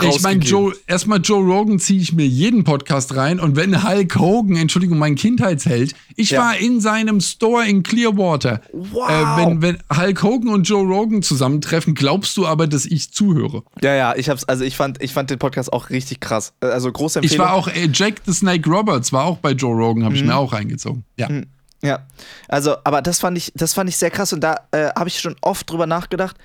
[0.00, 4.16] Ich meine, Joe, erstmal Joe Rogan ziehe ich mir jeden Podcast rein und wenn Hulk
[4.18, 6.40] Hogan, Entschuldigung, mein Kindheitsheld, ich ja.
[6.40, 8.60] war in seinem Store in Clearwater.
[8.72, 9.08] Wow.
[9.08, 13.62] Äh, wenn, wenn Hulk Hogan und Joe Rogan zusammentreffen, glaubst du aber, dass ich zuhöre?
[13.82, 16.52] Ja, ja, ich hab's, also ich fand, ich fand den Podcast auch richtig krass.
[16.60, 17.44] Also große Empfehlung.
[17.44, 20.22] Ich war auch, äh, Jack the Snake Roberts war auch bei Joe Rogan, habe ich
[20.22, 20.28] mhm.
[20.28, 21.04] mir auch reingezogen.
[21.16, 21.28] Ja.
[21.28, 21.46] Mhm.
[21.84, 22.06] Ja,
[22.48, 25.18] also, aber das fand ich, das fand ich sehr krass und da äh, habe ich
[25.18, 26.36] schon oft drüber nachgedacht.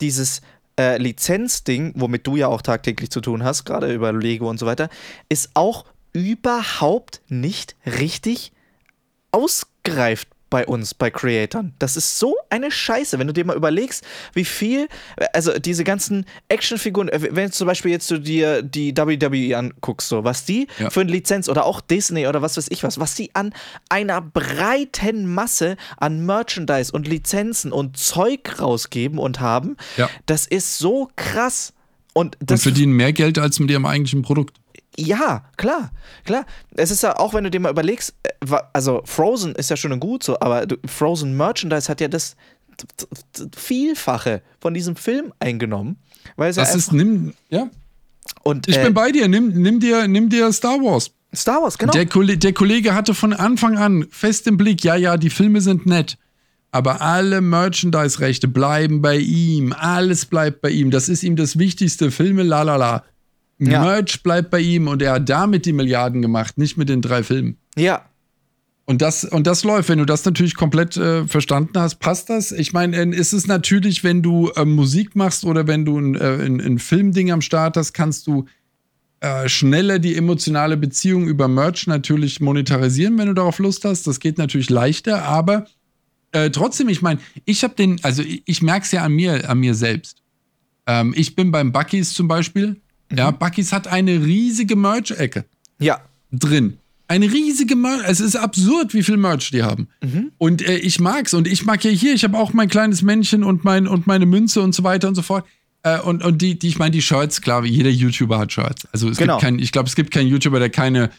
[0.00, 0.40] Dieses
[0.80, 4.64] äh, Lizenzding, womit du ja auch tagtäglich zu tun hast, gerade über Lego und so
[4.64, 4.88] weiter,
[5.28, 8.52] ist auch überhaupt nicht richtig
[9.30, 11.74] ausgereift bei uns, bei Creatoren.
[11.78, 14.88] Das ist so eine Scheiße, wenn du dir mal überlegst, wie viel,
[15.32, 20.08] also diese ganzen Actionfiguren, äh, wenn du zum Beispiel jetzt du dir die WWE anguckst,
[20.08, 20.90] so, was die ja.
[20.90, 23.54] für eine Lizenz oder auch Disney oder was weiß ich was, was die an
[23.88, 30.10] einer breiten Masse an Merchandise und Lizenzen und Zeug rausgeben und haben, ja.
[30.26, 31.72] das ist so krass.
[32.12, 34.56] Und, das und verdienen mehr Geld als mit ihrem eigentlichen Produkt.
[34.96, 35.92] Ja, klar,
[36.24, 36.44] klar.
[36.74, 39.98] Es ist ja auch, wenn du dir mal überlegst, äh, also Frozen ist ja schon
[40.00, 42.36] gut so, aber Frozen Merchandise hat ja das
[43.56, 45.96] Vielfache von diesem Film eingenommen.
[46.36, 47.70] Weil es das ja ist, nimm, ja.
[48.42, 51.10] Und, ich äh, bin bei dir, nimm, nimm, dir, nimm dir Star Wars.
[51.34, 51.92] Star Wars, genau.
[51.92, 55.86] Der, der Kollege hatte von Anfang an fest im Blick, ja, ja, die Filme sind
[55.86, 56.18] nett.
[56.72, 59.72] Aber alle Merchandise-Rechte bleiben bei ihm.
[59.72, 60.92] Alles bleibt bei ihm.
[60.92, 62.12] Das ist ihm das Wichtigste.
[62.12, 63.04] Filme, la la la.
[63.60, 63.82] Ja.
[63.82, 67.22] Merch bleibt bei ihm und er hat damit die Milliarden gemacht, nicht mit den drei
[67.22, 67.56] Filmen.
[67.76, 68.06] Ja.
[68.86, 69.88] Und das, und das läuft.
[69.88, 72.50] Wenn du das natürlich komplett äh, verstanden hast, passt das.
[72.50, 76.16] Ich meine, äh, ist es natürlich, wenn du äh, Musik machst oder wenn du ein,
[76.16, 78.46] äh, ein, ein Filmding am Start hast, kannst du
[79.20, 84.06] äh, schneller die emotionale Beziehung über Merch natürlich monetarisieren, wenn du darauf Lust hast.
[84.06, 85.66] Das geht natürlich leichter, aber
[86.32, 89.48] äh, trotzdem, ich meine, ich habe den, also ich, ich merke es ja an mir,
[89.48, 90.22] an mir selbst.
[90.86, 92.80] Ähm, ich bin beim Bucky's zum Beispiel
[93.14, 93.38] ja, mhm.
[93.38, 95.44] Bucky's hat eine riesige Merch-Ecke.
[95.78, 96.00] Ja.
[96.32, 96.78] Drin.
[97.08, 98.02] Eine riesige Merch.
[98.06, 99.88] Es ist absurd, wie viel Merch die haben.
[100.02, 100.30] Mhm.
[100.38, 101.34] Und äh, ich mag's.
[101.34, 104.26] Und ich mag ja hier, ich habe auch mein kleines Männchen und, mein, und meine
[104.26, 105.44] Münze und so weiter und so fort.
[105.82, 108.86] Äh, und, und die, die, ich meine, die Shirts, klar, jeder YouTuber hat Shirts.
[108.92, 109.34] Also es genau.
[109.34, 111.10] gibt kein, ich glaube, es gibt keinen YouTuber, der keine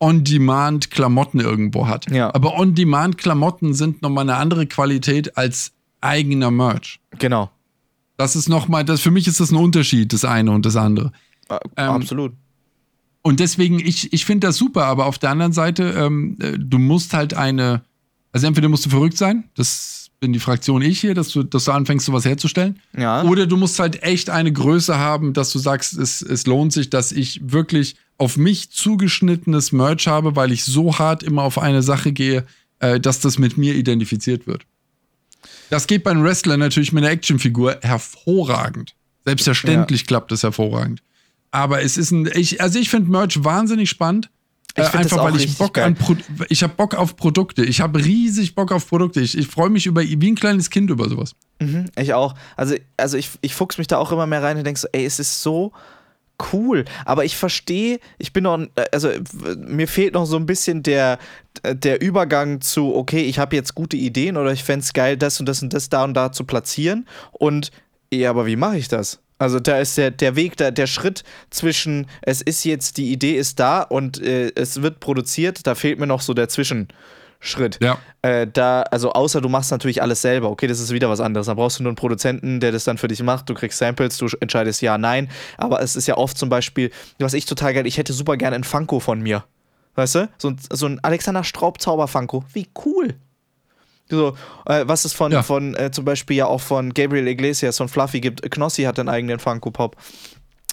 [0.00, 2.10] On-Demand-Klamotten irgendwo hat.
[2.10, 2.34] Ja.
[2.34, 7.00] Aber On-Demand-Klamotten sind nochmal eine andere Qualität als eigener Merch.
[7.18, 7.50] Genau.
[8.16, 11.12] Das ist nochmal, das, für mich ist das ein Unterschied, das eine und das andere.
[11.50, 12.32] Ähm, Absolut.
[13.22, 16.78] Und deswegen, ich, ich finde das super, aber auf der anderen Seite, ähm, äh, du
[16.78, 17.82] musst halt eine,
[18.32, 21.64] also entweder musst du verrückt sein, das bin die Fraktion ich hier, dass du, dass
[21.64, 22.80] du anfängst, sowas herzustellen.
[22.96, 23.22] Ja.
[23.22, 26.90] Oder du musst halt echt eine Größe haben, dass du sagst, es, es lohnt sich,
[26.90, 31.82] dass ich wirklich auf mich zugeschnittenes Merch habe, weil ich so hart immer auf eine
[31.82, 32.44] Sache gehe,
[32.80, 34.64] äh, dass das mit mir identifiziert wird.
[35.70, 38.94] Das geht beim Wrestler natürlich mit einer Actionfigur hervorragend.
[39.24, 40.06] Selbstverständlich ja.
[40.06, 41.02] klappt es hervorragend.
[41.50, 44.30] Aber es ist ein, ich, also ich finde Merch wahnsinnig spannend.
[44.76, 45.84] Ich äh, einfach weil ich Bock geil.
[45.84, 46.16] an Pro
[46.48, 47.64] ich habe Bock auf Produkte.
[47.64, 49.20] Ich habe riesig Bock auf Produkte.
[49.20, 51.34] Ich, ich freue mich über wie ein kleines Kind über sowas.
[51.60, 52.34] Mhm, ich auch.
[52.56, 55.04] Also, also ich, ich fuchs mich da auch immer mehr rein und denke so, ey,
[55.04, 55.72] es ist so
[56.52, 56.84] cool.
[57.04, 58.60] Aber ich verstehe, ich bin noch,
[58.92, 59.10] also
[59.56, 61.18] mir fehlt noch so ein bisschen der,
[61.64, 65.40] der Übergang zu, okay, ich habe jetzt gute Ideen oder ich fände es geil, das
[65.40, 67.06] und das und das da und da zu platzieren.
[67.32, 67.70] Und
[68.12, 69.20] ja, aber wie mache ich das?
[69.38, 73.36] Also da ist der, der Weg, der, der Schritt zwischen, es ist jetzt, die Idee
[73.36, 77.78] ist da und äh, es wird produziert, da fehlt mir noch so der Zwischenschritt.
[77.80, 77.98] Ja.
[78.22, 81.46] Äh, da, also außer du machst natürlich alles selber, okay, das ist wieder was anderes.
[81.46, 84.18] Da brauchst du nur einen Produzenten, der das dann für dich macht, du kriegst Samples,
[84.18, 85.30] du entscheidest ja, nein.
[85.56, 88.56] Aber es ist ja oft zum Beispiel, was ich total geil, ich hätte super gerne
[88.56, 89.44] einen Funko von mir.
[89.94, 90.28] Weißt du?
[90.38, 92.44] So ein, so ein Alexander Straub Zauber-Funko.
[92.52, 93.14] Wie cool.
[94.10, 94.36] So,
[94.66, 95.42] äh, was es von, ja.
[95.42, 98.42] von äh, zum Beispiel ja auch von Gabriel Iglesias von Fluffy gibt.
[98.50, 99.96] Knossi hat einen eigenen Funko Pop.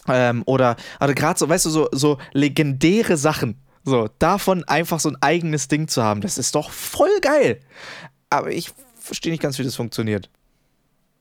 [0.07, 3.59] Ähm, oder, also gerade so, weißt du, so, so legendäre Sachen.
[3.83, 7.59] So, davon einfach so ein eigenes Ding zu haben, das ist doch voll geil.
[8.29, 10.29] Aber ich verstehe nicht ganz, wie das funktioniert.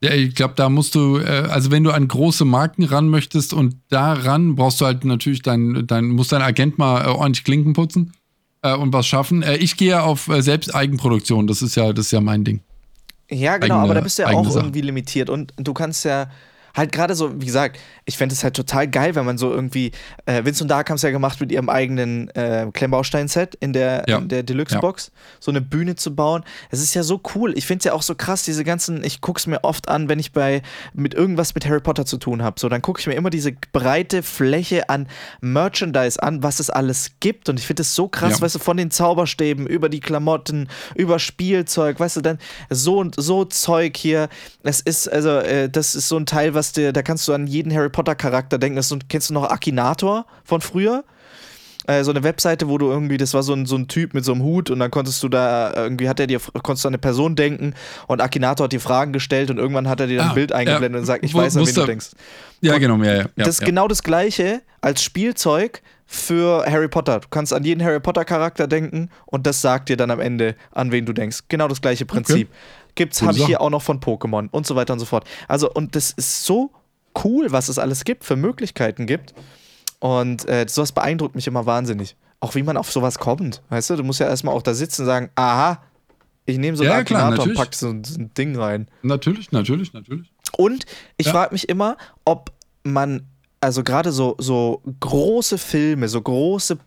[0.03, 3.53] Ja, ich glaube, da musst du, äh, also wenn du an große Marken ran möchtest
[3.53, 7.73] und daran brauchst du halt natürlich dein, dein muss dein Agent mal äh, ordentlich Klinken
[7.73, 8.13] putzen
[8.65, 9.43] äh, und was schaffen.
[9.43, 12.61] Äh, ich gehe auf äh, selbst Eigenproduktion, das ist ja, das ist ja mein Ding.
[13.31, 14.67] Ja, genau, eigene, aber da bist du ja auch Sachen.
[14.67, 16.29] irgendwie limitiert und du kannst ja
[16.75, 19.93] halt gerade so, wie gesagt, ich fände es halt total geil, wenn man so irgendwie,
[20.27, 24.05] äh, Vince und Dark haben es ja gemacht mit ihrem eigenen äh, Klemmbaustein-Set in der,
[24.09, 24.21] ja.
[24.21, 25.21] der Deluxe-Box, ja.
[25.41, 26.45] so eine Bühne zu bauen.
[26.71, 27.57] Es ist ja so cool.
[27.57, 30.09] Ich finde es ja auch so krass, diese ganzen, ich gucke es mir oft an,
[30.09, 30.63] wenn ich bei
[30.93, 32.59] mit irgendwas mit Harry Potter zu tun habe.
[32.59, 35.09] So, dann gucke ich mir immer diese breite Fläche an
[35.41, 37.49] Merchandise an, was es alles gibt.
[37.49, 38.41] Und ich finde es so krass, ja.
[38.41, 43.15] weißt du, von den Zauberstäben über die Klamotten, über Spielzeug, weißt du, dann so und
[43.17, 44.29] so Zeug hier.
[44.63, 47.33] Es ist, also, äh, das ist so ein Teil, was was dir, da kannst du
[47.35, 48.77] an jeden Harry Potter Charakter denken.
[48.77, 51.05] Das ist, kennst du noch Akinator von früher?
[51.87, 54.25] Äh, so eine Webseite, wo du irgendwie, das war so ein, so ein Typ mit
[54.25, 56.95] so einem Hut und dann konntest du da, irgendwie hat er dir, konntest du an
[56.95, 57.75] eine Person denken
[58.07, 60.53] und Akinator hat dir Fragen gestellt und irgendwann hat er dir dann ah, ein Bild
[60.53, 62.11] eingeblendet ja, und sagt, ich weiß, an wen du denkst.
[62.63, 63.25] Ja, genau, ja, ja.
[63.37, 63.67] Das ist ja.
[63.67, 67.21] genau das Gleiche als Spielzeug für Harry Potter.
[67.21, 70.57] Du kannst an jeden Harry Potter Charakter denken und das sagt dir dann am Ende,
[70.71, 71.41] an wen du denkst.
[71.49, 72.49] Genau das gleiche Prinzip.
[72.49, 72.59] Okay.
[72.95, 75.25] Gibt's, habe ich hier auch noch von Pokémon und so weiter und so fort.
[75.49, 76.71] Also, und das ist so
[77.25, 79.35] cool, was es alles gibt, für Möglichkeiten gibt.
[80.01, 82.17] Und äh, sowas beeindruckt mich immer wahnsinnig.
[82.41, 83.63] Auch wie man auf sowas kommt.
[83.71, 85.83] Weißt du, du musst ja erstmal auch da sitzen und sagen, aha,
[86.47, 88.89] ich nehme so einen ja, Akinator und pack so, so, ein Ding rein.
[89.03, 90.31] Natürlich, natürlich, natürlich.
[90.57, 90.85] Und
[91.17, 91.33] ich ja.
[91.33, 93.27] frage mich immer, ob man,
[93.61, 96.79] also gerade so, so große Filme, so große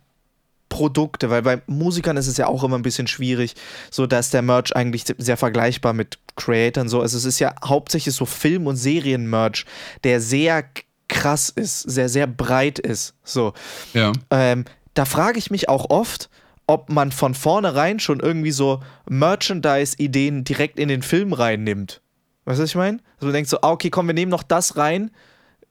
[0.70, 3.56] Produkte, weil bei Musikern ist es ja auch immer ein bisschen schwierig,
[3.90, 7.02] so dass der Merch eigentlich sehr vergleichbar mit Creatern so.
[7.02, 9.66] Also es ist ja hauptsächlich so Film- und Serien-Merch,
[10.04, 10.66] der sehr
[11.08, 13.14] krass ist, sehr, sehr breit ist.
[13.24, 13.54] So.
[13.94, 14.12] Ja.
[14.30, 16.30] Ähm, da frage ich mich auch oft,
[16.68, 22.02] ob man von vornherein schon irgendwie so Merchandise-Ideen direkt in den Film reinnimmt.
[22.46, 23.00] Weißt du, was ich meine?
[23.16, 25.12] Also du denkst so, ah, okay, komm, wir nehmen noch das rein,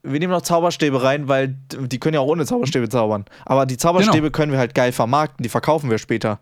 [0.03, 3.25] wir nehmen noch Zauberstäbe rein, weil die können ja auch ohne Zauberstäbe zaubern.
[3.45, 4.31] Aber die Zauberstäbe genau.
[4.31, 6.39] können wir halt geil vermarkten, die verkaufen wir später.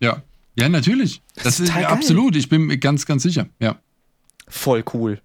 [0.00, 0.22] Ja.
[0.56, 1.20] Ja, natürlich.
[1.34, 2.36] Das, das ist, ist absolut.
[2.36, 3.48] Ich bin ganz, ganz sicher.
[3.58, 3.76] Ja.
[4.48, 5.20] Voll cool.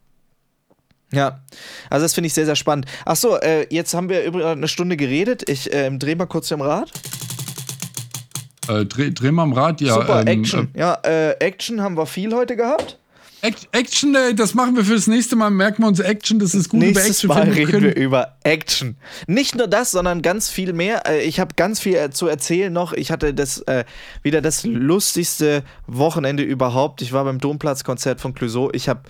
[1.11, 1.41] Ja,
[1.89, 2.85] also das finde ich sehr, sehr spannend.
[3.05, 5.47] Achso, äh, jetzt haben wir über eine Stunde geredet.
[5.49, 6.91] Ich äh, drehe mal kurz im Rad.
[8.67, 9.95] Äh, dreh, dreh mal am Rad, ja.
[9.95, 10.69] Super, ähm, Action.
[10.73, 12.98] Äh, ja, äh, Action haben wir viel heute gehabt.
[13.41, 15.49] Action, äh, das machen wir fürs nächste Mal.
[15.49, 17.49] Merken wir uns Action, das ist gut Nächstes über Action.
[17.49, 18.97] Mal reden wir über Action.
[19.27, 21.07] Nicht nur das, sondern ganz viel mehr.
[21.07, 22.93] Äh, ich habe ganz viel zu erzählen noch.
[22.93, 23.85] Ich hatte das äh,
[24.23, 27.01] wieder das lustigste Wochenende überhaupt.
[27.01, 28.71] Ich war beim Domplatzkonzert von Clouseau.
[28.73, 29.01] Ich habe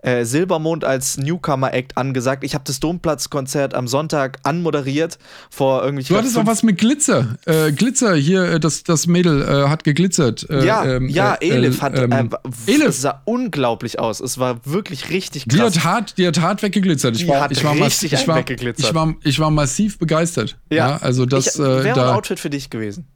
[0.00, 2.44] äh, Silbermond als Newcomer-Act angesagt.
[2.44, 5.18] Ich habe das Domplatzkonzert am Sonntag anmoderiert
[5.50, 6.04] vor irgendwie.
[6.04, 7.36] Du hattest auch was mit Glitzer.
[7.46, 10.48] Äh, Glitzer hier, äh, das, das Mädel äh, hat geglitzert.
[10.48, 11.98] Äh, ja, ähm, ja, Elif hat.
[11.98, 12.30] Ähm,
[12.66, 14.20] Elif sah unglaublich aus.
[14.20, 15.56] Es war wirklich richtig krass.
[15.56, 17.16] Die hat hart, die hat hart weggeglitzert.
[17.16, 18.86] Ich die war, ich war richtig ich war, weggeglitzert.
[18.86, 20.58] Ich war, ich war massiv begeistert.
[20.70, 21.58] Ja, ja also das.
[21.58, 23.06] Wäre ein Outfit für dich gewesen.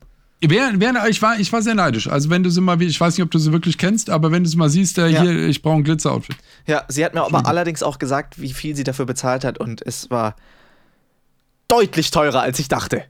[0.44, 2.08] Wär, wär, ich, war, ich war sehr neidisch.
[2.08, 4.42] Also, wenn du sie mal, ich weiß nicht, ob du sie wirklich kennst, aber wenn
[4.42, 5.22] du sie mal siehst, äh, ja.
[5.22, 6.36] hier, ich brauche ein Glitzer-Outfit.
[6.66, 9.82] Ja, sie hat mir aber allerdings auch gesagt, wie viel sie dafür bezahlt hat und
[9.82, 10.34] es war
[11.68, 13.04] deutlich teurer, als ich dachte.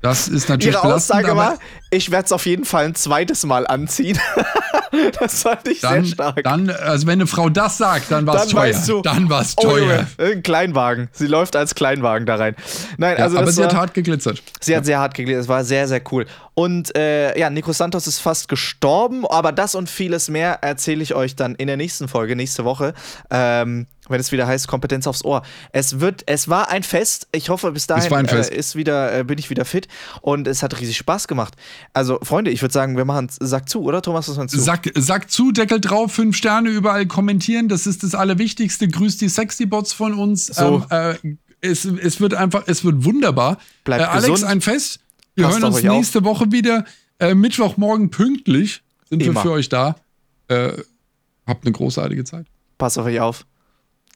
[0.00, 1.58] Das ist natürlich Ihre Aussage war,
[1.90, 4.18] ich werde es auf jeden Fall ein zweites Mal anziehen.
[5.20, 6.42] das fand ich dann, sehr stark.
[6.44, 8.62] Dann, also wenn eine Frau das sagt, dann war es teuer.
[8.62, 10.06] Weißt du, dann war es oh, teuer.
[10.18, 11.08] Oh, ein Kleinwagen.
[11.12, 12.56] Sie läuft als Kleinwagen da rein.
[12.96, 14.42] Nein, ja, also aber sie war, hat hart geglitzert.
[14.60, 15.42] Sie hat sehr hart geglitzert.
[15.42, 16.26] Es war sehr, sehr cool.
[16.54, 21.14] Und äh, ja, Nico Santos ist fast gestorben, aber das und vieles mehr erzähle ich
[21.14, 22.94] euch dann in der nächsten Folge, nächste Woche.
[23.30, 25.42] Ähm, wenn es wieder heißt Kompetenz aufs Ohr.
[25.72, 27.28] Es wird, es war ein Fest.
[27.32, 29.88] Ich hoffe, bis dahin äh, ist wieder, äh, bin ich wieder fit
[30.20, 31.54] und es hat riesig Spaß gemacht.
[31.92, 34.28] Also Freunde, ich würde sagen, wir machen Sack zu, oder Thomas?
[34.28, 34.58] Was meinst du?
[34.58, 37.68] Sack, Sack zu, Deckel drauf, fünf Sterne überall kommentieren.
[37.68, 38.88] Das ist das Allerwichtigste.
[38.88, 40.46] Grüßt die Sexy Bots von uns.
[40.46, 40.84] So.
[40.90, 43.58] Ähm, äh, es, es wird einfach, es wird wunderbar.
[43.84, 44.50] Bleibt äh, Alex, gesund.
[44.50, 45.00] ein Fest.
[45.34, 46.24] Wir Passt hören uns nächste auf.
[46.24, 46.84] Woche wieder.
[47.18, 49.34] Äh, Mittwochmorgen pünktlich sind Immer.
[49.34, 49.96] wir für euch da.
[50.48, 50.72] Äh,
[51.46, 52.46] habt eine großartige Zeit.
[52.78, 53.44] Passt auf euch auf.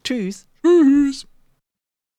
[0.05, 0.48] Tschüss.
[0.62, 1.26] Tschüss.